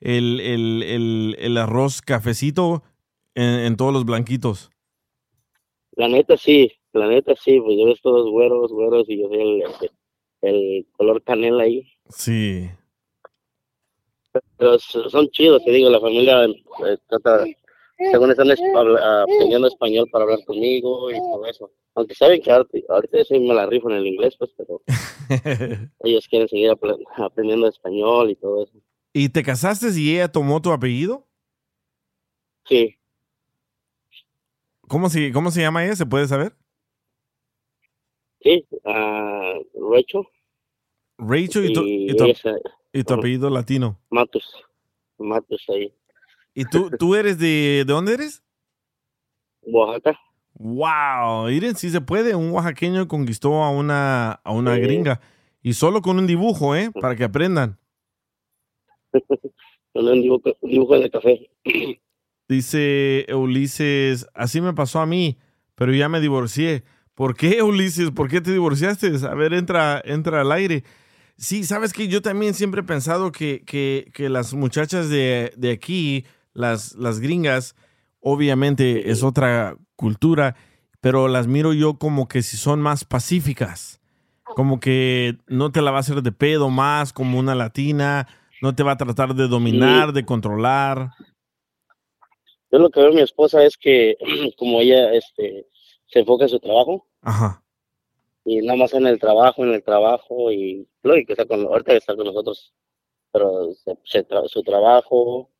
[0.00, 2.82] el, el, el, el arroz cafecito
[3.34, 4.71] en, en todos los blanquitos.
[5.92, 9.40] La neta sí, la neta sí, pues yo ves todos güeros, güeros y yo soy
[9.40, 9.90] el, el,
[10.42, 11.86] el color canela ahí.
[12.08, 12.68] Sí.
[14.56, 17.44] Pero son chidos, te digo, la familia eh, trata,
[18.10, 21.70] según están es- habla- aprendiendo español para hablar conmigo y todo eso.
[21.94, 24.80] Aunque saben que ahorita, ahorita yo me la rifo en el inglés, pues, pero
[26.00, 28.72] ellos quieren seguir apre- aprendiendo español y todo eso.
[29.12, 31.26] ¿Y te casaste y ella tomó tu apellido?
[32.64, 32.96] Sí,
[34.92, 35.96] ¿Cómo se, cómo se llama ella?
[35.96, 36.54] ¿Se puede saber?
[38.42, 39.54] sí, ah,
[39.90, 40.24] Rachel
[41.16, 42.50] Rachel y tu, y tu- esa,
[42.92, 43.98] y tu apellido latino.
[44.10, 44.44] Matus,
[45.16, 45.94] Matus ahí,
[46.52, 48.42] ¿Y tú, tú eres de, de dónde eres?
[49.62, 50.20] Oaxaca.
[50.58, 52.34] Wow, miren, sí se puede.
[52.34, 54.80] Un oaxaqueño conquistó a una, a una Sí.
[54.82, 55.22] gringa.
[55.62, 56.90] Y solo con un dibujo, ¿eh?
[57.00, 57.78] Para que aprendan.
[59.94, 61.50] Con un dibujo, dibujo de café.
[62.52, 65.38] Dice Ulises, así me pasó a mí,
[65.74, 66.84] pero ya me divorcié.
[67.14, 68.10] ¿Por qué, Ulises?
[68.10, 69.10] ¿Por qué te divorciaste?
[69.26, 70.84] A ver, entra, entra al aire.
[71.38, 75.70] Sí, sabes que yo también siempre he pensado que, que- que las muchachas de, de
[75.72, 77.74] aquí, las, las gringas,
[78.20, 80.54] obviamente es otra cultura,
[81.00, 84.00] pero las miro yo como que si son más pacíficas.
[84.44, 88.28] Como que no te la va a hacer de pedo más como una latina,
[88.60, 91.10] no te va a tratar de dominar, de controlar.
[92.72, 94.16] Yo lo que veo en mi esposa es que
[94.58, 95.68] como ella este
[96.06, 97.62] se enfoca en su trabajo Ajá.
[98.44, 102.16] y nada más en el trabajo, en el trabajo y lógico está con ahorita está
[102.16, 102.72] con nosotros,
[103.30, 105.50] pero se- se tra- su trabajo,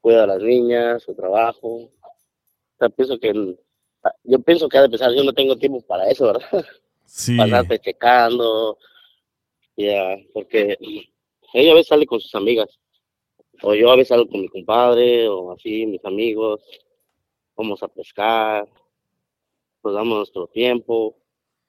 [0.00, 1.68] cuida a las niñas, su trabajo.
[1.68, 1.90] O
[2.78, 3.56] sea, pienso que
[4.24, 6.64] yo pienso que ha de pensar, yo no tengo tiempo para eso, ¿verdad?
[7.04, 7.36] Sí.
[7.36, 8.78] Pasarte checando,
[9.76, 10.76] ya, porque
[11.52, 12.78] ella a veces sale con sus amigas,
[13.62, 16.60] o yo a veces salgo con mi compadre, o así, mis amigos,
[17.56, 18.68] vamos a pescar,
[19.82, 21.16] nos damos nuestro tiempo,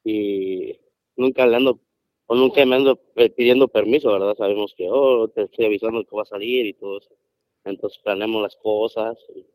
[0.03, 0.79] y
[1.15, 1.79] nunca le ando,
[2.27, 2.99] o nunca me ando
[3.35, 4.35] pidiendo permiso, ¿verdad?
[4.37, 7.15] Sabemos que, oh, te estoy avisando que va a salir y todo eso.
[7.63, 9.45] Entonces planeamos las cosas, y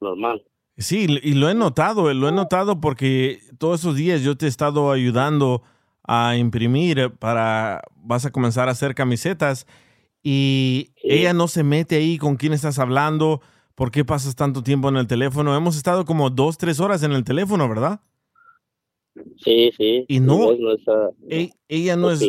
[0.00, 0.44] normal.
[0.78, 4.46] Sí, y lo he notado, eh, lo he notado porque todos esos días yo te
[4.46, 5.62] he estado ayudando
[6.02, 9.66] a imprimir para, vas a comenzar a hacer camisetas
[10.22, 13.40] y ella no se mete ahí con quién estás hablando,
[13.74, 15.56] por qué pasas tanto tiempo en el teléfono.
[15.56, 18.00] Hemos estado como dos, tres horas en el teléfono, ¿verdad?
[19.44, 20.04] Sí, sí.
[20.08, 22.22] Y no, no está e- ella no es,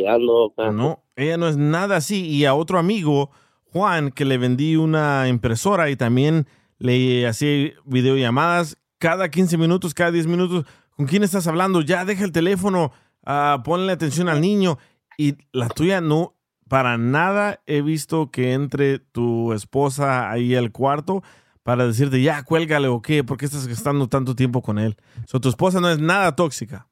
[0.74, 2.26] no, ella no es nada así.
[2.26, 3.32] Y a otro amigo,
[3.66, 6.48] Juan, que le vendí una impresora y también
[6.80, 10.66] le hacía videollamadas cada 15 minutos, cada 10 minutos.
[10.96, 11.82] ¿Con quién estás hablando?
[11.82, 12.92] Ya deja el teléfono,
[13.26, 14.78] ah, ponle atención al niño.
[15.18, 16.36] Y la tuya no,
[16.68, 21.24] para nada he visto que entre tu esposa ahí al cuarto
[21.64, 24.98] para decirte, ya, cuélgale o qué, ¿por qué estás gastando tanto tiempo con él?
[25.28, 26.88] So, tu esposa no es nada tóxica.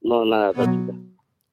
[0.00, 0.52] No, nada.
[0.52, 0.94] tóxica.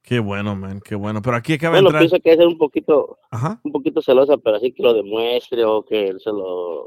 [0.02, 1.22] Qué bueno, man, qué bueno.
[1.22, 2.10] Pero aquí acaba Bueno, de entrar.
[2.10, 3.60] pienso que es un poquito, Ajá.
[3.64, 6.86] un poquito celosa, pero así que lo demuestre o que él se lo,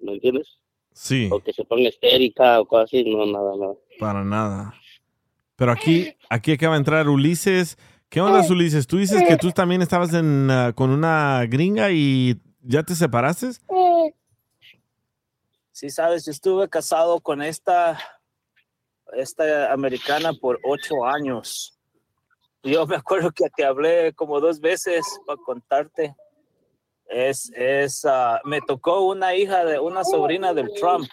[0.00, 0.58] ¿me entiendes?
[0.92, 3.74] Sí, O que se ponga histérica o cosas así, no, nada, nada.
[4.00, 4.74] para nada.
[5.54, 7.76] Pero aquí, aquí acaba de entrar Ulises.
[8.16, 8.86] ¿Qué onda, Ulises?
[8.86, 13.50] Tú dices que tú también estabas en, ah, con una gringa y ya te separaste.
[15.70, 17.98] Sí, sabes, yo estuve casado con esta,
[19.12, 21.78] esta americana por ocho años.
[22.62, 26.16] Yo me acuerdo que te hablé como dos veces para contarte.
[27.10, 31.06] Es, es, ah, me tocó una hija de una sobrina del Trump.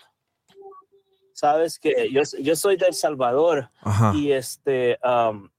[1.34, 4.13] Sabes que yo, yo soy de El Salvador Ajá.
[4.15, 5.51] y este, am,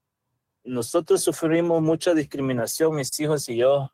[0.65, 3.91] nosotros sufrimos mucha discriminación, mis hijos y yo.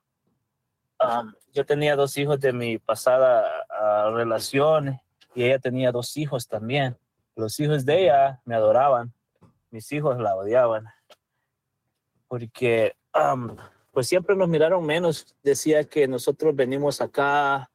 [0.99, 4.99] Am, yo tenía dos hijos de mi pasada ah, relación
[5.35, 6.97] y ella tenía dos hijos también.
[7.35, 9.13] Los hijos de ella me adoraban,
[9.69, 10.85] mis hijos la odiaban.
[12.27, 13.57] Porque am,
[13.91, 15.35] pues siempre nos miraron menos.
[15.43, 17.69] Decía que nosotros venimos acá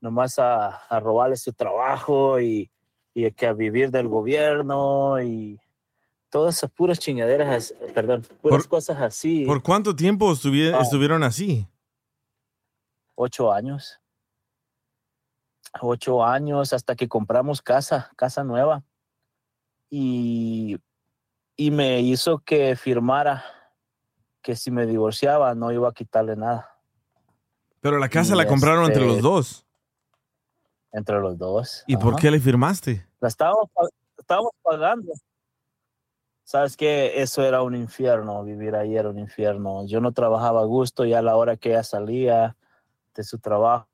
[0.00, 2.70] nomás a, a robarle su trabajo y,
[3.14, 5.60] y que a vivir del gobierno y
[6.32, 9.44] todas esas puras chingaderas, perdón, puras Por- cosas así.
[9.44, 10.80] ¿Por cuánto tiempo estuvi- Ah.
[10.80, 11.68] estuvieron así?
[13.14, 14.00] ocho años.
[15.80, 18.82] Ocho años hasta que compramos casa, casa nueva.
[19.90, 20.78] Y,
[21.56, 23.44] y me hizo que firmara
[24.40, 26.68] que si me divorciaba no iba a quitarle nada
[27.80, 29.66] Pero la casa Y la compraron entre este- los dos.
[30.92, 31.84] entre los dos.
[31.86, 33.06] ¿Y por qué le firmaste?
[33.20, 33.68] La estábamos,
[34.18, 35.12] estábamos pagando.
[36.52, 39.86] Sabes que eso era un infierno, vivir ahí era un infierno.
[39.86, 42.54] Yo no trabajaba a gusto y a la hora que ella salía
[43.14, 43.88] de su trabajo.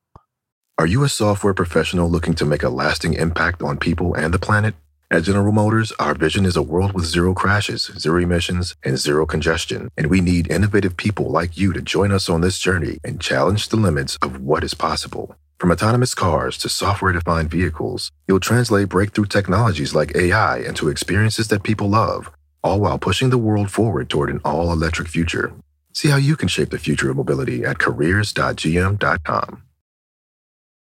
[0.76, 4.40] Are you a software professional looking to make a lasting impact on people and the
[4.40, 4.74] planet?
[5.08, 9.24] At General Motors, our vision is a world with zero crashes, zero emissions, and zero
[9.24, 9.88] congestion.
[9.96, 13.68] And we need innovative people like you to join us on this journey and challenge
[13.68, 15.36] the limits of what is possible.
[15.60, 21.48] From autonomous cars to software defined vehicles, you'll translate breakthrough technologies like AI into experiences
[21.48, 22.30] that people love,
[22.62, 25.52] all while pushing the world forward toward an all electric future.
[25.92, 29.62] See how you can shape the future of mobility at careers.gm.com.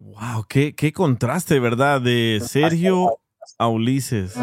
[0.00, 2.00] Wow, qué, qué contraste, ¿verdad?
[2.00, 3.20] De Sergio
[3.58, 4.34] a Ulises.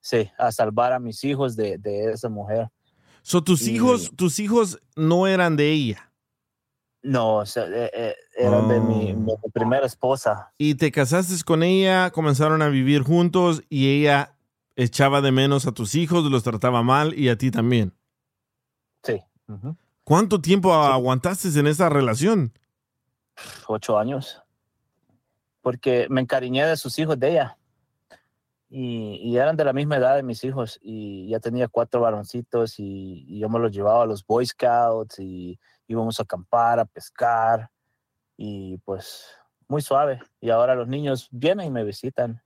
[0.00, 2.68] Sí, a salvar a mis hijos de, de esa mujer.
[3.22, 6.10] So, tus Y- hijos, tus hijos no eran de ella.
[7.02, 9.14] No, o sea, eh, eh, eran de mi, Oh.
[9.14, 9.14] de
[9.44, 10.52] mi primera esposa.
[10.58, 14.36] Y te casaste con ella, comenzaron a vivir juntos y ella
[14.76, 17.94] echaba de menos a tus hijos, los trataba mal y a ti también.
[19.04, 19.20] Sí.
[20.02, 22.52] ¿Cuánto tiempo aguantaste en esa relación?
[23.66, 24.42] Ocho años.
[25.60, 27.58] Porque me encariñé de sus hijos de ella.
[28.68, 30.78] Y, y eran de la misma edad de mis hijos.
[30.82, 35.18] Y ya tenía cuatro varoncitos y, y yo me los llevaba a los Boy Scouts
[35.18, 37.70] y íbamos a acampar, a pescar.
[38.36, 39.26] Y pues
[39.68, 40.20] muy suave.
[40.40, 42.42] Y ahora los niños vienen y me visitan.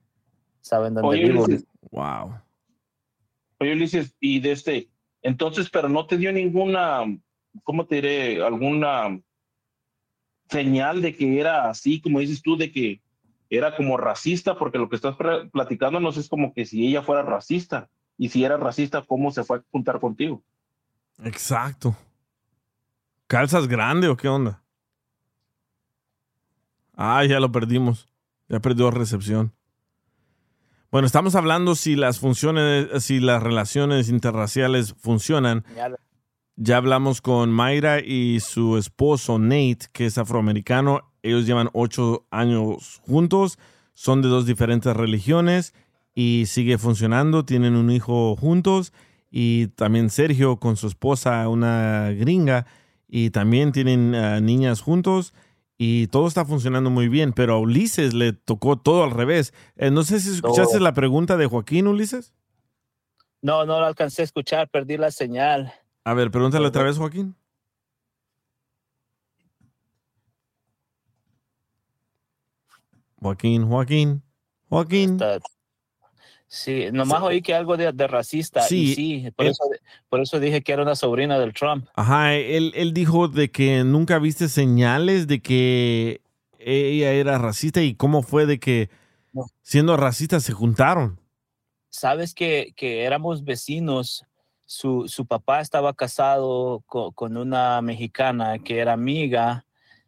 [0.61, 1.43] Saben dónde Oye, vivo.
[1.43, 2.39] Ulises, Wow.
[3.59, 4.89] Oye, Ulises, y de este,
[5.21, 7.03] entonces, pero no te dio ninguna,
[7.63, 8.43] ¿cómo te diré?
[8.43, 9.19] Alguna
[10.49, 13.01] señal de que era así, como dices tú, de que
[13.49, 17.23] era como racista, porque lo que estás pla- platicándonos es como que si ella fuera
[17.23, 20.43] racista, y si era racista, ¿cómo se fue a juntar contigo?
[21.23, 21.95] Exacto.
[23.27, 24.61] ¿Calzas grande o qué onda?
[26.95, 28.07] Ah, ya lo perdimos.
[28.49, 29.53] Ya perdió recepción.
[30.91, 35.63] Bueno, estamos hablando si las funciones, si las relaciones interraciales funcionan.
[36.61, 41.01] Ya- hablamos con Mayra y su esposo Nate, que es afroamericano.
[41.23, 43.57] Ellos llevan ocho años juntos,
[43.93, 45.73] son de dos diferentes religiones
[46.13, 47.45] y sigue funcionando.
[47.45, 48.91] Tienen un hijo juntos
[49.31, 52.65] y también Sergio con su esposa, una gringa,
[53.07, 55.33] y también tienen ah, niñas juntos
[55.77, 57.31] y todo está funcionando muy bien.
[57.33, 59.53] Pero a Ulises le tocó todo al revés.
[59.77, 60.83] Eh, no sé si escuchaste No.
[60.83, 62.33] la pregunta de Joaquín, Ulises.
[63.41, 65.73] No, no lo alcancé a escuchar, perdí la señal.
[66.09, 67.35] A ver, pregúntale otra vez, Joaquín.
[73.21, 74.23] Joaquín, Joaquín,
[74.69, 75.19] Joaquín.
[76.47, 78.61] Sí, nomás oí que algo de, de racista.
[78.61, 79.63] Sí, y sí, por, él- eso,
[80.09, 81.85] por eso dije que era una sobrina del Trump.
[81.93, 86.21] Ajá, él, él dijo de que nunca viste señales de que
[86.57, 88.89] ella era racista y cómo fue de que
[89.61, 91.19] siendo racista se juntaron.
[91.91, 94.25] Sabes que, que éramos vecinos.
[94.71, 99.65] Su, su papá estaba casado co- con, una mexicana que era amiga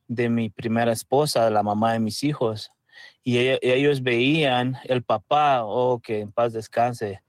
[0.07, 2.71] de mi primera esposa, la mamá de mis hijos.
[3.23, 7.23] Y ellos veían el papá, oh, que en paz descanse,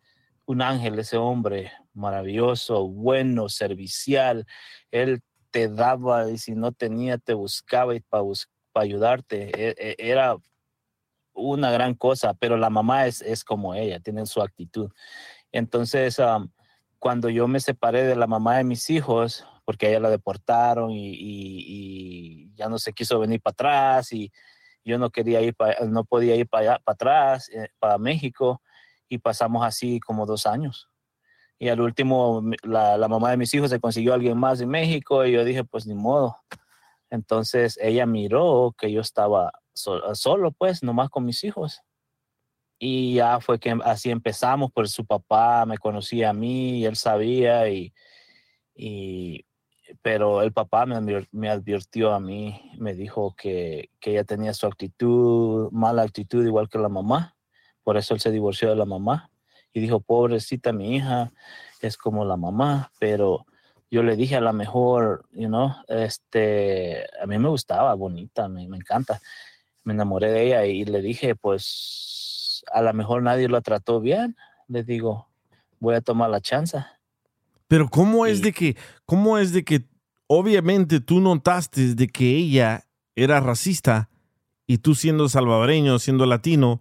[0.45, 4.45] un ángel ese hombre, maravilloso, bueno, servicial.
[4.91, 8.25] Él te daba y si no tenía, te buscaba y para
[8.75, 9.51] ayudarte.
[9.57, 10.37] E- e- Era
[11.33, 14.91] una gran cosa, pero la mamá es, es como ella, tiene su actitud.
[15.51, 16.21] Entonces,
[17.03, 22.55] cuando yo me separé de la mamá de mis hijos, porque ella la deportaron y,
[22.55, 24.31] ya no se quiso venir para atrás y
[24.85, 28.63] yo no quería ir, pa- no podía ir para atrás, eh, para México,
[29.09, 30.91] y pasamos así como dos años.
[31.59, 35.33] Y al último, la, mamá de mis hijos se consiguió alguien más en México y
[35.33, 36.37] yo dije, pues ni modo.
[37.11, 41.83] Entonces ella miró que yo estaba so- solo, pues, nomás con mis hijos.
[42.85, 46.97] Y ya fue que así empezamos, pues su papá me conocía a mí, y él
[46.97, 47.93] sabía, y,
[48.75, 49.45] y-
[50.03, 54.67] pero el papá me, me advirtió a mí, me dijo que, que ella tenía su
[54.67, 57.37] actitud, mala actitud, igual que la mamá.
[57.85, 59.31] Por eso él se divorció de la mamá.
[59.73, 61.31] Y dijo, pobrecita mi hija,
[61.83, 63.47] es como la mamá, pero
[63.93, 68.67] yo le dije a la mejor, you know, este, a mí me gustaba, bonita, me,
[68.67, 69.21] me encanta.
[69.85, 72.32] Me enamoré de ella y le dije, pues,
[72.73, 74.37] a lo mejor nadie la trató bien.
[74.69, 75.29] Le digo,
[75.81, 76.79] voy a tomar la chance.
[77.69, 78.77] Pero cómo es de que,
[79.07, 79.87] cómo es de que,
[80.27, 82.85] obviamente tú notaste de que ella
[83.15, 84.09] era racista
[84.67, 86.81] y tú siendo salvadoreño, siendo latino,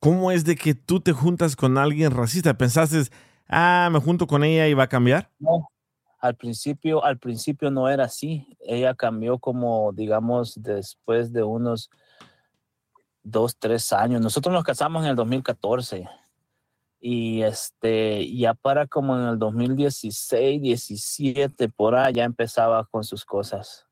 [0.00, 2.56] ¿cómo es de que tú te juntas con alguien racista?
[2.58, 3.02] ¿Pensaste,
[3.48, 5.30] ah, me junto con ella y va a cambiar?
[5.38, 5.68] No,
[6.18, 8.46] al principio, al principio no era así.
[8.60, 11.90] Ella cambió como, digamos, después de unos
[13.26, 14.20] dos, tres años.
[14.20, 16.08] Nosotros nos casamos en el 2014
[17.00, 23.82] y este, ya para como en el 2016, 17, por ya empezaba con sus cosas.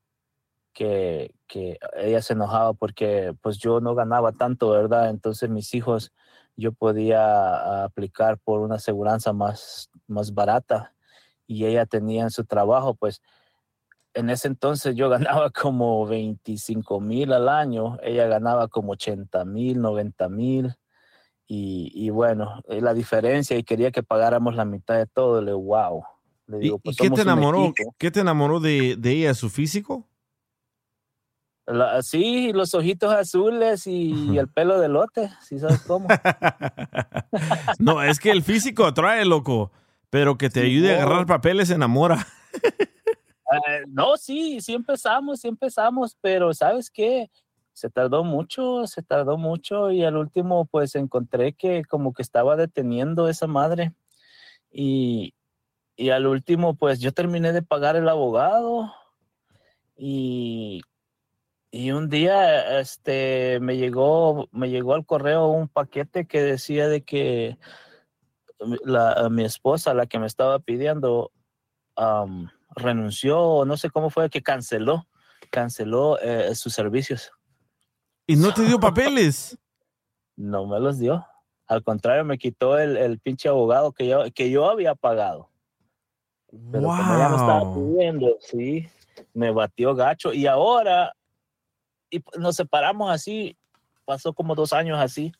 [0.73, 5.09] Que, que ella se enojaba porque pues yo no ganaba tanto, ¿verdad?
[5.09, 6.11] Entonces mis hijos,
[6.57, 10.93] yo podía aplicar por una aseguranza más, más barata
[11.47, 13.21] y ella tenía en su trabajo, pues
[14.15, 15.09] en ese entonces yo
[15.39, 20.75] ganaba como 25 mil al año, ella ganaba como 80 mil, 90 mil.
[21.47, 26.03] Y, y bueno, la diferencia y quería que pagáramos la mitad de todo, le wow.
[26.47, 27.71] Le ¿Y, digo, y pues qué te enamoró?
[27.99, 29.33] ¿Qué te enamoró de, de ella?
[29.35, 30.07] ¿Su físico?
[31.67, 36.07] La- sí, los ojitos azules y, el pelo de lote, si sabes cómo.
[37.79, 39.71] No, es que el físico atrae, loco,
[40.09, 42.25] pero que te ayude a agarrar papeles enamora.
[43.51, 47.29] Eh, no, sí, sí empezamos, sí empezamos, pero ¿sabes qué?
[47.73, 52.55] Se tardó mucho, se tardó mucho y al último pues encontré que como que estaba
[52.55, 53.93] deteniendo esa madre
[54.71, 55.33] y,
[55.95, 58.93] y al último pues yo terminé de pagar el abogado
[59.97, 60.81] y,
[61.69, 67.03] y un día este me llegó, me llegó al correo un paquete que decía de
[67.03, 67.57] que
[68.85, 71.31] la, mi esposa, la que me estaba pidiendo,
[72.75, 75.07] renunció, no sé cómo fue, que canceló,
[75.51, 77.31] canceló eh, sus servicios.
[78.27, 79.57] ¿Y no te dio papeles?
[80.37, 81.25] No me los dio.
[81.65, 85.49] Al contrario, me quitó el, el pinche abogado que yo, que yo había pagado.
[86.73, 87.73] Pero como ella me estaba Wow.
[87.95, 88.85] pidiendo, sí,
[89.33, 90.33] me batió gacho.
[90.33, 91.15] Y ahora,
[92.09, 93.57] y nos separamos así,
[94.03, 95.31] pasó como dos años así.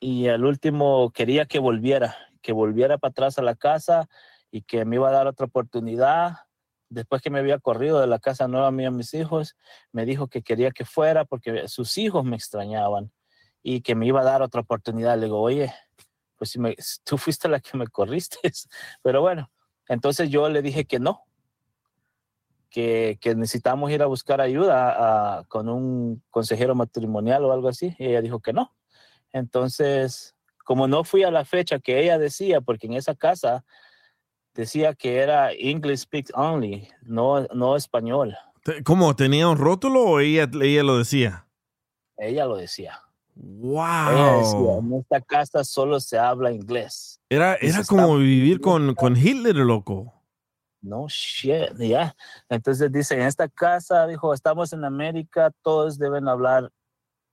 [0.00, 4.08] Y al último quería que volviera, que volviera para atrás a la casa
[4.52, 6.36] y que me iba a dar otra oportunidad.
[6.90, 9.56] Después que me había corrido de la casa nueva mía a mis hijos,
[9.92, 13.10] me dijo que quería que fuera porque sus hijos me extrañaban.
[13.64, 15.16] y que me iba a dar otra oportunidad.
[15.18, 15.72] Le digo, oye,
[16.36, 18.38] pues si me, tú fuiste la que me corriste.
[19.02, 19.50] Pero bueno,
[19.88, 21.22] entonces yo le dije que no,
[22.70, 27.94] que, que necesitamos ir a buscar ayuda a- con un consejero matrimonial o algo así.
[27.98, 28.74] Y ella dijo que no.
[29.32, 30.34] Entonces,
[30.64, 33.64] como no fui a la fecha que ella decía, porque en esa casa
[34.54, 38.36] decía que era English speak only, no, no español.
[38.84, 39.16] ¿Cómo?
[39.16, 41.46] ¿Tenía un rótulo o ella, ella lo decía?
[42.16, 43.00] Ella lo decía.
[43.34, 44.38] ¡Wow!
[44.38, 47.20] Decía, en esta casa solo se habla inglés.
[47.28, 50.12] Era, Y era como vivir con, con Hitler, loco.
[50.82, 52.14] No shit, ya.
[52.48, 56.70] Entonces dice, en esta casa, dijo, estamos en América, todos deben hablar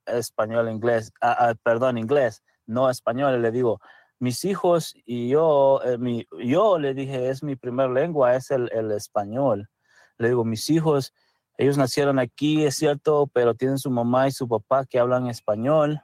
[0.05, 3.41] español, inglés, ah, ah, perdón, inglés, no español.
[3.41, 3.81] Le digo,
[4.19, 8.69] mis hijos y yo, eh, mi, yo le dije, es mi primer lengua, es el,
[8.73, 9.69] el español.
[10.17, 11.13] Le digo, mis hijos,
[11.57, 16.01] ellos nacieron aquí, es cierto, pero tienen su mamá y su papá que hablan español.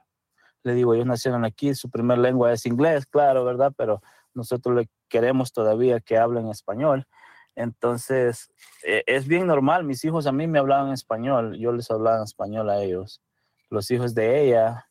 [0.62, 3.72] Le digo, ellos nacieron aquí, su primer lengua es inglés, claro, ¿verdad?
[3.76, 4.02] Pero
[4.34, 7.06] nosotros le queremos todavía que hablen español.
[7.54, 8.50] Entonces,
[8.84, 9.84] eh, es bien normal.
[9.84, 13.22] Mis hijos a mí me hablaban español, yo les hablaba en español a ellos.
[13.70, 14.90] Los hijos de ella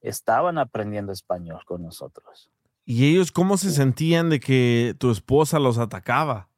[0.00, 2.50] estaban aprendiendo español con nosotros.
[2.90, 6.48] ¿Y ellos cómo se sentían de que tu esposa los atacaba?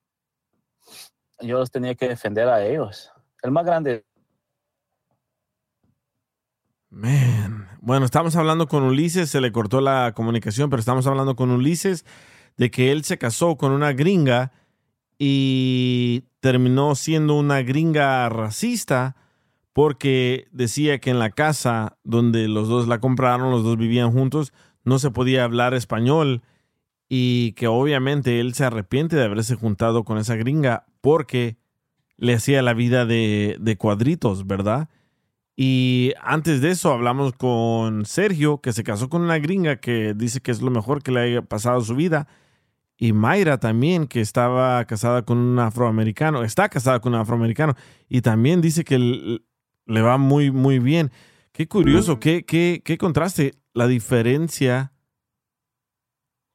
[1.40, 3.10] Yo los tenía que defender a ellos.
[3.42, 4.04] El más grande,
[6.88, 7.68] Man.
[7.80, 12.04] Bueno, estamos hablando con Ulises, se le cortó la comunicación, pero estamos hablando con Ulises
[12.56, 14.52] de que él se casó con una gringa
[15.18, 19.16] y terminó siendo una gringa racista
[19.72, 24.52] porque decía que en la casa donde los dos la compraron, los dos vivían juntos,
[24.84, 26.42] no se podía hablar español
[27.08, 31.56] y que obviamente él se arrepiente de haberse juntado con esa gringa porque
[32.16, 34.88] le hacía la vida de, de cuadritos, ¿verdad?
[35.56, 40.40] Y antes de eso hablamos con Sergio, que se casó con una gringa que dice
[40.40, 42.28] que es lo mejor que le haya pasado su vida.
[42.96, 47.74] Y Mayra también, que estaba casada con un afroamericano, está casada con un afroamericano.
[48.08, 51.10] Y también dice que le va muy, muy bien.
[51.52, 54.92] Qué curioso, qué, qué, qué contraste la diferencia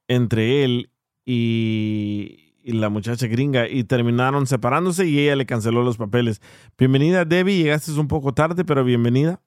[0.08, 0.90] entre él
[1.24, 3.68] y, y la muchacha gringa.
[3.68, 6.40] Y terminaron separándose y ella le canceló los papeles.
[6.78, 7.56] Bienvenida, Debbie.
[7.62, 9.40] Llegaste un poco tarde, pero bienvenida.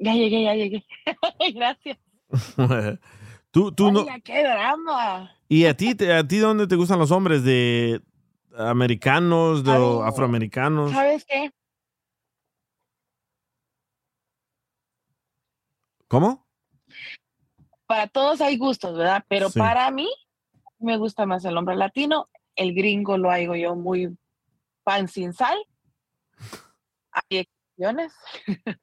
[0.00, 0.84] Ya llegué, ya llegué.
[1.54, 1.98] Gracias.
[3.50, 4.06] tú, tú no.
[4.24, 5.30] Qué drama.
[5.48, 7.44] ¿Y a ti, te- a ti dónde te gustan los hombres?
[7.44, 8.00] ¿De
[8.56, 10.92] americanos, de Ay, afroamericanos?
[10.92, 11.50] ¿Sabes qué?
[16.08, 16.41] ¿Cómo?
[17.92, 19.22] Para todos hay gustos, ¿verdad?
[19.28, 19.58] Pero Sí.
[19.58, 20.08] para mí
[20.78, 22.30] me gusta más el hombre latino.
[22.56, 24.16] El gringo lo hago yo muy
[24.82, 25.58] pan sin sal.
[27.12, 28.14] Hay excepciones.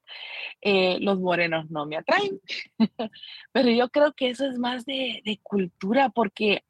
[0.62, 2.40] Eh, los morenos no me atraen.
[3.54, 6.64] Pero yo creo que eso es más de, de cultura porque,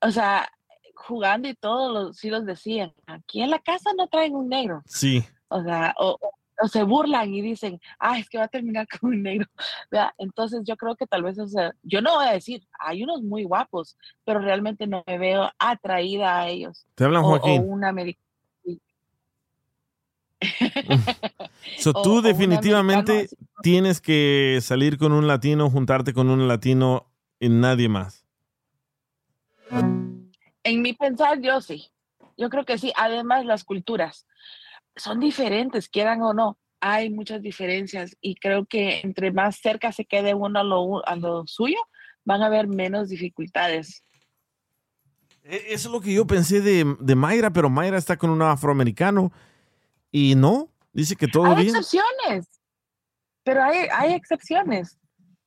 [0.00, 0.50] o sea,
[0.94, 4.80] jugando y todo, los, sí los decían, aquí en la casa no traen un negro.
[4.86, 5.22] Sí.
[5.48, 6.32] O sea, o, o- o
[6.68, 9.48] se burlan y dicen, ah, es que va a terminar con un negro.
[9.90, 10.10] ¿verdad?
[10.18, 13.22] Entonces yo creo que tal vez, o sea, yo no voy a decir, hay unos
[13.22, 16.86] muy guapos, pero realmente no me veo atraída a ellos.
[16.94, 17.62] Te hablan, O- Joaquín.
[17.62, 18.22] O, un americano.
[21.78, 23.28] So, o tú definitivamente
[23.62, 27.06] tienes que salir con un latino, juntarte con un latino
[27.38, 28.24] y nadie más.
[30.64, 31.88] En mi pensar, yo sí.
[32.36, 32.92] Yo creo que sí.
[32.96, 34.26] Además, las culturas
[34.96, 36.58] son diferentes, quieran o no.
[36.80, 41.16] Hay muchas diferencias y creo que entre más cerca se quede uno a lo, a
[41.16, 41.78] lo suyo,
[42.24, 44.04] van a haber menos dificultades.
[45.44, 48.42] E- Eso es lo que yo pensé de, de Mayra, pero Mayra está con un
[48.42, 49.32] afroamericano
[50.10, 51.76] y no, dice que todo hay bien.
[51.76, 52.46] excepciones,
[53.44, 54.98] pero hay, hay excepciones.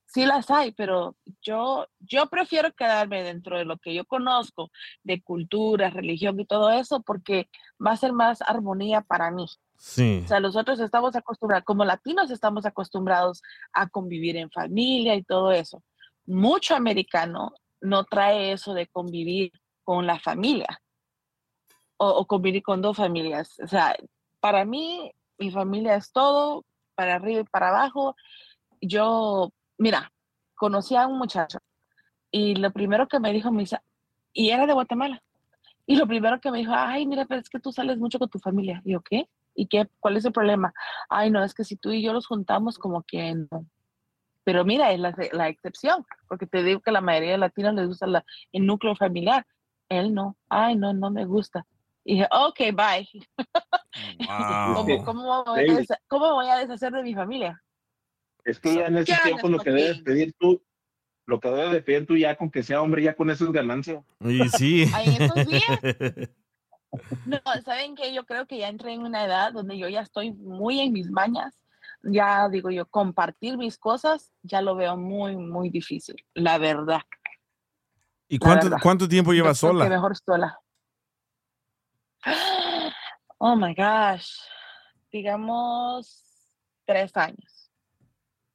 [0.06, 4.70] Sí las hay, pero yo, yo prefiero quedarme dentro de lo que yo conozco,
[5.02, 7.48] de cultura, religión y todo eso, porque
[7.84, 9.46] va a ser más armonía para mí.
[9.78, 10.22] Sí.
[10.24, 13.42] O sea, nosotros estamos acostumbrados, como latinos estamos acostumbrados
[13.72, 15.82] a convivir en familia y todo eso.
[16.24, 19.52] Mucho americano no trae eso de convivir
[19.84, 20.80] con la familia
[21.98, 23.58] o, o convivir con dos familias.
[23.62, 23.96] O sea,
[24.40, 26.64] para mí, mi familia es todo,
[26.94, 28.16] para arriba y para abajo.
[28.80, 30.12] Yo, mira,
[30.54, 31.58] conocí a un muchacho
[32.30, 33.78] y lo primero que me dijo, me dice,
[34.32, 35.22] y era de Guatemala.
[35.86, 38.28] Y lo primero que me dijo, ay, mira, pero es que tú sales mucho con
[38.28, 38.82] tu familia.
[38.84, 39.28] Y yo, ¿qué?
[39.54, 39.88] ¿Y qué?
[40.00, 40.74] ¿Cuál es el problema?
[41.08, 43.66] Ay, no, es que si tú y yo los juntamos, como que no.
[44.44, 47.86] Pero mira, es la, la excepción, porque te digo que la mayoría de latinos les
[47.86, 49.46] gusta la- el núcleo familiar.
[49.88, 50.36] Él no.
[50.48, 51.64] Ay, no, no me gusta.
[52.04, 53.08] Y dije, ok, bye.
[54.74, 55.64] ¿Cómo, cómo voy a
[56.08, 57.62] cómo voy a deshacer de mi familia?
[58.46, 60.62] Es que ya en esos ¿Qué tiempos lo que debes pedir tú,
[61.26, 63.52] lo que debes de pedir tú ya con que sea hombre, ya con eso es
[63.52, 64.04] ganancia.
[64.20, 64.86] Y sí.
[64.86, 66.30] Días.
[67.26, 70.32] No, saben que yo creo que ya entré en una edad donde yo ya estoy
[70.32, 71.54] muy en mis mañas.
[72.02, 77.02] Ya digo yo, compartir mis cosas ya lo veo muy, muy difícil, la verdad.
[78.28, 78.78] ¿Y cuánto, verdad.
[78.82, 79.88] cuánto tiempo llevas que sola?
[79.88, 80.58] mejor sola.
[83.38, 84.30] Oh my gosh.
[85.12, 86.24] Digamos
[86.86, 87.55] tres años.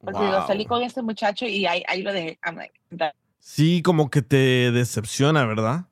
[0.04, 0.46] Porque digo, Wow.
[0.46, 2.38] salí con este muchacho y ahí, ahí lo dejé.
[2.44, 5.86] I'm like, "Da- Sí, como que te decepciona, ¿verdad?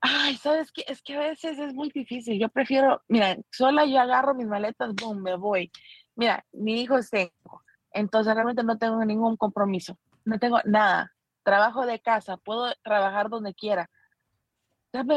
[0.00, 0.84] Ay, ¿sabes qué?
[0.86, 2.38] Es que a veces es muy difícil.
[2.38, 5.70] Yo prefiero, mira, sola yo agarro mis maletas, boom, me voy.
[6.14, 7.62] Mira, mi hijo es tengo,
[7.92, 9.98] entonces realmente no tengo ningún compromiso.
[10.24, 11.12] No tengo nada.
[11.42, 13.88] Trabajo de casa, puedo trabajar donde quiera.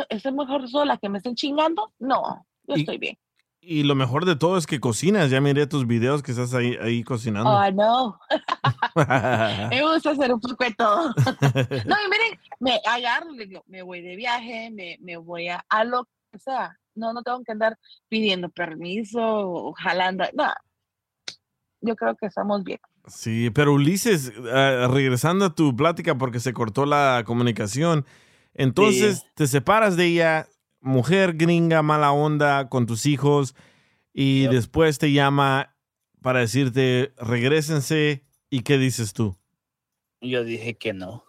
[0.09, 1.93] ¿Estoy mejor sola que me estén chingando?
[1.99, 3.17] No, yo estoy bien.
[3.61, 5.29] Y lo mejor de todo es que cocinas.
[5.29, 7.49] Ya miré tus videos que estás ahí, ahí cocinando.
[7.49, 8.19] Oh, no.
[9.69, 11.09] Me gusta hacer un poco de todo.
[11.09, 15.63] No, y miren, me agarro, le digo, me voy de viaje, me, me voy a,
[15.69, 16.77] a lo que sea.
[16.95, 17.77] No, no tengo que andar
[18.09, 20.25] pidiendo permiso o jalando.
[20.33, 20.51] No,
[21.81, 22.79] yo creo que estamos bien.
[23.07, 28.05] Sí, pero Ulises, eh, regresando a tu plática porque se cortó la comunicación,
[28.53, 30.47] entonces te separas de ella,
[30.81, 33.55] mujer gringa, mala onda con tus hijos,
[34.13, 35.75] y después te llama
[36.21, 39.37] para decirte, regrésense, ¿y qué dices tú?
[40.21, 41.23] Yo dije que no.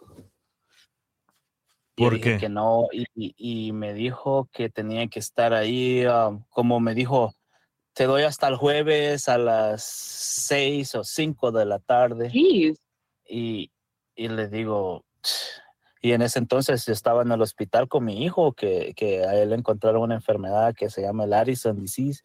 [1.97, 2.37] Yo ¿Por dije qué?
[2.37, 3.35] que no, y, y-
[3.67, 7.33] y me dijo que tenía que estar ahí, ah, como me dijo,
[7.93, 12.31] te doy hasta el jueves a las seis o cinco de la tarde.
[12.33, 13.71] Y,
[14.15, 15.05] y le digo,
[16.01, 19.35] y en ese entonces yo estaba en el hospital con mi hijo, que, que a
[19.35, 22.21] él le encontraron una enfermedad que se llama el Addison disease,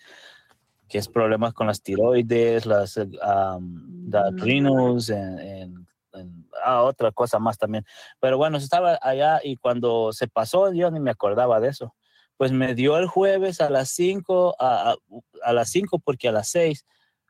[0.89, 7.13] que es problemas con las tiroides, las um, the adrenals, en, en- en- ah, otra
[7.13, 7.85] cosa más también.
[8.21, 11.95] Pero bueno, estaba allá y cuando se pasó, yo ni me acordaba de eso.
[12.39, 14.97] Pues me dio el jueves a las 5, a, a-
[15.43, 16.87] a las 5 porque a las 6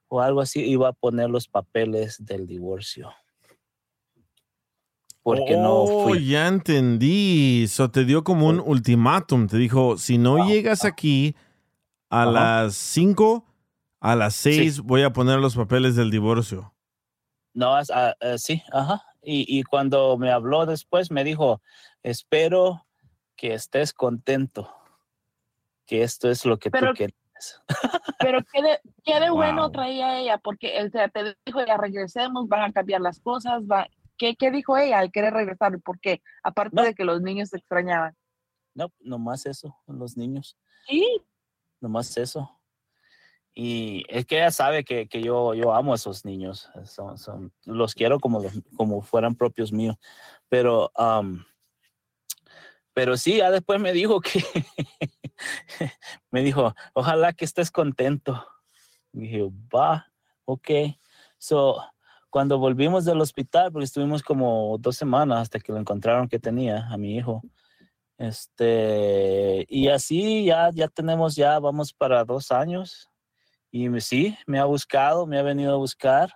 [0.08, 3.10] o algo así iba a poner los papeles del divorcio.
[5.26, 6.24] Porque no oh, fui.
[6.28, 7.64] ya entendí.
[7.64, 9.48] Eso te dio como un ultimátum.
[9.48, 11.34] Te dijo, si no llegas aquí
[12.10, 12.30] a Ajá.
[12.30, 13.44] las 5,
[13.98, 16.72] a las 6 voy a poner los papeles del divorcio.
[17.54, 19.02] No, es- ah, eh, sí, ajá.
[19.20, 21.60] Y, y cuando me habló después, me dijo,
[22.04, 22.86] espero
[23.34, 24.72] que estés contento,
[25.86, 27.16] que esto es lo que Pero- tú quieres.
[28.20, 32.46] Pero qué de, qué de bueno traía ella, porque él te, te dijo, ya regresemos,
[32.48, 33.62] van a cambiar las cosas.
[33.64, 33.88] Va.
[34.16, 35.80] ¿Qué, ¿Qué dijo ella al querer regresar?
[35.80, 36.22] ¿Por qué?
[36.42, 38.16] Aparte de que los niños se extrañaban.
[38.74, 40.56] No, nomás eso, los niños,
[40.86, 41.22] Sí,
[41.80, 42.50] nomás eso.
[43.54, 47.52] Y es que ella sabe que, que yo, yo amo a esos niños, son, son-
[47.64, 49.96] los quiero como, los- como fueran propios míos.
[50.50, 51.44] Pero, am,
[52.92, 54.44] pero sí, ya después me dijo que,
[56.30, 58.46] me dijo, ojalá que estés contento.
[59.12, 59.42] Y dije,
[59.74, 60.12] va,
[60.44, 60.70] ok.
[61.38, 61.82] So,
[62.30, 66.86] cuando volvimos del hospital, porque estuvimos como dos semanas hasta que lo encontraron que tenía
[66.88, 67.42] a mi hijo.
[68.18, 73.08] Este, y así ya, ya tenemos, ya vamos para dos años.
[73.70, 76.32] Y me- sí, me ha buscado, me ha venido a buscar.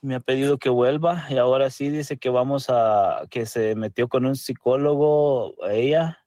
[0.00, 4.08] Me ha pedido que vuelva y ahora sí dice que vamos a, que se metió
[4.08, 6.18] con un psicólogo ella,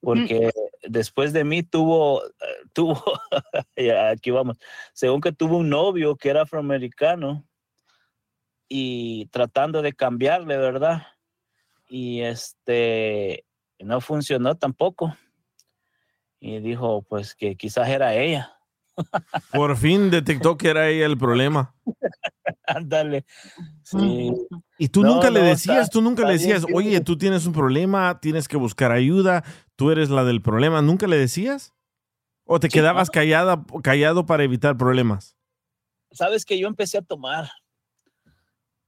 [0.00, 0.50] porque
[0.82, 2.30] después de mí tuvo, eh,
[2.74, 3.02] tuvo,
[4.12, 4.58] aquí vamos,
[4.92, 7.46] según que tuvo un novio que era afroamericano
[8.68, 11.02] y tratando de cambiarle, ¿verdad?
[11.88, 13.44] Y este,
[13.78, 15.16] no funcionó tampoco.
[16.40, 18.52] Y dijo, pues que quizás era ella.
[19.52, 21.74] Por fin detectó que era ella el problema.
[22.66, 23.24] Ándale.
[23.82, 24.32] Sí.
[24.78, 27.16] Y tú No, nunca le no, decías, está- tú nunca le bien decías, oye, tú
[27.16, 29.44] tienes un problema, tienes que buscar ayuda,
[29.76, 30.82] tú eres la del problema.
[30.82, 31.72] ¿Nunca le decías?
[32.44, 35.36] ¿O te Sí, quedabas callada, callado para evitar problemas?
[36.12, 37.50] Sabes que yo empecé a tomar.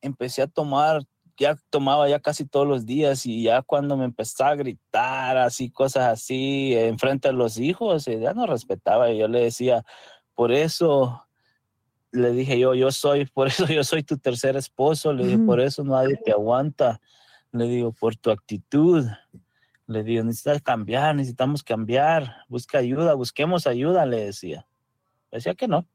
[0.01, 1.03] Empecé a tomar,
[1.37, 5.71] ya tomaba ya casi todos los días y ya cuando me empezó a gritar así,
[5.71, 9.11] cosas así, enfrente a los hijos, eh, ya no respetaba.
[9.11, 9.85] Y yo le decía,
[10.35, 11.25] por eso
[12.11, 15.13] le dije yo, yo soy, por eso yo soy tu tercer esposo.
[15.13, 15.47] Le dije, Ujú.
[15.47, 17.01] por eso nadie te aguanta.
[17.53, 19.07] Le digo, por tu actitud.
[19.87, 22.45] Le digo, necesitas cambiar, necesitamos cambiar.
[22.49, 24.67] Busca ayuda, busquemos ayuda, le decía.
[25.31, 25.87] Decía que no.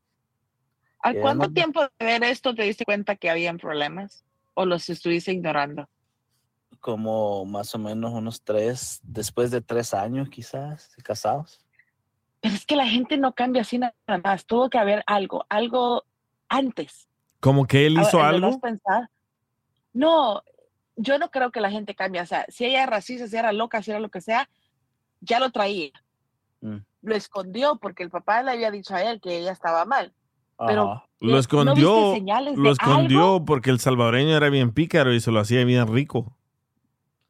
[1.04, 1.54] ¿Al Que cuánto no.
[1.54, 4.26] tiempo de ver esto te diste cuenta que habían problemas?
[4.56, 5.88] ¿O los estuviste ignorando?
[6.84, 11.64] como más o menos unos tres, después de tres años quizás, casados.
[12.42, 14.46] Pero es que la gente no cambia así nada más.
[14.46, 16.04] Tuvo que haber algo, algo,
[16.50, 17.08] antes.
[17.40, 19.08] Como que él A ver, hizo ¿en verdad algo.
[19.94, 20.44] No,
[20.98, 22.20] yo no creo que la gente cambie.
[22.20, 24.50] O sea, si ella era racista, si era loca, si era lo que sea,
[25.22, 25.92] ya lo traía.
[26.60, 26.80] Mm.
[27.02, 30.14] Lo escondió porque el papá le había dicho a él que ella estaba mal.
[30.58, 31.04] Pero.
[31.20, 35.40] Lo ¿no escondió, señales lo escondió porque el salvadoreño era bien pícaro y se lo
[35.40, 36.36] hacía bien rico.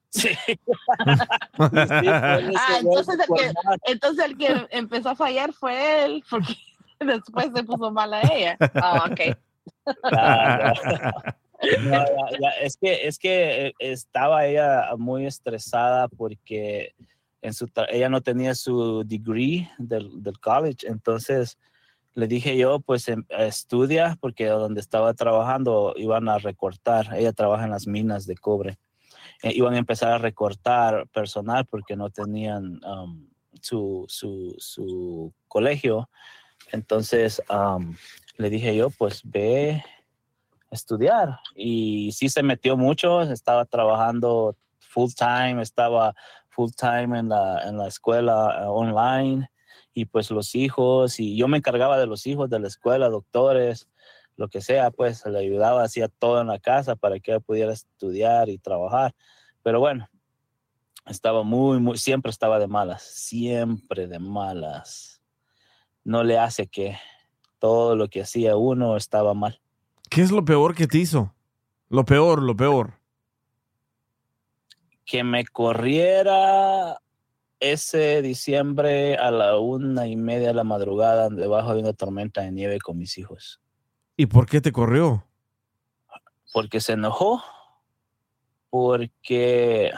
[0.09, 0.29] Sí.
[1.59, 2.39] Ah,
[2.79, 3.53] entonces el, que,
[3.91, 6.55] entonces el que empezó a fallar fue él, porque
[6.99, 8.57] después se puso mal a ella.
[8.75, 9.37] Ah, ok.
[10.11, 11.11] Ah, no.
[11.83, 16.93] No, ya- ya, es que es que eh, estaba ella muy estresada porque
[17.41, 21.57] en su ella no tenía su degree del, del college entonces
[22.15, 27.65] le dije yo pues em- estudia porque donde estaba trabajando iban a recortar ella trabaja
[27.65, 28.77] en las minas de cobre
[29.43, 33.27] Eh, iban a empezar a recortar personal porque no tenían um,
[33.61, 36.07] su, su, su colegio.
[36.71, 37.93] Entonces um,
[38.37, 39.83] le dije yo pues ve
[40.71, 46.13] estudiar y sí se metió mucho, estaba trabajando full time, estaba
[46.49, 49.49] full time en la, en la escuela eh, online
[49.93, 53.87] y pues los hijos y yo me encargaba de los hijos de la escuela, doctores,
[54.35, 57.71] lo que sea, pues le ayudaba, hacía todo en la casa para que ella pudiera
[57.71, 59.13] estudiar y trabajar.
[59.61, 60.09] Pero bueno,
[61.05, 65.21] estaba muy, muy, siempre estaba de malas, siempre de malas.
[66.03, 66.97] No le hace que
[67.59, 69.61] todo lo que hacía uno estaba mal.
[70.09, 71.33] ¿Qué es lo peor que te hizo?
[71.89, 72.99] Lo peor, lo peor.
[75.05, 76.97] que me corriera
[77.63, 82.51] ese diciembre a la una y media de la madrugada debajo de una tormenta de
[82.51, 83.61] nieve con mis hijos.
[84.17, 85.25] ¿Y por qué te corrió?
[86.51, 87.41] Porque se enojó,
[88.69, 89.91] porque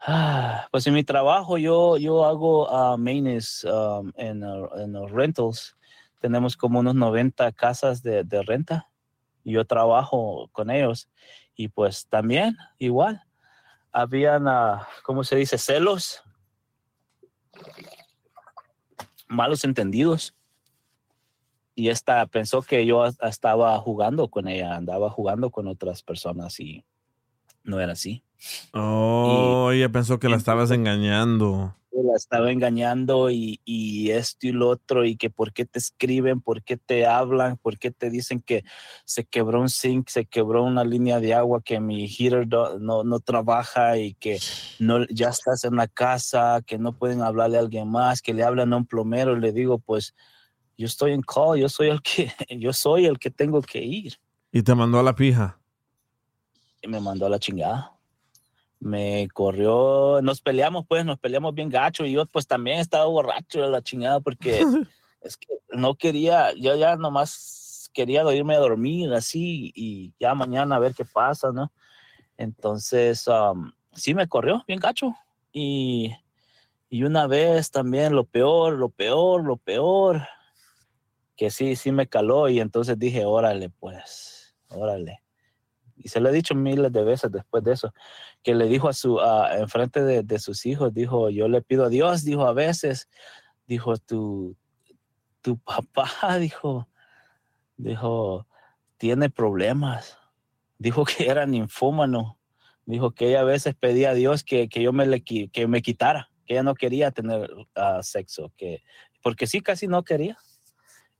[0.00, 5.12] ah, pues en mi trabajo yo, yo hago ah, maintenance um, en, uh, en los
[5.12, 5.76] rentals.
[6.20, 8.88] Tenemos como unos 90 casas de, de renta
[9.44, 11.08] y yo trabajo con ellos.
[11.54, 13.25] Y pues también igual
[13.96, 15.56] habían, ah, ¿cómo se dice?
[15.56, 16.22] Celos,
[19.26, 20.34] malos entendidos.
[21.74, 26.84] Y esta pensó que yo estaba jugando con ella, andaba jugando con otras personas y
[27.64, 28.22] no era así.
[28.74, 31.74] Oh, ella pensó que la estabas engañando.
[32.02, 36.40] La estaba engañando y, y esto y lo otro y que por qué te escriben,
[36.40, 38.64] por qué te hablan, por qué te dicen que
[39.04, 43.04] se quebró un zinc, se quebró una línea de agua, que mi heater do- no,
[43.04, 44.38] no trabaja y que
[44.78, 48.44] no, ya estás en la casa, que no pueden hablarle a alguien más, que le
[48.44, 50.14] hablan a un plomero y le digo, pues
[50.76, 54.14] yo estoy en call, yo soy el que, yo soy el que tengo que ir.
[54.52, 55.58] Y te mandó a la pija.
[56.82, 57.95] Y me mandó a la chingada.
[58.78, 63.62] Me corrió, nos peleamos pues, nos peleamos bien gacho y yo pues también estaba borracho
[63.62, 64.60] de la chingada porque
[65.22, 70.76] es que no quería, yo ya nomás quería irme a dormir así y ya mañana
[70.76, 71.72] a ver qué pasa, ¿no?
[72.36, 75.14] Entonces, um, sí me corrió bien gacho
[75.52, 76.14] y,
[76.90, 80.22] y una vez también lo peor, lo peor, lo peor,
[81.36, 85.25] que sí, sí me caló y entonces dije, órale pues, órale
[85.96, 87.92] y se lo he dicho miles de veces después de eso,
[88.42, 91.84] que le dijo a su, a- enfrente de, de sus hijos, dijo, yo le pido
[91.84, 93.08] a Dios, dijo a veces,
[93.66, 94.56] dijo, tu,
[95.40, 96.88] tu papá, dijo,
[97.76, 98.46] dijo,
[98.98, 100.18] tiene problemas,
[100.78, 102.38] dijo que era ninfómano,
[102.84, 105.82] dijo que ella a veces pedía a Dios que, que yo me, le, que me
[105.82, 108.82] quitara, que ella no quería tener ah, sexo, que,
[109.22, 110.38] porque sí, casi no quería.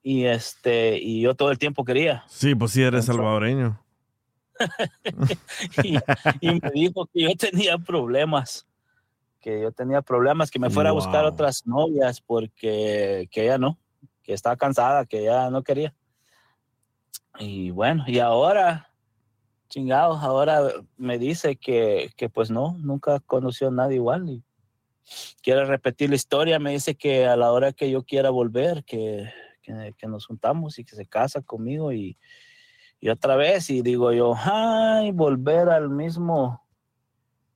[0.02, 2.22] Y, este, y yo todo el tiempo quería.
[2.28, 3.84] Sí, pues sí, eres salvadoreño.
[5.82, 5.96] y,
[6.40, 8.66] y me dijo que yo tenía problemas,
[9.40, 11.32] que yo tenía problemas, que me fuera a buscar Wow.
[11.32, 13.78] otras novias porque que ella no,
[14.22, 15.94] que estaba cansada, que ella no quería.
[17.38, 18.90] Y bueno, y ahora,
[19.68, 20.62] chingados, ahora
[20.96, 24.42] me dice que, que pues no, nunca conoció a nadie igual y
[25.42, 29.30] quiere repetir la historia, me dice que a la hora que yo quiera volver, que,
[29.62, 32.18] que, que nos juntamos y que se casa conmigo y,
[33.00, 36.64] y otra vez, y digo yo, ay, volver al mismo,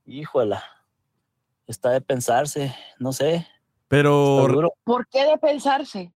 [0.05, 0.63] híjola,
[1.67, 3.47] está de pensarse, no sé.
[3.87, 4.73] Pero.
[4.83, 6.13] ¿Por qué de pensarse?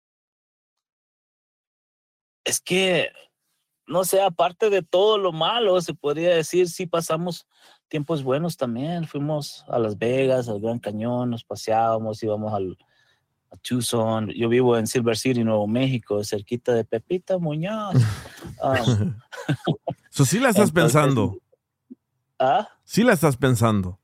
[2.43, 3.10] Es que,
[3.85, 7.48] no sé, aparte de todo lo malo, se podría decir, sí pasamos
[7.88, 9.06] tiempos buenos también.
[9.06, 12.77] Fuimos a Las Vegas, al Gran Cañón, nos paseábamos, íbamos al,
[13.51, 14.29] a Tucson.
[14.29, 17.95] Yo vivo en Silver City, Nuevo México, cerquita de Pepita Muñoz.
[18.63, 19.15] Um,
[20.11, 21.37] Eso sí la estás Entonces- pensando.
[22.37, 22.67] ¿Ah?
[22.83, 23.99] Sí la estás pensando.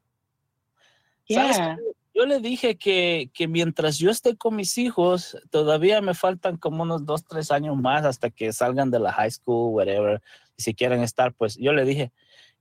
[1.28, 6.82] Yo le dije que, que mientras yo esté con mis hijos, todavía me faltan como
[6.84, 10.22] unos dos, tres años más hasta que salgan de la high school, whatever,
[10.58, 12.12] y si quieren estar, pues yo le dije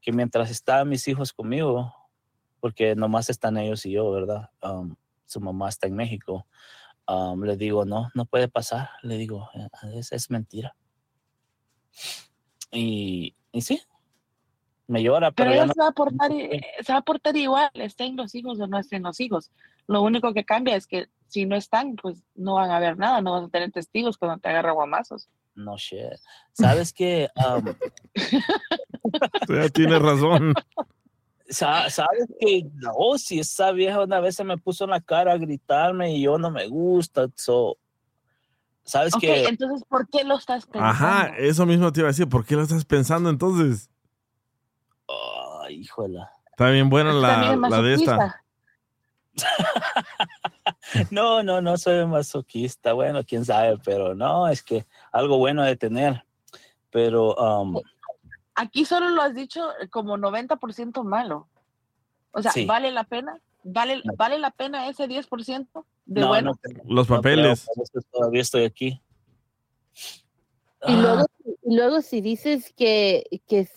[0.02, 1.94] que mientras están mis hijos conmigo,
[2.60, 4.50] porque nomás están ellos y yo, ¿verdad?
[4.62, 4.94] Um,
[5.26, 6.46] su mamá está en México.
[7.08, 8.90] Um, le digo, no, no puede pasar.
[9.02, 10.74] Le digo, "Eh, es, es mentira.
[12.72, 13.80] Y, y sí,
[14.88, 17.02] me llora, pero, Pero ya ella no- se va a portar, i- se va a
[17.02, 19.50] portar igual, estén los hijos o no estén los hijos.
[19.86, 23.20] Lo único que cambia es que si no están, pues no van a ver nada,
[23.20, 25.28] no vas a tener testigos cuando te agarra guamazos.
[25.54, 26.00] no shit.
[26.52, 27.28] ¿Sabes qué?
[27.36, 27.74] Um,
[29.48, 30.52] Ya tiene razón.
[31.48, 35.32] Sa- Sabes que no, si esa vieja una vez se me puso en la cara
[35.32, 37.28] a gritarme y yo no me gusta.
[37.36, 37.76] So,
[38.84, 40.88] Sabes Ok, que entonces, ¿por qué lo estás pensando?
[40.88, 42.28] Ajá, eso mismo te iba a decir.
[42.28, 43.90] ¿Por qué lo estás pensando entonces?
[45.62, 46.30] Ay, híjola.
[46.50, 48.16] Está bien buena la, la de esta.
[48.16, 48.42] masoquista.
[51.10, 52.92] No, no, no soy masoquista.
[52.92, 56.24] Bueno, quién sabe, pero no, es que algo bueno de tener.
[56.90, 57.80] Pero um,
[58.56, 61.48] Aquí solo lo has dicho como 90% malo.
[62.32, 62.64] O sea, Sí.
[62.66, 63.38] ¿vale la pena?
[63.62, 66.50] ¿Vale, ¿Vale la pena ese 10% de no, bueno?
[66.52, 67.66] no creo- Los no creo, papeles.
[67.74, 69.02] por eso todavía estoy aquí.
[70.86, 71.26] Y luego, Ah.
[71.64, 73.68] y luego si dices que, que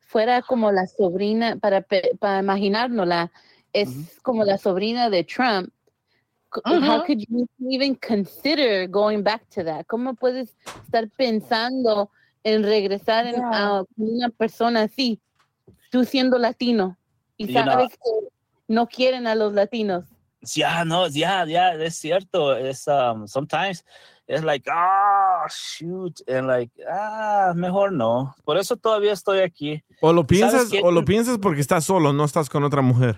[0.00, 1.84] fuera como la sobrina, para,
[2.18, 3.30] para imaginárnosla,
[3.72, 5.70] es como la sobrina de Trump,
[6.48, 7.06] co- how Ujú.
[7.06, 9.86] could you even consider going back to that?
[9.86, 10.54] ¿Cómo puedes
[10.84, 12.10] estar pensando
[12.44, 13.50] en regresar en- Yeah.
[13.78, 15.20] a una persona así,
[15.90, 16.96] tú siendo latino,
[17.36, 18.28] y You know- sabes que
[18.68, 20.04] no quieren a los latinos?
[20.54, 22.54] Ya, no, ya, ya, es cierto.
[22.54, 23.82] Es, um, sometimes
[24.26, 28.34] es like, ah, shoot, and like, ah, mejor no.
[28.44, 29.82] Por eso todavía estoy aquí.
[30.02, 30.28] O lo ¿Sabes
[30.68, 33.16] piensas, o lo piensas porque estás solo, no estás con otra mujer.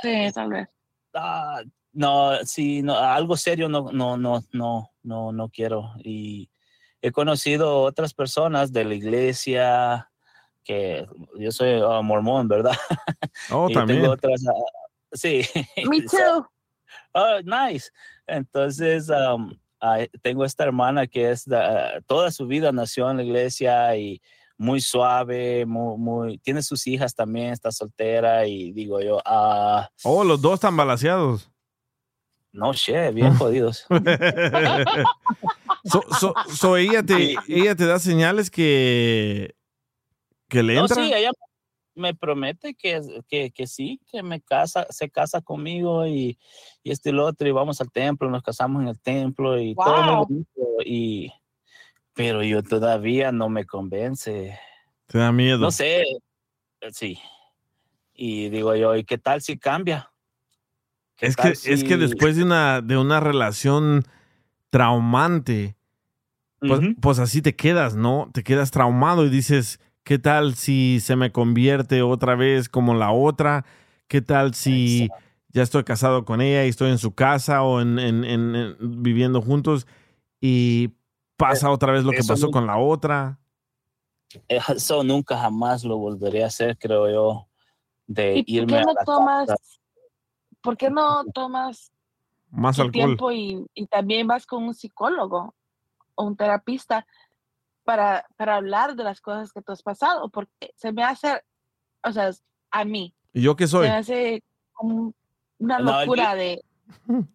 [0.00, 0.68] Sí, tal vez.
[1.14, 5.92] Ah, no, sí, no, algo serio no, no, no, no, no, no quiero.
[5.98, 6.48] Y
[7.02, 10.08] he conocido otras personas de la iglesia
[10.64, 11.06] que
[11.38, 12.76] yo soy ah, mormón, ¿verdad?
[13.50, 14.00] Oh, y también.
[14.00, 15.42] tengo otras, ah, sí.
[15.88, 16.46] Me too.
[17.12, 17.90] Oh, nice.
[18.26, 23.22] Entonces, um, ah, tengo esta hermana que es da- toda su vida nació en la
[23.24, 24.22] iglesia y
[24.56, 30.22] muy suave, muy, muy, tiene sus hijas también, está soltera y digo yo, ah, Oh,
[30.22, 31.51] los dos están balaseados.
[32.52, 33.86] No sé, bien jodidos.
[35.84, 39.54] so, so- so ella te, ella te da señales que,
[40.48, 40.96] que le No, entra.
[41.04, 41.30] sí, ella
[41.94, 46.38] me promete que, que, que sí, que me casa, se casa conmigo y,
[46.82, 49.74] y este y lo otro, y vamos al templo, nos casamos en el templo y
[49.74, 50.24] todo muy Wow.
[50.26, 51.32] bonito, y
[52.14, 54.58] pero yo todavía no me convence.
[55.06, 55.58] Te da miedo.
[55.58, 57.18] No sé, eh, sí.
[58.14, 60.11] Y digo yo, ¿y qué tal si cambia?
[61.16, 64.04] ¿Qué Es que, es que después de una, de una relación
[64.70, 65.76] traumante,
[66.58, 68.30] pues, pues así te quedas, ¿no?
[68.32, 73.10] Te quedas traumado y dices, ¿qué tal si se me convierte otra vez como la
[73.12, 73.64] otra?
[74.08, 75.08] ¿Qué tal si
[75.48, 79.02] ya estoy casado con ella y estoy en su casa o en, en- en- en-
[79.02, 79.86] viviendo juntos
[80.40, 80.90] y
[81.36, 83.38] pasa otra vez lo que pasó con la otra?
[84.48, 87.48] Eso nunca jamás lo volveré a hacer, creo yo,
[88.06, 89.62] de ¿Y por irme qué a la tomas, casa.
[90.62, 91.92] Por qué no tomas
[92.50, 92.92] Más tu alcohol.
[92.92, 95.54] tiempo y, y también vas con un psicólogo
[96.14, 97.06] o un terapista
[97.84, 100.28] para, para hablar de las cosas que tú has pasado?
[100.30, 101.40] Porque se me hace,
[102.04, 102.30] o sea,
[102.70, 103.86] a mí, ¿Y yo qué soy?
[103.86, 105.14] se me hace como
[105.58, 106.62] una No, locura de...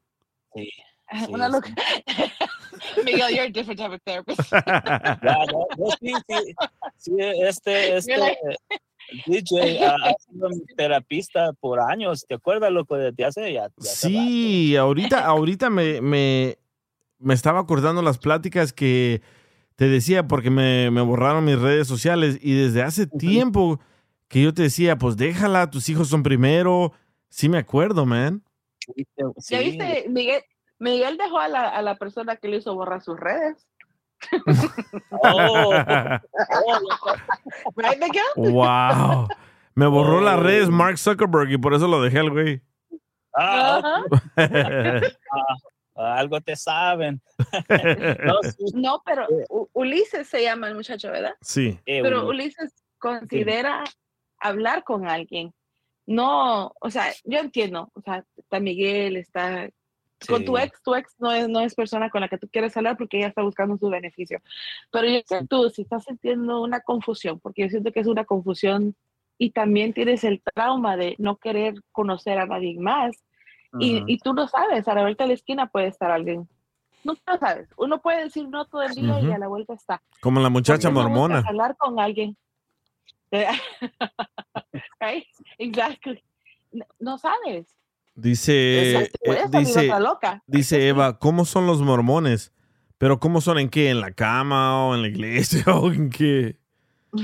[0.54, 0.70] Sí,
[1.30, 1.52] una sí.
[1.52, 1.76] locura.
[3.04, 4.52] Miguel, you're a different type of therapist.
[4.52, 6.56] Ya, no, no, sí, sí,
[6.98, 8.58] sí, este, este like-
[9.26, 12.26] DJ ha, sido mi terapista por años.
[12.28, 13.70] ¿Te acuerdas lo que desde hace ya?
[13.78, 16.58] ya Sí, ahorita, ahorita me, me,
[17.20, 19.22] me estaba acordando las pláticas que
[19.76, 23.80] te decía porque me, me borraron mis redes sociales y desde hace tiempo
[24.28, 26.92] que yo te decía, pues déjala, tus hijos son primero.
[27.30, 28.44] Sí me acuerdo, man.
[29.50, 30.06] ¿Ya viste?
[30.10, 30.42] Miguel,
[30.80, 33.68] Miguel dejó a la, a la persona que le hizo borrar sus redes.
[35.24, 35.74] Oh,
[38.36, 39.28] wow.
[39.76, 42.62] Me borró las redes Mark Zuckerberg y por eso lo dejé al güey.
[43.36, 44.02] Ah,
[45.96, 47.22] ah, algo te saben.
[48.74, 49.28] No, pero
[49.74, 51.36] Ulises se llama el muchacho, ¿verdad?
[51.42, 51.80] sí.
[51.86, 53.84] eh, Pero Uli, Ulises considera
[54.40, 55.54] hablar con alguien.
[56.08, 59.70] No, o sea, yo entiendo, o sea, está Miguel, está
[60.26, 62.76] con tu ex, tu ex no es, no es persona con la que tú quieres
[62.76, 64.42] hablar porque ella está buscando su beneficio.
[64.92, 68.26] Pero yo sé tú, si estás sintiendo una confusión, porque yo siento que es una
[68.26, 68.96] confusión
[69.38, 73.16] y también tienes el trauma de no querer conocer a nadie más.
[73.80, 74.06] y, Ujú.
[74.08, 76.48] y tú no sabes, a la vuelta de la esquina puede estar alguien.
[77.04, 77.70] No, no sabes.
[77.78, 80.02] Uno puede decir no todo el día y a la vuelta está.
[80.22, 81.44] Como la muchacha mormona.
[81.46, 82.36] Hablar con alguien.
[85.00, 85.26] right?
[85.58, 86.24] Exactly.
[86.72, 87.68] No, no sabes.
[88.18, 89.12] Dice, eh,
[89.52, 90.42] dice, loca.
[90.48, 92.52] dice Eva, ¿cómo son los mormones?
[92.98, 93.92] Pero ¿cómo son en qué?
[93.92, 96.58] ¿En la cama o en la iglesia o en qué?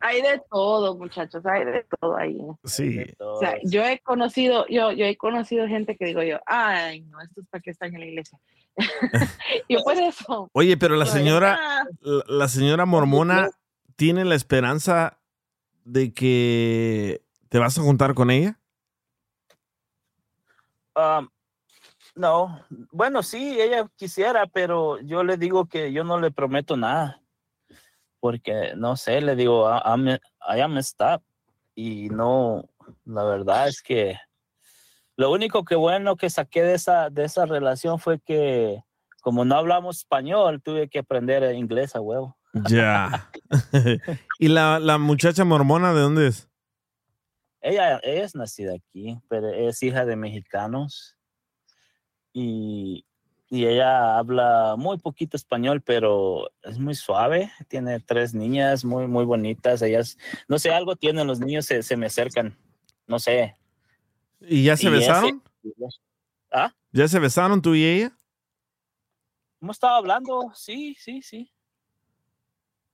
[0.00, 2.38] hay de todo, muchachos, hay de todo ahí.
[2.64, 3.00] sí.
[3.18, 7.18] O sea, yo he conocido, yo, yo he conocido gente que digo yo, ay, no,
[7.22, 8.38] esto es para que están en la iglesia.
[9.70, 10.50] yo por eso.
[10.52, 11.84] Oye, pero la Pues, señora, ah.
[12.00, 13.48] la, la señora mormona
[13.96, 15.18] tiene la esperanza
[15.84, 18.58] de que te vas a juntar con ella.
[20.96, 21.28] Um,
[22.14, 22.60] no,
[22.90, 27.20] bueno, sí, ella quisiera, pero yo le digo que yo no le prometo nada.
[28.18, 31.22] Porque, no sé, le digo, "I- I'm, I am stop.
[31.74, 32.68] Y no,
[33.04, 34.18] la verdad es que
[35.16, 38.82] lo único que bueno que saqué de esa, de esa relación fue que
[39.20, 42.38] como no hablamos español, tuve que aprender inglés a huevo.
[42.54, 43.28] Ya.
[44.38, 46.48] ¿Y la, la muchacha mormona de dónde es?
[47.68, 51.16] Ella, ella es nacida aquí, pero es hija de mexicanos.
[52.32, 53.04] Y,
[53.48, 57.50] y ella habla muy poquito español, pero es muy suave.
[57.68, 59.82] Tiene tres niñas muy, muy bonitas.
[59.82, 60.16] Ellas,
[60.48, 62.56] no sé, algo tienen los niños, se, se me acercan.
[63.06, 63.56] No sé.
[64.40, 65.42] ¿Y ya se Y ese- besaron?
[66.52, 66.72] ¿Ah?
[66.92, 68.16] ¿Ya se besaron tú y ella?
[69.60, 71.50] Hemos estado hablando, sí, sí, sí.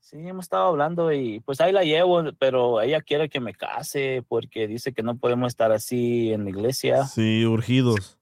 [0.03, 4.25] Sí, hemos estado hablando y pues ahí la llevo, pero ella quiere que me case
[4.29, 7.05] porque dice que no podemos estar así en la iglesia.
[7.05, 8.19] Sí, urgidos.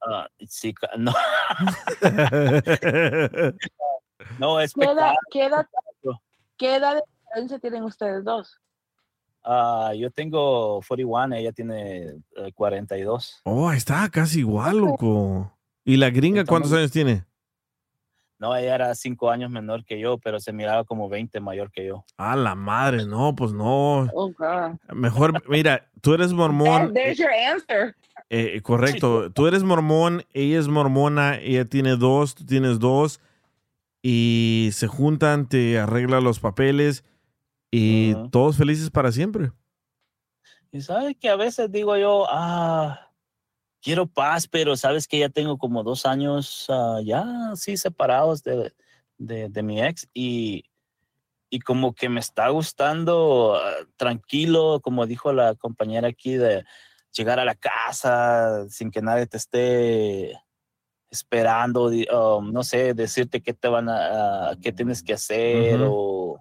[0.00, 1.12] Ah, sí, ca- no.
[4.38, 5.66] no, es ¿Qué edad, qué, edad,
[6.56, 8.58] ¿Qué edad de diferencia tienen ustedes dos?
[9.44, 13.42] Ah, yo tengo 41, ella tiene eh, 42.
[13.44, 15.52] Oh, ahí está casi igual, loco.
[15.84, 17.26] ¿Y la gringa cuántos años tiene?
[18.40, 21.86] No, ella era 5 años menor que yo, pero se miraba como 20 mayor que
[21.86, 22.06] yo.
[22.16, 24.08] Ah, la madre, no, pues no.
[24.14, 24.78] Oh, God.
[24.94, 26.94] Mejor, mira, tú eres mormón.
[26.94, 27.94] There's your answer.
[28.30, 29.30] Eh, correcto.
[29.30, 33.20] Tú eres mormón, ella es mormona, ella tiene dos, tú tienes dos.
[34.02, 37.04] Y se juntan, te arreglan los papeles
[37.70, 39.52] y todos felices para siempre.
[40.72, 43.09] Y sabes que a veces digo yo, ah,
[43.82, 48.72] quiero paz, pero sabes que ya tengo como dos años ah, ya así separados de,
[49.18, 50.64] de, de mi ex y,
[51.50, 56.64] y como que me está gustando ah, tranquilo, como dijo la compañera aquí, de
[57.12, 60.40] llegar a la casa sin que nadie te esté
[61.10, 66.40] esperando, um, no sé, decirte qué te van a, a- qué tienes que hacer o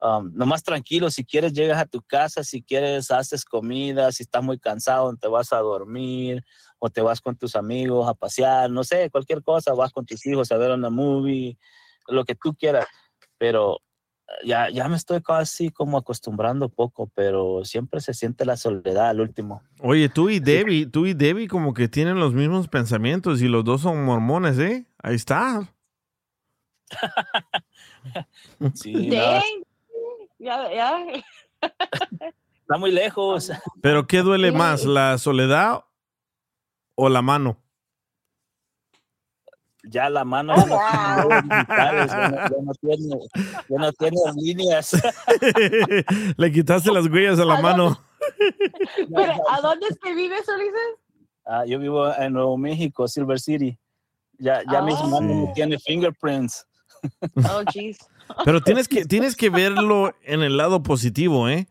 [0.00, 4.42] um, nomás tranquilo, si quieres llegas a tu casa, si quieres haces comida, si estás
[4.42, 6.44] muy cansado te vas a dormir
[6.78, 10.24] o te vas con tus amigos a pasear, no sé, cualquier cosa, vas con tus
[10.26, 11.58] hijos a ver una movie,
[12.08, 12.86] lo que tú quieras,
[13.38, 13.76] pero
[14.28, 19.10] eh, ya, ya me estoy casi como acostumbrando poco, pero siempre se siente la soledad
[19.10, 19.62] al último.
[19.80, 23.64] Oye, tú y Debbie, tú y Debbie como que tienen los mismos pensamientos y los
[23.64, 24.86] dos son mormones, ¿eh?
[25.02, 25.72] Ahí está.
[28.74, 29.40] Sí, no.
[30.40, 31.04] Ya, ya.
[32.62, 33.52] está muy lejos.
[33.82, 35.84] Pero ¿qué duele más, la soledad
[36.94, 37.58] o la mano?
[39.84, 43.18] Ya la mano Oh, ya tiene ya no- ya no tiene,
[43.68, 44.92] ya no tiene líneas.
[46.36, 47.98] Le quitaste las huellas a la mano.
[49.14, 50.98] Pero, ¿a dónde es que vives, Ulises?
[51.46, 53.78] Ah, yo vivo en Nuevo México, Silver City.
[54.38, 55.06] Ya, ya mis Ah.
[55.06, 56.66] manos no tienen fingerprints.
[57.50, 57.98] Oh, jeez.
[58.44, 61.66] Pero tienes que, tienes que verlo en el lado positivo, ¿eh?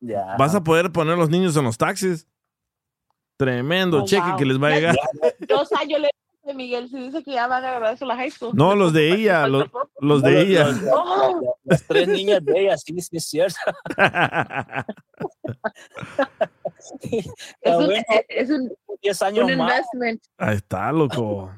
[0.00, 0.36] Ya.
[0.38, 2.26] Vas a poder poner los niños en los taxis.
[3.36, 4.36] Tremendo Oh, cheque wow.
[4.36, 4.96] que les va a llegar.
[5.48, 6.10] Dos años le
[6.44, 8.52] de Miguel se dice que ya van a graduarse a la high school.
[8.54, 9.66] No, los de ella, los,
[9.98, 10.68] los No, de ella.
[10.68, 11.56] los- Oh.
[11.64, 13.58] Las tres niñas de ella, sí, sí, es cierto.
[17.60, 18.72] Es un, bueno, es un,
[19.02, 19.70] 10 años un más.
[19.72, 20.22] investment.
[20.38, 21.50] Ahí está, loco.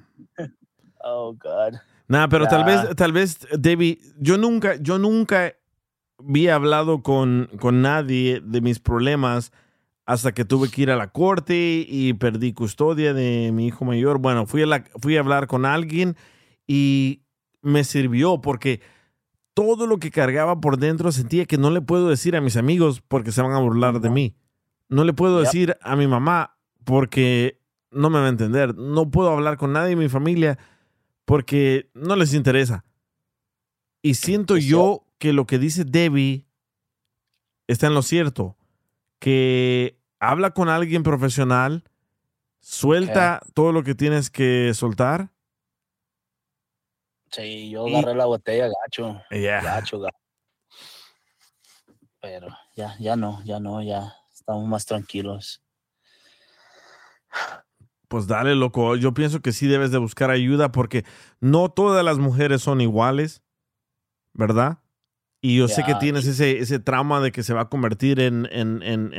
[1.05, 1.74] Oh, God.
[2.09, 5.52] Nada, pero tal vez, tal vez, Debbie, yo nunca, yo nunca
[6.18, 9.52] había hablado con, con nadie de mis problemas
[10.06, 14.18] hasta que tuve que ir a la corte y perdí custodia de mi hijo mayor.
[14.18, 16.16] Bueno, fui a, la- fui a hablar con alguien
[16.66, 17.20] y
[17.60, 18.80] me sirvió porque
[19.52, 23.02] todo lo que cargaba por dentro sentía que no le puedo decir a mis amigos
[23.06, 24.35] porque se van a burlar de mí.
[24.89, 25.44] No le puedo Yep.
[25.47, 27.60] decir a mi mamá porque
[27.90, 28.74] no me va a entender.
[28.76, 30.59] No puedo hablar con nadie de mi familia
[31.28, 32.86] porque no les interesa.
[34.00, 36.46] Y siento yo que lo que dice Debbie
[37.66, 38.56] está en lo cierto,
[39.18, 41.84] que habla con alguien profesional,
[42.60, 45.28] suelta todo lo que tienes que soltar.
[47.30, 49.20] Sí, yo Y- agarré la botella, gacho.
[49.30, 49.62] Yeah.
[49.62, 50.16] Gacho, gacho.
[52.22, 55.62] Pero ya, ya no, ya no, ya estamos más tranquilos.
[58.09, 58.97] Pues dale, loco.
[58.97, 61.05] Yo pienso que sí debes de buscar ayuda porque
[61.40, 63.43] no todas las mujeres son iguales,
[64.32, 64.78] ¿verdad?
[65.40, 68.48] Y yo sé que tienes ese, ese trauma de que se va a convertir en,
[68.51, 69.12] en, en,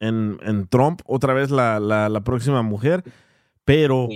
[0.00, 3.04] en, en- Trump, otra vez la, la- la próxima mujer,
[3.64, 4.08] pero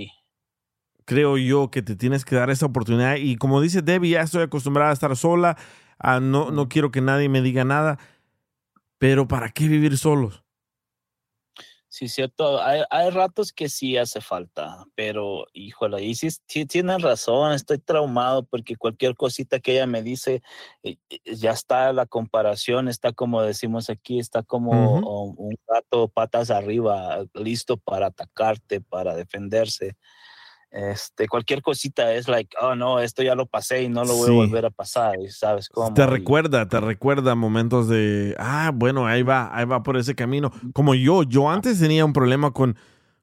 [1.05, 3.15] creo yo que te tienes que dar esa oportunidad.
[3.17, 5.57] Y como dice Debbie, ya estoy acostumbrada a estar sola,
[5.97, 7.97] a no, no quiero que nadie me diga nada,
[8.97, 10.43] pero ¿para qué vivir solos?
[11.91, 12.61] Sí, cierto.
[12.61, 17.79] Hay, hay ratos que sí hace falta, pero híjole, y sí, sí tienes razón, estoy
[17.79, 20.43] traumado porque cualquier cosita que ella me dice,
[20.83, 24.99] eh, eh, ya está la comparación, está como decimos aquí, está como
[25.31, 29.95] un gato patas arriba, listo para atacarte, para defenderse.
[30.71, 34.27] Este, cualquier cosita es like, oh no, esto ya lo pasé y no lo voy
[34.27, 34.31] Sí.
[34.31, 35.93] a volver a pasar, y sabes cómo.
[35.95, 40.51] Te recuerda, te recuerda momentos de, ah, bueno, ahí va, ahí va por ese camino.
[40.73, 42.77] Como yo, yo antes tenía un problema con,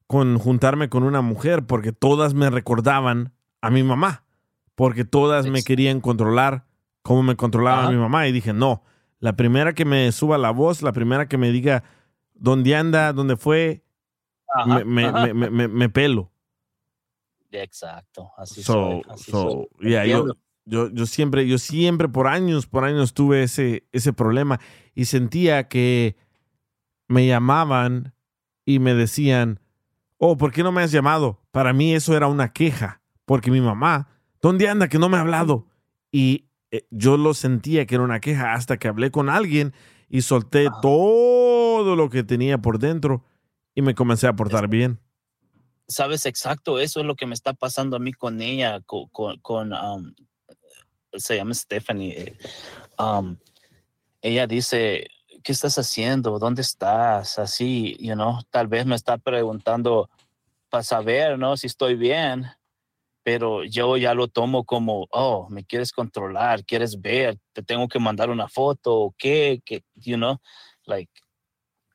[0.09, 4.25] con juntarme con una mujer porque todas me recordaban a mi mamá,
[4.75, 6.65] porque todas me querían controlar
[7.03, 7.91] como me controlaba Ajá.
[7.93, 8.27] mi mamá.
[8.27, 8.83] Y dije, no,
[9.21, 11.85] la primera que me suba la voz, la primera que me diga
[12.35, 13.85] dónde anda, dónde fue,
[14.53, 15.27] Ajá, me, me- ajá.
[15.27, 16.33] me- me- me- me pelo.
[17.63, 19.91] Exacto, así So, soy, así so, soy.
[19.91, 20.39] yeah, yo, Entiendo.
[20.65, 24.61] yo, yo siempre, yo siempre por años, por años tuve ese, ese problema
[24.95, 26.17] y sentía que
[27.09, 28.15] me llamaban
[28.65, 29.61] y me decían,
[30.19, 31.41] oh, ¿por qué no me has llamado?
[31.51, 34.09] Para mí eso era una queja, porque mi mamá,
[34.41, 35.67] ¿dónde anda que no me ha hablado?
[36.11, 39.73] Y eh, yo lo sentía que era una queja hasta que hablé con alguien
[40.09, 43.25] y solté todo lo que tenía por dentro
[43.75, 44.99] y me comencé a portar bien.
[45.89, 49.39] Sabes exacto, eso es lo que me está pasando a mí con ella, co- con,
[49.41, 50.15] con, um,
[51.13, 52.13] se llama Stephanie.
[52.19, 52.39] eh,
[54.23, 55.07] ella dice,
[55.43, 56.39] ¿qué estás haciendo?
[56.39, 57.39] ¿Dónde estás?
[57.39, 60.11] Así, you know, tal vez me está preguntando
[60.69, 61.57] para saber, ¿no?
[61.57, 62.47] Si estoy bien,
[63.23, 67.99] pero yo ya lo tomo como, oh, me quieres controlar, quieres ver, te tengo que
[67.99, 70.39] mandar una foto, o qué, que, you know,
[70.87, 71.11] like,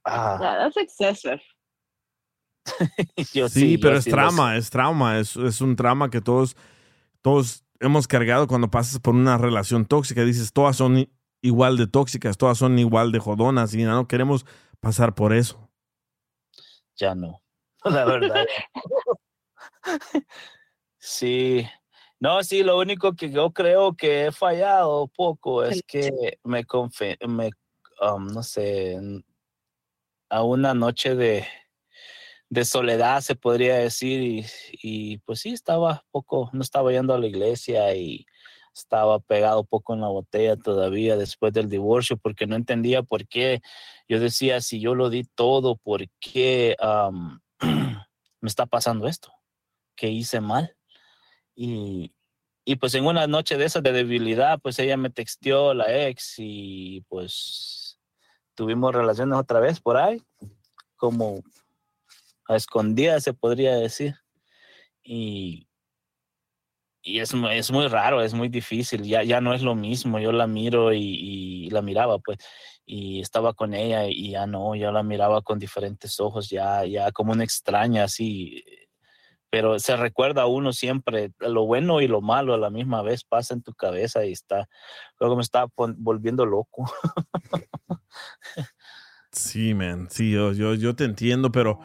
[0.06, 1.42] ah, that's excessive.
[3.34, 6.10] yo sí, sí, pero yo es sí lo trauma, es trauma, es, es un trauma
[6.10, 6.56] que todos,
[7.22, 10.24] todos hemos cargado cuando pasas por una relación tóxica.
[10.24, 11.10] Dices, todas son
[11.42, 14.46] igual de tóxicas, todas son igual de jodonas y no queremos
[14.80, 15.70] pasar por eso.
[16.96, 17.42] ya no,
[17.84, 18.46] la verdad.
[20.98, 21.68] sí,
[22.20, 27.18] no, sí, lo único que yo creo que he fallado poco es que me confe
[27.28, 27.50] me,
[28.02, 29.00] um, no sé,
[30.30, 31.48] a una noche de,
[32.52, 37.26] de soledad se podría decir y, pues sí, estaba poco, no estaba yendo a la
[37.26, 38.26] iglesia y
[38.76, 43.62] estaba pegado poco en la botella todavía después del divorcio porque no entendía por qué.
[44.10, 46.76] Yo decía, si yo lo di todo, ¿por qué
[47.62, 49.32] me está pasando esto?
[49.96, 50.76] ¿Qué hice mal?
[51.56, 52.14] Y,
[52.66, 56.34] y pues en una noche de esas de debilidad, pues ella me texteó la ex
[56.38, 57.98] y pues
[58.56, 60.22] tuvimos relaciones otra vez por ahí,
[60.98, 61.42] como
[62.48, 64.16] a escondidas se podría decir.
[65.04, 65.68] Y,
[67.04, 70.32] y es, es muy raro, es muy difícil, ya, ya no es lo mismo, yo
[70.32, 72.38] la miro y, y la miraba pues,
[72.86, 77.12] y estaba con ella y ya no, yo la miraba con diferentes ojos, ya, ya
[77.12, 78.64] como una extraña así,
[79.50, 83.24] pero se recuerda a uno siempre, lo bueno y lo malo a la misma vez
[83.24, 84.70] pasa en tu cabeza y está,
[85.20, 86.92] luego me estaba volviendo loco.
[89.34, 91.80] Sí, man, sí, yo, yo, yo te entiendo, pero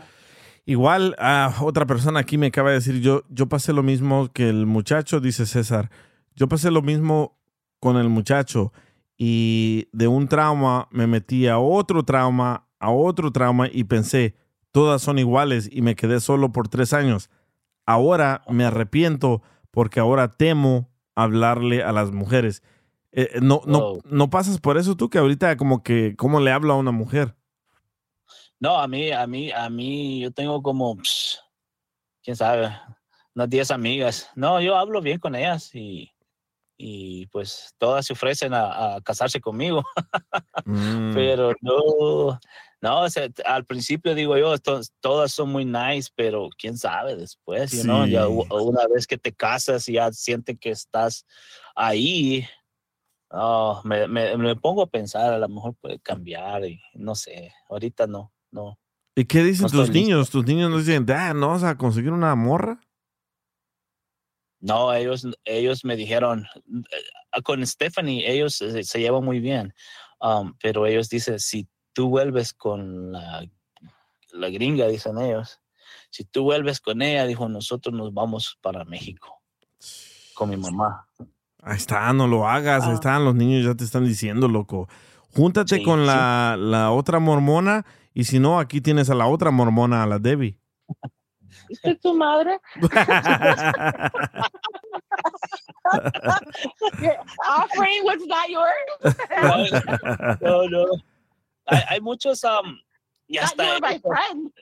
[0.66, 4.48] igual ah, otra persona aquí me acaba de decir, yo, yo pasé lo mismo que
[4.48, 5.90] el muchacho, dice César,
[6.34, 7.38] yo pasé lo mismo
[7.80, 8.72] con el muchacho
[9.16, 14.34] y de un trauma me metí a otro trauma, a otro trauma y pensé,
[14.72, 17.30] todas son iguales y me quedé solo por tres años.
[17.86, 19.40] Ahora me arrepiento
[19.70, 22.62] porque ahora temo hablarle a las mujeres.
[23.12, 24.02] Eh, eh, no, no, Wow.
[24.10, 27.35] no pasas por eso tú que ahorita como que, ¿cómo le habla a una mujer?
[28.58, 31.40] No, a mí, a mí, a mí, yo tengo como, pss,
[32.22, 32.70] quién sabe,
[33.34, 34.30] unas 10 amigas.
[34.34, 36.10] No, yo hablo bien con ellas y,
[36.78, 39.84] y pues todas se ofrecen a, a casarse conmigo.
[40.68, 41.14] Mm.
[41.14, 42.40] Pero no,
[42.80, 47.14] no, o sea, al principio digo yo, to- todas son muy nice, pero quién sabe
[47.14, 48.48] después, you know, ya Sí.
[48.50, 51.24] una vez que te casas y ya sienten que estás
[51.76, 52.44] ahí,
[53.30, 57.52] Oh, me, me, me pongo a pensar, a lo mejor puede cambiar y no sé,
[57.68, 58.78] ahorita no, no.
[59.14, 59.92] ¿Y qué dicen No tus listo.
[59.94, 60.30] niños?
[60.30, 62.80] ¿Tus niños no dicen, Dad, no vas a conseguir una morra?
[64.60, 66.46] No, ellos, ellos me dijeron,
[66.92, 69.74] eh, con Stephanie, ellos se, se llevan muy bien,
[70.20, 73.46] um, pero ellos dicen, si tú vuelves con la,
[74.32, 75.60] la gringa, dicen ellos,
[76.10, 79.42] si tú vuelves con ella, dijo, nosotros nos vamos para México
[80.34, 81.06] con mi mamá.
[81.62, 82.84] Ahí está, no lo hagas.
[82.84, 84.88] Ahí están, los niños ya te están diciendo, loco.
[85.34, 86.06] Júntate Sí, con sí.
[86.06, 87.84] la, la otra mormona
[88.16, 90.58] y si no, aquí tienes a la otra mormona, a la Debbie.
[91.68, 92.58] ¿Esta es tu madre?
[97.46, 99.14] Offering was not yours.
[100.40, 100.86] No, no.
[101.66, 102.78] Hay, hay muchos, um,
[103.28, 104.52] y Not hasta you were my friend.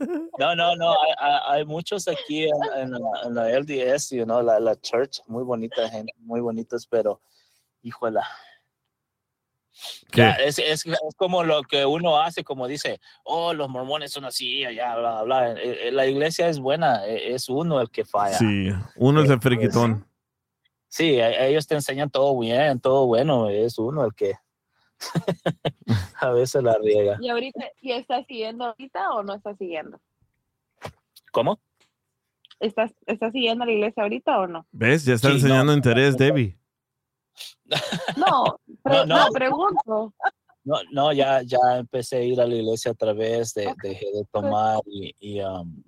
[0.38, 0.92] No, no, no.
[0.92, 4.74] Hay, hay- hay muchos aquí en, en la, en la LDS, you know, la, la
[4.80, 7.20] church, muy bonita gente, muy bonitos, pero,
[7.82, 8.26] híjola.
[10.14, 14.24] Ya, es, es, es como lo que uno hace, como dice, oh, los mormones son
[14.24, 15.52] así, allá, bla, bla, bla.
[15.60, 18.36] Eh, eh, La iglesia es buena, eh, es uno el que falla.
[18.38, 20.06] Sí, uno es el friquitón.
[20.88, 24.34] Sí, e- ellos te enseñan todo bien, todo bueno, es uno el que
[26.20, 27.18] a veces la riega.
[27.20, 29.98] ¿Y ahorita, y estás siguiendo ahorita o no estás siguiendo?
[31.32, 31.58] ¿Cómo?
[32.60, 34.66] ¿Estás, estás siguiendo a la iglesia ahorita o no?
[34.70, 35.04] ¿Ves?
[35.04, 35.40] Ya está Sí, no.
[35.40, 36.56] enseñando interés, Debbie.
[38.16, 38.44] No,
[38.84, 39.06] No, no.
[39.06, 40.14] no, pregunto.
[40.64, 44.24] No, no, ya, ya empecé a ir a la iglesia otra vez, de, dejé de
[44.30, 45.82] tomar y, y, um,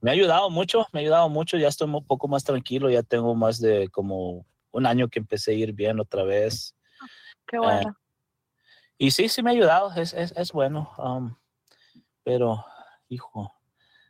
[0.00, 3.02] me ha ayudado mucho, me ha ayudado mucho, ya estoy un poco más tranquilo, ya
[3.04, 6.74] tengo más de como un año que empecé a ir bien otra vez.
[7.46, 7.96] Qué bueno.
[8.96, 11.36] Y sí, sí me ha ayudado, es, es, es bueno, um,
[12.24, 12.64] pero,
[13.08, 13.54] hijo,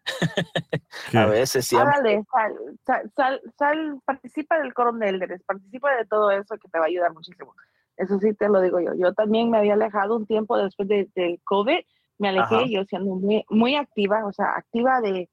[1.14, 1.72] a veces.
[1.72, 2.54] Árale, sal,
[2.84, 6.84] sal, sal, sal, participa del coro de elders, participa de todo eso que te va
[6.84, 7.54] a ayudar muchísimo.
[7.96, 8.94] Eso sí te lo digo yo.
[8.94, 11.78] Yo también me había alejado un tiempo después de- del COVID,
[12.18, 12.66] me alejé Ajá.
[12.66, 15.28] yo siendo muy, muy activa, o sea, activa de,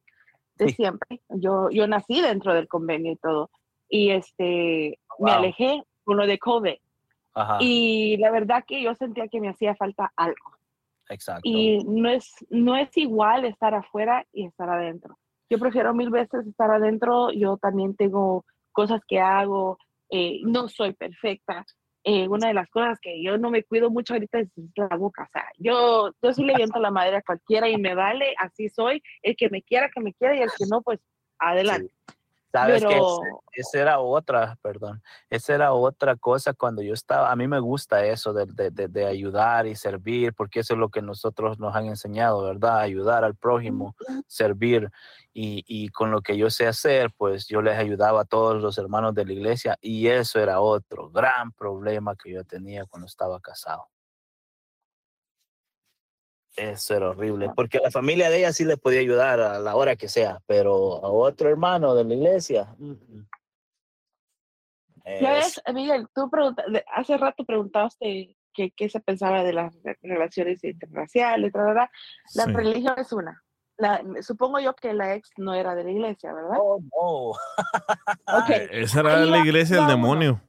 [0.56, 1.22] de siempre.
[1.30, 3.49] Yo, yo nací dentro del convenio y todo.
[3.89, 6.76] Y este, me alejé con lo de COVID.
[7.35, 10.55] Ajá, Y la verdad que yo sentía que me hacía falta algo.
[11.10, 11.41] Exacto.
[11.44, 15.18] Y no es, no es igual estar afuera y estar adentro.
[15.49, 17.32] Yo prefiero mil veces estar adentro.
[17.32, 19.77] Yo también tengo cosas que hago.
[20.10, 21.65] eh, no soy perfecta.
[22.07, 25.23] Eh, una de las cosas que yo no me cuido mucho ahorita es la boca.
[25.23, 28.69] O sea, yo, yo sí le viento la madre a cualquiera y me vale, así
[28.69, 29.02] soy.
[29.23, 30.99] El que me quiera, que me quiera y el que no, pues
[31.40, 31.91] adelante.
[32.61, 37.32] Sabes que Pero- ese- esa era otra, perdón, esa era otra cosa cuando yo estaba,
[37.32, 40.80] a mí me gusta eso de, de- de- de ayudar y servir, porque eso es
[40.80, 42.80] lo que nosotros nos han enseñado, ¿verdad?
[42.80, 43.95] Ayudar al prójimo,
[44.27, 44.90] servir.
[45.34, 48.77] Y, y con lo que yo sé hacer, pues yo les ayudaba a todos los
[48.77, 53.40] hermanos de la iglesia y eso era otro gran problema que yo tenía cuando estaba
[53.41, 53.88] casado.
[56.56, 59.95] Eso era horrible, porque la familia de ella sí le podía ayudar a la hora
[59.98, 62.73] que sea, pero a otro hermano de la iglesia.
[65.06, 66.30] Ya Es- ves, Miguel, tú
[66.94, 70.61] hace rato preguntaste que- qué se pensaba de las re- relaciones
[71.52, 71.91] tra, tra.
[72.36, 72.52] La Sí.
[72.53, 73.44] religión es una.
[73.77, 76.57] La- supongo yo que la ex no era de la iglesia, ¿verdad?
[76.60, 77.32] Oh, no.
[78.27, 79.91] Ok, Esa era ahí la va- iglesia del uno.
[79.91, 80.41] demonio.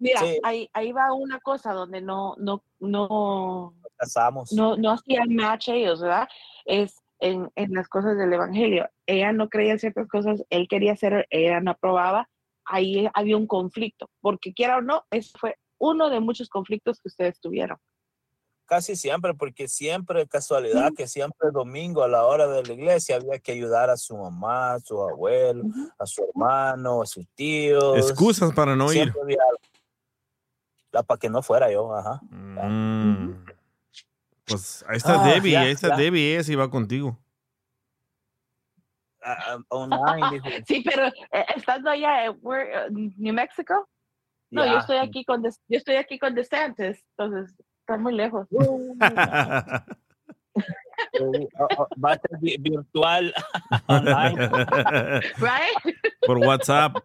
[0.00, 0.38] Mira, Sí.
[0.44, 4.52] ahí, ahí va una cosa donde no, no, no, casamos.
[4.52, 6.28] no, no hacían match ellos, ¿verdad?
[6.64, 8.88] Es en, en las cosas del evangelio.
[9.06, 12.28] Ella no creía en ciertas cosas, él quería hacer, ella no aprobaba.
[12.64, 17.08] Ahí había un conflicto, porque quiera o no, ese fue uno de muchos conflictos que
[17.08, 17.78] ustedes tuvieron.
[18.66, 23.38] Casi siempre, porque siempre, casualidad, que siempre domingo a la hora de la iglesia había
[23.38, 25.64] que ayudar a su mamá, a su abuelo,
[25.98, 27.96] a su hermano, a sus tíos.
[27.96, 29.10] Excusas para no ir.
[29.22, 29.38] Había
[31.06, 32.20] para que no fuera yo, ajá.
[32.30, 33.44] Mm.
[34.48, 35.96] Pues ahí está Ah, Debbie, ya, ahí está ya.
[35.96, 37.18] Debbie, ella sí va contigo.
[39.22, 40.40] Ah, online.
[40.66, 43.88] Sí, pero eh, estando allá en uh, New Mexico,
[44.50, 44.78] no, yo Ya.
[44.78, 48.46] estoy aquí con yo estoy aquí con DeSantis, entonces está muy lejos.
[51.12, 51.48] Eh,
[51.78, 53.32] oh, Va a ser vi- virtual
[53.86, 54.50] online.
[55.38, 55.96] Right?
[56.26, 56.96] Por WhatsApp.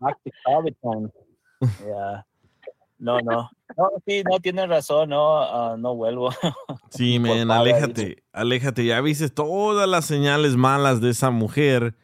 [1.86, 2.26] Yeah.
[2.98, 3.49] No, no.
[3.78, 6.30] No, sí, no tienes razón, no, ah, no vuelvo.
[6.90, 8.86] Sí, men, aléjate, aléjate.
[8.86, 11.95] Ya viste todas las señales malas de esa mujer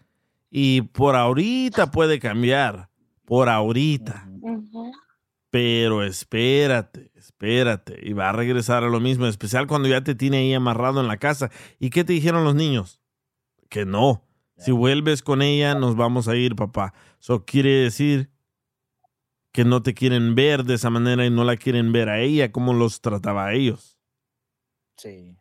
[0.50, 2.90] y por ahorita puede cambiar,
[3.26, 4.28] por ahorita.
[5.52, 8.00] Pero espérate, espérate.
[8.02, 11.02] Y va a regresar a lo mismo, en especial cuando ya te tiene ahí amarrado
[11.02, 11.52] en la casa.
[11.80, 13.00] ¿Y qué te dijeron los niños?
[13.70, 14.24] Que no.
[14.58, 16.94] Si vuelves con ella, nos vamos a ir, papá.
[17.20, 18.30] Eso quiere decir
[19.52, 22.52] que no te quieren ver de esa manera y no la quieren ver a ella,
[22.52, 23.98] cómo los trataba a ellos.
[24.98, 25.36] Sí.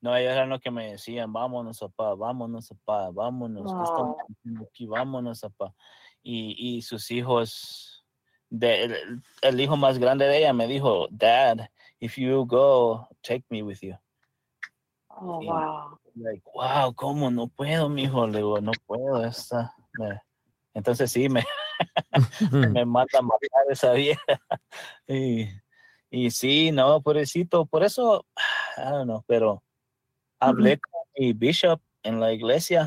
[0.00, 4.26] No, ellos eran los que me decían, vámonos, papá, vámonos, papá, vámonos, ¿qué estamos Oh.
[4.32, 4.86] haciendo aquí?
[4.86, 5.74] Vámonos, papá.
[6.22, 8.04] Y, y sus hijos,
[8.50, 11.68] de, el, el hijo más grande de ella me dijo, Dad,
[12.00, 13.94] if you go, take me with you.
[15.08, 15.98] Oh, Y, wow.
[16.16, 17.30] like, wow, ¿cómo?
[17.30, 18.26] No puedo, mijo.
[18.26, 19.24] Le digo, no puedo.
[19.24, 19.72] Esta.
[19.94, 20.20] me-
[20.74, 21.44] Entonces sí, me,
[22.74, 24.20] me mata matar esa vieja.
[25.06, 25.48] Y,
[26.10, 27.66] y sí, no, pobrecito.
[27.66, 28.24] Por eso,
[28.76, 29.62] I don't know, pero
[30.40, 32.86] hablé con mi bishop en la iglesia.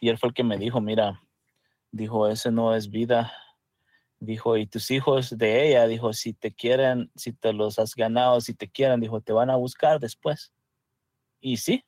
[0.00, 1.22] Y él fue el que me dijo, mira,
[1.90, 3.32] dijo, ese no es vida.
[4.18, 8.40] Dijo, y tus hijos de ella, dijo, si te quieren, si te los has ganado,
[8.40, 10.52] si te quieren, dijo, te van a buscar después.
[11.40, 11.84] Y sí,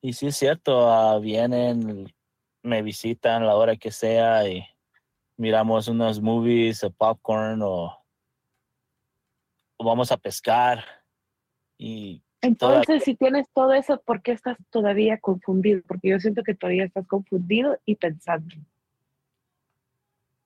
[0.00, 2.12] y sí es cierto, ah, vienen,
[2.62, 4.64] me visitan la hora que sea y
[5.36, 7.96] miramos unos movies, popcorn o,
[9.76, 10.84] o vamos a pescar.
[11.78, 12.22] Y
[12.58, 15.82] toda- Entonces, si tienes todo eso, ¿por qué estás todavía confundido?
[15.86, 18.54] Porque yo siento que todavía estás confundido y pensando.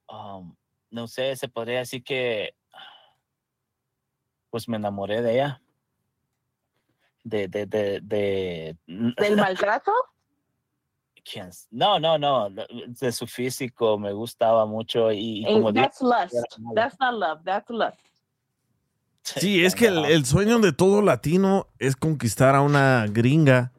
[0.09, 0.55] um,
[0.91, 2.55] no sé, se podría decir que
[4.51, 5.61] pues me enamoré de ella.
[7.25, 9.91] De, de, de, de, ¿Del maltrato?
[11.71, 16.13] No, no, no, de su físico me gustaba mucho y, y Eh, como that's digo,
[16.13, 16.35] lust.
[16.75, 17.41] That's not love.
[17.45, 17.99] That's lust.
[19.23, 23.73] Sí, es que el, el sueño de todo latino es conquistar a una gringa,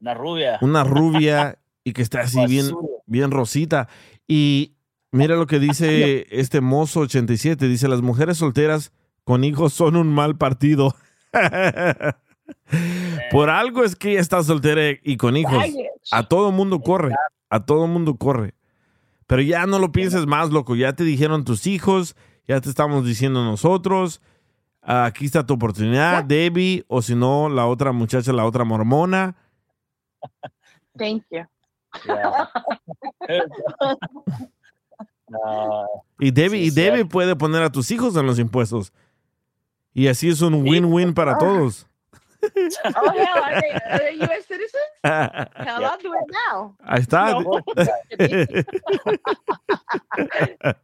[0.00, 0.58] una rubia.
[0.60, 2.70] una rubia y que esté así bien,
[3.06, 3.88] bien rosita.
[4.26, 4.74] Y
[5.12, 8.92] mira lo que dice este mozo 87, dice, las mujeres solteras
[9.24, 10.96] con hijos son un mal partido.
[13.30, 15.64] Por algo es que ella está soltera y con hijos.
[16.10, 17.14] A todo mundo corre,
[17.50, 18.54] a todo mundo corre.
[19.26, 20.76] Pero ya no lo pienses más, loco.
[20.76, 22.16] Ya te dijeron tus hijos,
[22.46, 24.20] ya te estamos diciendo nosotros.
[24.82, 29.34] Aquí está tu oportunidad, Debbie, o si no, la otra muchacha, la otra mormona.
[30.96, 31.42] Thank you.
[36.18, 38.92] Y Debbie, Sí, y Debbie puede poner a tus hijos en los impuestos.
[39.92, 41.86] Y así es un win-win para todos.
[42.42, 44.46] Oh, hell, are they, are they U.S.
[44.46, 44.82] citizens?
[45.04, 46.76] Hell, I'll do it now.
[46.84, 47.32] Ahí está.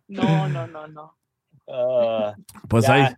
[0.08, 1.14] No, no, no, no.
[1.68, 2.34] ah,
[2.68, 2.92] Pues Ya.
[2.94, 3.14] ahí,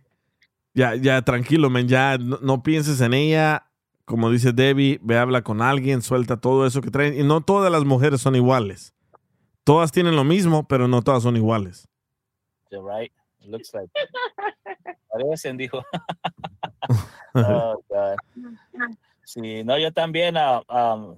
[0.73, 3.65] ya, ya, tranquilo, men, ya no, no pienses en ella.
[4.05, 7.19] Como dice Debbie, ve, habla con alguien, suelta todo eso que traen.
[7.19, 8.93] Y no todas las mujeres son iguales.
[9.63, 11.87] Todas tienen lo mismo, pero no todas son iguales.
[12.71, 13.11] you're right.
[13.39, 13.89] It looks like.
[15.09, 15.83] Parecen, dijo.
[17.33, 18.17] Oh, God.
[19.23, 21.17] Sí, no, yo también, um,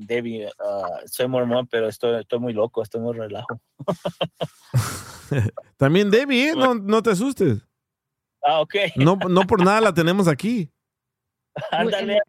[0.00, 3.60] Debbie, ah, soy mormón, pero estoy, estoy muy loco, estoy muy relajo.
[5.76, 6.54] También Debbie, ¿eh?
[6.56, 7.58] no, no te asustes.
[8.42, 8.74] Ah, ok.
[8.96, 10.70] No, no por nada la tenemos aquí.
[11.70, 12.20] Ándale,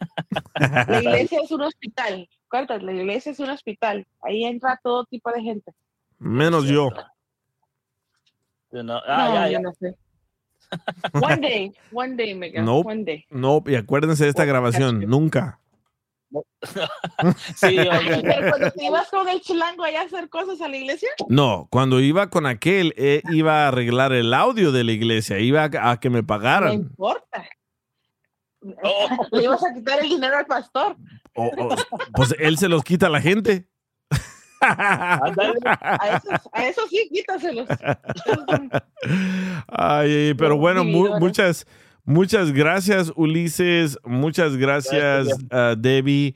[0.88, 2.28] La iglesia es un hospital.
[2.46, 4.06] Acuérdate, la iglesia es un hospital.
[4.20, 5.72] Ahí entra todo tipo de gente.
[6.18, 6.90] Menos yo.
[8.70, 9.60] Know, no, ah, ya, yo ya.
[9.60, 9.96] no sé.
[11.14, 12.62] One day, one day, Mega.
[12.62, 13.26] No, One day.
[13.30, 15.58] no, y acuérdense de esta grabación, nunca.
[17.56, 18.22] Sí, oye.
[18.22, 21.68] Pero cuando te ibas con el chilango allá a hacer cosas a la iglesia, No,
[21.70, 25.90] cuando iba con aquel, eh, iba a arreglar el audio de la iglesia, iba a,
[25.90, 26.72] a que me no pagaran.
[26.72, 27.44] importa.
[28.82, 29.08] Oh.
[29.32, 30.96] Le ibas a quitar el dinero al pastor.
[31.34, 31.76] O- o-
[32.14, 33.66] pues él se los quita a la gente.
[34.62, 37.68] A esos, a esos sí, quítaselos.
[39.68, 41.66] Ay, pero bueno, mu- muchas,
[42.04, 43.98] muchas gracias, Ulises.
[44.04, 46.34] Muchas gracias, uh, Debbie.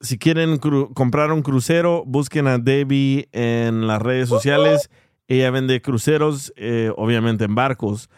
[0.00, 4.88] Si quieren comprar un crucero, busquen a Debbie en las redes sociales.
[5.28, 8.08] Ella vende cruceros, eh, obviamente en barcos.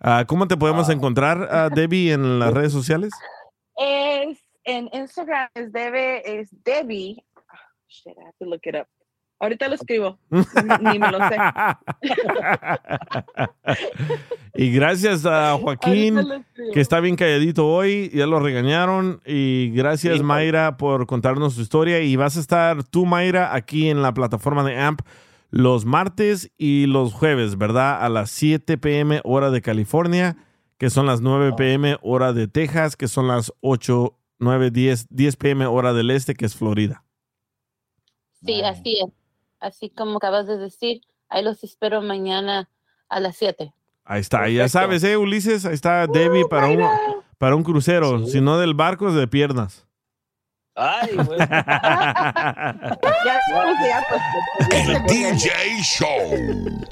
[0.00, 3.10] Ah, ¿Cómo te podemos encontrar, ah, Debbie, en las redes sociales?
[3.76, 7.24] Es en Instagram es Debe, es Debbie.
[7.88, 8.86] Shit, I have to look it up.
[9.40, 10.18] Ahorita lo escribo.
[10.30, 11.36] Ni, me lo sé.
[14.54, 16.44] y gracias a Joaquín,
[16.74, 19.20] que está bien calladito hoy, ya lo regañaron.
[19.24, 22.00] Y gracias, Mayra, por contarnos su historia.
[22.00, 25.02] Y vas a estar tú, Mayra, aquí en la plataforma de AMP
[25.50, 28.04] los martes y los jueves, ¿verdad?
[28.04, 29.20] A las 7 p.m.
[29.24, 30.36] hora de California,
[30.78, 31.96] que son las 9 p.m.
[32.02, 35.66] hora de Texas, que son las 8, 9, 10, 10 p.m.
[35.66, 37.04] hora del este, que es Florida.
[38.44, 39.12] Sí, así es.
[39.60, 42.68] Así como acabas de decir, ahí los espero mañana
[43.08, 43.72] a las 7.
[44.04, 45.66] Ahí está, ya sabes, ¿eh, Ulises?
[45.66, 46.82] Ahí está Debbie para un,
[47.36, 48.26] para un crucero.
[48.26, 49.86] Si no del barco, es de piernas.
[50.74, 51.38] Ay, güey.
[53.24, 56.86] Ya, pues, ya, pues, El DJ Show.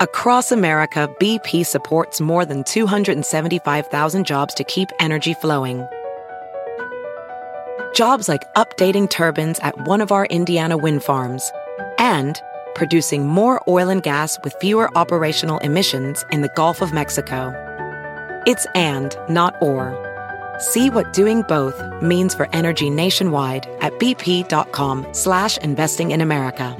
[0.00, 5.86] Across America, BP supports more than 275,000 jobs to keep energy flowing.
[7.94, 11.52] Jobs like updating turbines at one of our Indiana wind farms
[11.98, 12.42] and
[12.74, 17.52] producing more oil and gas with fewer operational emissions in the Gulf of Mexico.
[18.46, 19.94] It's and, not or.
[20.58, 26.76] See what doing both means for energy nationwide at bp.com slash investing in America.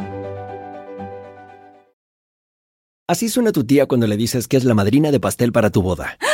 [3.09, 5.83] Así suena tu tía cuando le dices que es la madrina de pastel para tu
[5.83, 6.17] boda.
[6.27, 6.34] ¡Ah!